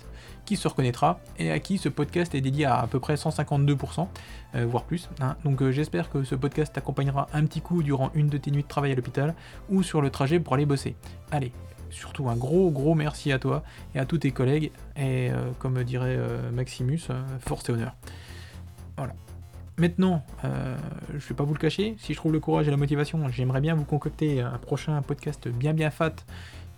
qui 0.45 0.57
se 0.57 0.67
reconnaîtra 0.69 1.21
et 1.39 1.51
à 1.51 1.59
qui 1.59 1.79
ce 1.79 1.89
podcast 1.89 2.35
est 2.35 2.41
dédié 2.41 2.65
à 2.67 2.79
à 2.81 2.87
peu 2.87 3.01
près 3.01 3.15
152%, 3.15 4.09
euh, 4.55 4.67
voire 4.67 4.85
plus. 4.85 5.09
hein. 5.21 5.37
Donc 5.45 5.63
euh, 5.63 5.71
j'espère 5.73 6.11
que 6.11 6.25
ce 6.25 6.35
podcast 6.35 6.73
t'accompagnera 6.73 7.29
un 7.33 7.45
petit 7.47 7.61
coup 7.61 7.83
durant 7.83 8.11
une 8.15 8.29
de 8.29 8.39
tes 8.39 8.51
nuits 8.51 8.63
de 8.63 8.69
travail 8.69 8.93
à 8.93 8.95
l'hôpital 8.95 9.35
ou 9.71 9.83
sur 9.83 10.01
le 10.03 10.11
trajet 10.11 10.41
pour 10.41 10.55
aller 10.55 10.67
bosser. 10.67 10.97
Allez, 11.31 11.53
surtout 11.91 12.29
un 12.29 12.37
gros 12.37 12.71
gros 12.71 12.95
merci 12.95 13.33
à 13.33 13.39
toi 13.39 13.63
et 13.95 13.99
à 13.99 14.05
tous 14.05 14.19
tes 14.19 14.31
collègues 14.33 14.73
et 14.97 15.31
euh, 15.31 15.51
comme 15.59 15.83
dirait 15.85 16.19
Maximus, 16.53 17.01
force 17.41 17.69
et 17.69 17.73
honneur. 17.73 17.95
Voilà. 18.97 19.15
Maintenant, 19.77 20.25
je 20.45 21.29
vais 21.29 21.35
pas 21.35 21.43
vous 21.43 21.53
le 21.55 21.59
cacher, 21.59 21.97
si 21.99 22.13
je 22.13 22.19
trouve 22.19 22.33
le 22.33 22.39
courage 22.39 22.69
et 22.69 22.71
la 22.71 22.77
motivation, 22.77 23.29
j'aimerais 23.29 23.61
bien 23.61 23.75
vous 23.75 23.85
concocter 23.85 24.41
un 24.41 24.57
prochain 24.59 25.03
podcast 25.03 25.49
bien 25.49 25.73
bien 25.75 25.91
fat 25.91 26.15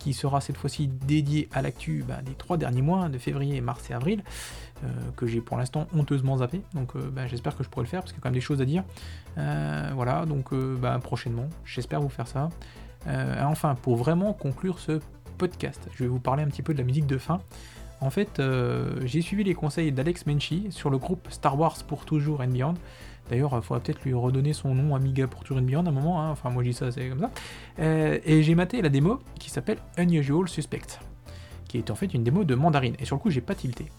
qui 0.07 0.13
sera 0.13 0.39
cette 0.39 0.55
fois-ci 0.55 0.87
dédié 0.87 1.49
à 1.51 1.61
l'actu 1.61 2.01
bah, 2.07 2.21
des 2.23 2.31
trois 2.31 2.55
derniers 2.55 2.81
mois, 2.81 3.09
de 3.09 3.17
février, 3.17 3.59
mars 3.59 3.89
et 3.89 3.93
avril, 3.93 4.23
euh, 4.85 4.87
que 5.17 5.27
j'ai 5.27 5.41
pour 5.41 5.57
l'instant 5.57 5.85
honteusement 5.93 6.37
zappé. 6.37 6.61
Donc 6.73 6.95
euh, 6.95 7.09
bah, 7.11 7.27
j'espère 7.27 7.57
que 7.57 7.63
je 7.65 7.67
pourrai 7.67 7.83
le 7.83 7.89
faire 7.89 7.99
parce 7.99 8.13
qu'il 8.13 8.19
y 8.19 8.21
a 8.21 8.23
quand 8.23 8.29
même 8.29 8.35
des 8.35 8.39
choses 8.39 8.61
à 8.61 8.65
dire. 8.65 8.85
Euh, 9.37 9.91
voilà, 9.95 10.25
donc 10.25 10.53
bah, 10.53 10.97
prochainement, 11.03 11.49
j'espère 11.65 11.99
vous 11.99 12.07
faire 12.07 12.27
ça. 12.27 12.47
Enfin, 13.41 13.75
pour 13.75 13.97
vraiment 13.97 14.31
conclure 14.31 14.79
ce 14.79 15.01
podcast, 15.37 15.89
je 15.93 16.03
vais 16.03 16.09
vous 16.09 16.19
parler 16.19 16.43
un 16.43 16.47
petit 16.47 16.61
peu 16.61 16.73
de 16.73 16.77
la 16.77 16.85
musique 16.85 17.05
de 17.05 17.17
fin. 17.17 17.41
En 17.99 18.09
fait, 18.09 18.41
j'ai 19.03 19.21
suivi 19.21 19.43
les 19.43 19.55
conseils 19.55 19.91
d'Alex 19.91 20.25
Menchi 20.25 20.67
sur 20.69 20.89
le 20.89 20.97
groupe 20.97 21.27
Star 21.31 21.59
Wars 21.59 21.77
pour 21.85 22.05
toujours 22.05 22.39
and 22.39 22.47
Beyond. 22.47 22.75
D'ailleurs, 23.29 23.51
il 23.55 23.61
faudra 23.61 23.81
peut-être 23.81 24.03
lui 24.03 24.13
redonner 24.13 24.53
son 24.53 24.73
nom 24.73 24.95
Amiga 24.95 25.27
pour 25.27 25.43
and 25.51 25.61
Beyond 25.61 25.85
à 25.85 25.89
un 25.89 25.91
moment. 25.91 26.21
hein. 26.21 26.29
Enfin, 26.31 26.49
moi 26.49 26.63
je 26.63 26.69
dis 26.69 26.75
ça, 26.75 26.91
c'est 26.91 27.09
comme 27.09 27.19
ça. 27.19 27.31
Euh, 27.79 28.19
et 28.25 28.43
j'ai 28.43 28.55
maté 28.55 28.81
la 28.81 28.89
démo 28.89 29.19
qui 29.39 29.49
s'appelle 29.49 29.77
Unusual 29.97 30.47
Suspect, 30.47 30.99
qui 31.67 31.77
est 31.77 31.91
en 31.91 31.95
fait 31.95 32.13
une 32.13 32.23
démo 32.23 32.43
de 32.43 32.55
Mandarine. 32.55 32.95
Et 32.99 33.05
sur 33.05 33.15
le 33.15 33.21
coup, 33.21 33.29
j'ai 33.29 33.41
pas 33.41 33.55
tilté. 33.55 33.91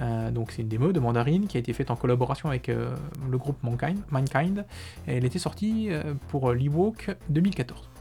Euh, 0.00 0.30
donc 0.30 0.52
c'est 0.52 0.62
une 0.62 0.68
démo 0.68 0.92
de 0.92 1.00
Mandarine 1.00 1.46
qui 1.46 1.58
a 1.58 1.60
été 1.60 1.72
faite 1.74 1.90
en 1.90 1.96
collaboration 1.96 2.48
avec 2.48 2.68
euh, 2.70 2.96
le 3.30 3.38
groupe 3.38 3.62
Mankind. 3.62 4.64
Et 5.06 5.16
elle 5.16 5.24
était 5.24 5.38
sortie 5.38 5.90
pour 6.28 6.52
l'Ewok 6.52 7.14
2014. 7.28 7.91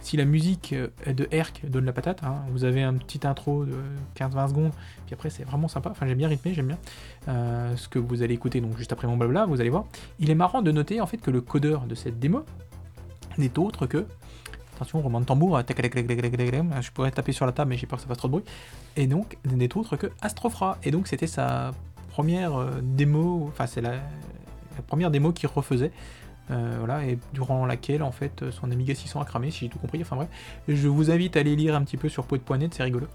Si 0.00 0.16
la 0.16 0.24
musique 0.24 0.72
euh, 0.72 0.88
de 1.06 1.28
Herc 1.30 1.62
donne 1.66 1.84
la 1.84 1.92
patate, 1.92 2.22
hein, 2.22 2.36
vous 2.50 2.64
avez 2.64 2.82
un 2.82 2.94
petit 2.94 3.26
intro 3.26 3.64
de 3.64 3.74
15-20 4.16 4.48
secondes, 4.48 4.72
puis 5.06 5.14
après 5.14 5.30
c'est 5.30 5.44
vraiment 5.44 5.68
sympa, 5.68 5.90
enfin 5.90 6.06
j'aime 6.06 6.18
bien 6.18 6.28
rythmé, 6.28 6.54
j'aime 6.54 6.68
bien 6.68 6.78
euh, 7.28 7.76
ce 7.76 7.88
que 7.88 7.98
vous 7.98 8.22
allez 8.22 8.34
écouter 8.34 8.60
donc 8.60 8.76
juste 8.76 8.92
après 8.92 9.06
mon 9.06 9.16
blabla, 9.16 9.46
vous 9.46 9.60
allez 9.60 9.70
voir. 9.70 9.84
Il 10.18 10.30
est 10.30 10.34
marrant 10.34 10.62
de 10.62 10.70
noter 10.70 11.00
en 11.00 11.06
fait 11.06 11.18
que 11.18 11.30
le 11.30 11.40
codeur 11.40 11.82
de 11.82 11.94
cette 11.94 12.18
démo 12.18 12.44
n'est 13.38 13.58
autre 13.58 13.86
que 13.86 14.06
attention 14.76 15.00
roulement 15.00 15.20
de 15.20 15.26
tambour, 15.26 15.60
je 15.60 16.90
pourrais 16.92 17.10
taper 17.10 17.32
sur 17.32 17.46
la 17.46 17.52
table 17.52 17.70
mais 17.70 17.76
j'ai 17.76 17.86
peur 17.88 17.98
que 17.98 18.02
ça 18.02 18.08
fasse 18.08 18.18
trop 18.18 18.28
de 18.28 18.32
bruit, 18.32 18.44
et 18.96 19.08
donc 19.08 19.36
n'est 19.44 19.76
autre 19.76 19.96
que 19.96 20.06
Astrofra, 20.20 20.78
et 20.84 20.92
donc 20.92 21.08
c'était 21.08 21.26
sa 21.26 21.72
première 22.10 22.52
démo, 22.82 23.46
enfin 23.48 23.66
c'est 23.66 23.80
la 23.80 23.98
première 24.86 25.10
démo 25.10 25.32
qu'il 25.32 25.48
refaisait, 25.48 25.90
euh, 26.50 26.76
voilà, 26.78 27.04
et 27.04 27.18
durant 27.32 27.66
laquelle 27.66 28.02
en 28.02 28.12
fait 28.12 28.50
son 28.50 28.70
Amiga 28.70 28.94
600 28.94 29.20
a 29.20 29.24
cramé, 29.24 29.50
si 29.50 29.60
j'ai 29.60 29.68
tout 29.68 29.78
compris, 29.78 30.00
enfin 30.02 30.16
bref, 30.16 30.28
je 30.68 30.88
vous 30.88 31.10
invite 31.10 31.36
à 31.36 31.40
aller 31.40 31.56
lire 31.56 31.74
un 31.76 31.82
petit 31.82 31.96
peu 31.96 32.08
sur 32.08 32.24
poet.net, 32.24 32.72
c'est 32.74 32.82
rigolo. 32.82 33.06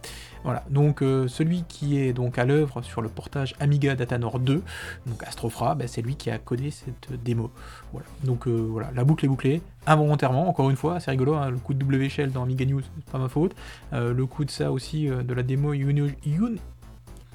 Voilà, 0.43 0.63
donc 0.69 1.01
euh, 1.01 1.27
celui 1.27 1.63
qui 1.69 1.97
est 1.99 2.11
donc 2.13 2.37
à 2.37 2.45
l'œuvre 2.45 2.81
sur 2.81 3.01
le 3.01 3.07
portage 3.09 3.55
Amiga 3.59 3.95
Datanor 3.95 4.39
2, 4.39 4.61
donc 5.07 5.23
Astrofra, 5.23 5.73
bah, 5.75 5.87
c'est 5.87 6.01
lui 6.01 6.15
qui 6.15 6.29
a 6.29 6.37
codé 6.37 6.69
cette 6.71 7.09
démo. 7.23 7.49
Voilà, 7.91 8.07
donc 8.23 8.47
euh, 8.47 8.51
voilà, 8.69 8.91
la 8.93 9.03
boucle 9.05 9.23
est 9.25 9.29
bouclée, 9.29 9.61
involontairement, 9.87 10.49
encore 10.49 10.69
une 10.69 10.75
fois, 10.75 10.99
c'est 10.99 11.11
rigolo, 11.11 11.35
hein, 11.35 11.49
le 11.49 11.57
coup 11.57 11.73
de 11.73 11.79
W 11.79 12.09
Shell 12.09 12.31
dans 12.31 12.43
Amiga 12.43 12.65
News, 12.65 12.81
c'est 12.81 13.11
pas 13.11 13.17
ma 13.19 13.29
faute, 13.29 13.55
Euh, 13.93 14.13
le 14.13 14.25
coup 14.25 14.43
de 14.45 14.51
ça 14.51 14.71
aussi 14.71 15.07
euh, 15.09 15.23
de 15.23 15.33
la 15.33 15.43
démo 15.43 15.73
Uni- 15.73 16.13
Uni- 16.25 16.59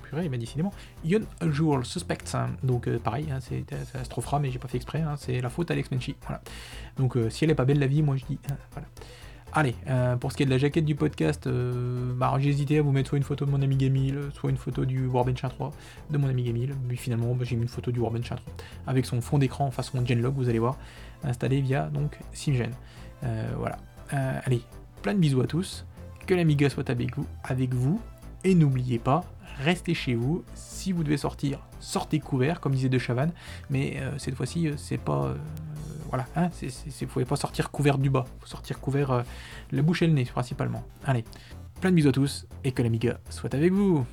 purée, 0.08 0.24
il 0.24 0.30
m'a 0.30 0.38
décidément. 0.38 0.72
Unusual 1.04 1.84
Suspects, 1.84 2.34
hein. 2.34 2.48
donc 2.62 2.88
euh, 2.88 2.98
pareil, 2.98 3.28
hein, 3.30 3.38
c'est 3.40 3.64
c'est 3.68 3.98
Astrofra, 3.98 4.38
mais 4.38 4.50
j'ai 4.50 4.58
pas 4.58 4.68
fait 4.68 4.76
exprès, 4.76 5.00
hein, 5.00 5.14
c'est 5.16 5.40
la 5.40 5.50
faute 5.50 5.70
à 5.70 5.74
Alex 5.74 5.90
Menchi. 5.90 6.16
Voilà. 6.22 6.40
Donc 6.96 7.16
euh, 7.16 7.30
si 7.30 7.44
elle 7.44 7.50
est 7.50 7.54
pas 7.54 7.64
belle 7.64 7.78
la 7.78 7.86
vie, 7.86 8.02
moi 8.02 8.16
je 8.16 8.24
dis. 8.24 8.38
hein, 8.50 8.56
voilà. 8.72 8.86
Allez, 9.52 9.74
euh, 9.88 10.16
pour 10.16 10.30
ce 10.30 10.36
qui 10.36 10.42
est 10.42 10.46
de 10.46 10.50
la 10.50 10.58
jaquette 10.58 10.84
du 10.84 10.94
podcast, 10.94 11.46
euh, 11.46 12.12
bah, 12.14 12.34
j'ai 12.38 12.50
hésité 12.50 12.78
à 12.78 12.82
vous 12.82 12.92
mettre 12.92 13.08
soit 13.08 13.18
une 13.18 13.24
photo 13.24 13.46
de 13.46 13.50
mon 13.50 13.62
Amiga 13.62 13.88
1000, 13.88 14.30
soit 14.34 14.50
une 14.50 14.58
photo 14.58 14.84
du 14.84 15.06
Warbench 15.06 15.42
1.3 15.42 15.72
de 16.10 16.18
mon 16.18 16.28
Amiga 16.28 16.52
1000, 16.52 16.74
mais 16.86 16.96
finalement 16.96 17.34
bah, 17.34 17.44
j'ai 17.44 17.56
mis 17.56 17.62
une 17.62 17.68
photo 17.68 17.90
du 17.90 17.98
Warbench 17.98 18.30
1.3 18.30 18.36
avec 18.86 19.06
son 19.06 19.22
fond 19.22 19.38
d'écran 19.38 19.70
façon 19.70 20.04
Genlog, 20.04 20.34
vous 20.34 20.50
allez 20.50 20.58
voir, 20.58 20.76
installé 21.24 21.62
via 21.62 21.84
donc 21.88 22.18
Simgen. 22.32 22.72
Euh, 23.24 23.48
voilà. 23.56 23.78
Euh, 24.12 24.38
allez, 24.44 24.60
plein 25.00 25.14
de 25.14 25.18
bisous 25.18 25.40
à 25.40 25.46
tous, 25.46 25.86
que 26.26 26.34
l'Amiga 26.34 26.68
soit 26.68 26.90
avec 26.90 27.16
vous, 27.16 27.26
avec 27.42 27.72
vous, 27.72 28.00
et 28.44 28.54
n'oubliez 28.54 28.98
pas, 28.98 29.24
restez 29.58 29.94
chez 29.94 30.14
vous. 30.14 30.44
Si 30.54 30.92
vous 30.92 31.04
devez 31.04 31.16
sortir, 31.16 31.60
sortez 31.80 32.20
couvert, 32.20 32.60
comme 32.60 32.74
disait 32.74 32.88
De 32.88 32.98
Chavannes. 32.98 33.32
Mais 33.70 33.96
euh, 33.98 34.16
cette 34.18 34.34
fois-ci, 34.34 34.68
euh, 34.68 34.74
c'est 34.76 34.98
pas. 34.98 35.26
euh, 35.26 35.34
voilà, 36.08 36.26
hein, 36.36 36.48
c'est, 36.52 36.70
c'est, 36.70 37.04
vous 37.04 37.12
pouvez 37.12 37.24
pas 37.24 37.36
sortir 37.36 37.70
couvert 37.70 37.98
du 37.98 38.08
bas. 38.08 38.24
faut 38.40 38.46
sortir 38.46 38.80
couvert 38.80 39.24
la 39.70 39.82
bouche 39.82 40.00
et 40.02 40.06
le 40.06 40.14
nez, 40.14 40.24
principalement. 40.24 40.82
Allez, 41.04 41.24
plein 41.80 41.90
de 41.90 41.96
bisous 41.96 42.08
à 42.08 42.12
tous, 42.12 42.46
et 42.64 42.72
que 42.72 42.82
l'Amiga 42.82 43.20
soit 43.28 43.54
avec 43.54 43.72
vous. 43.72 44.06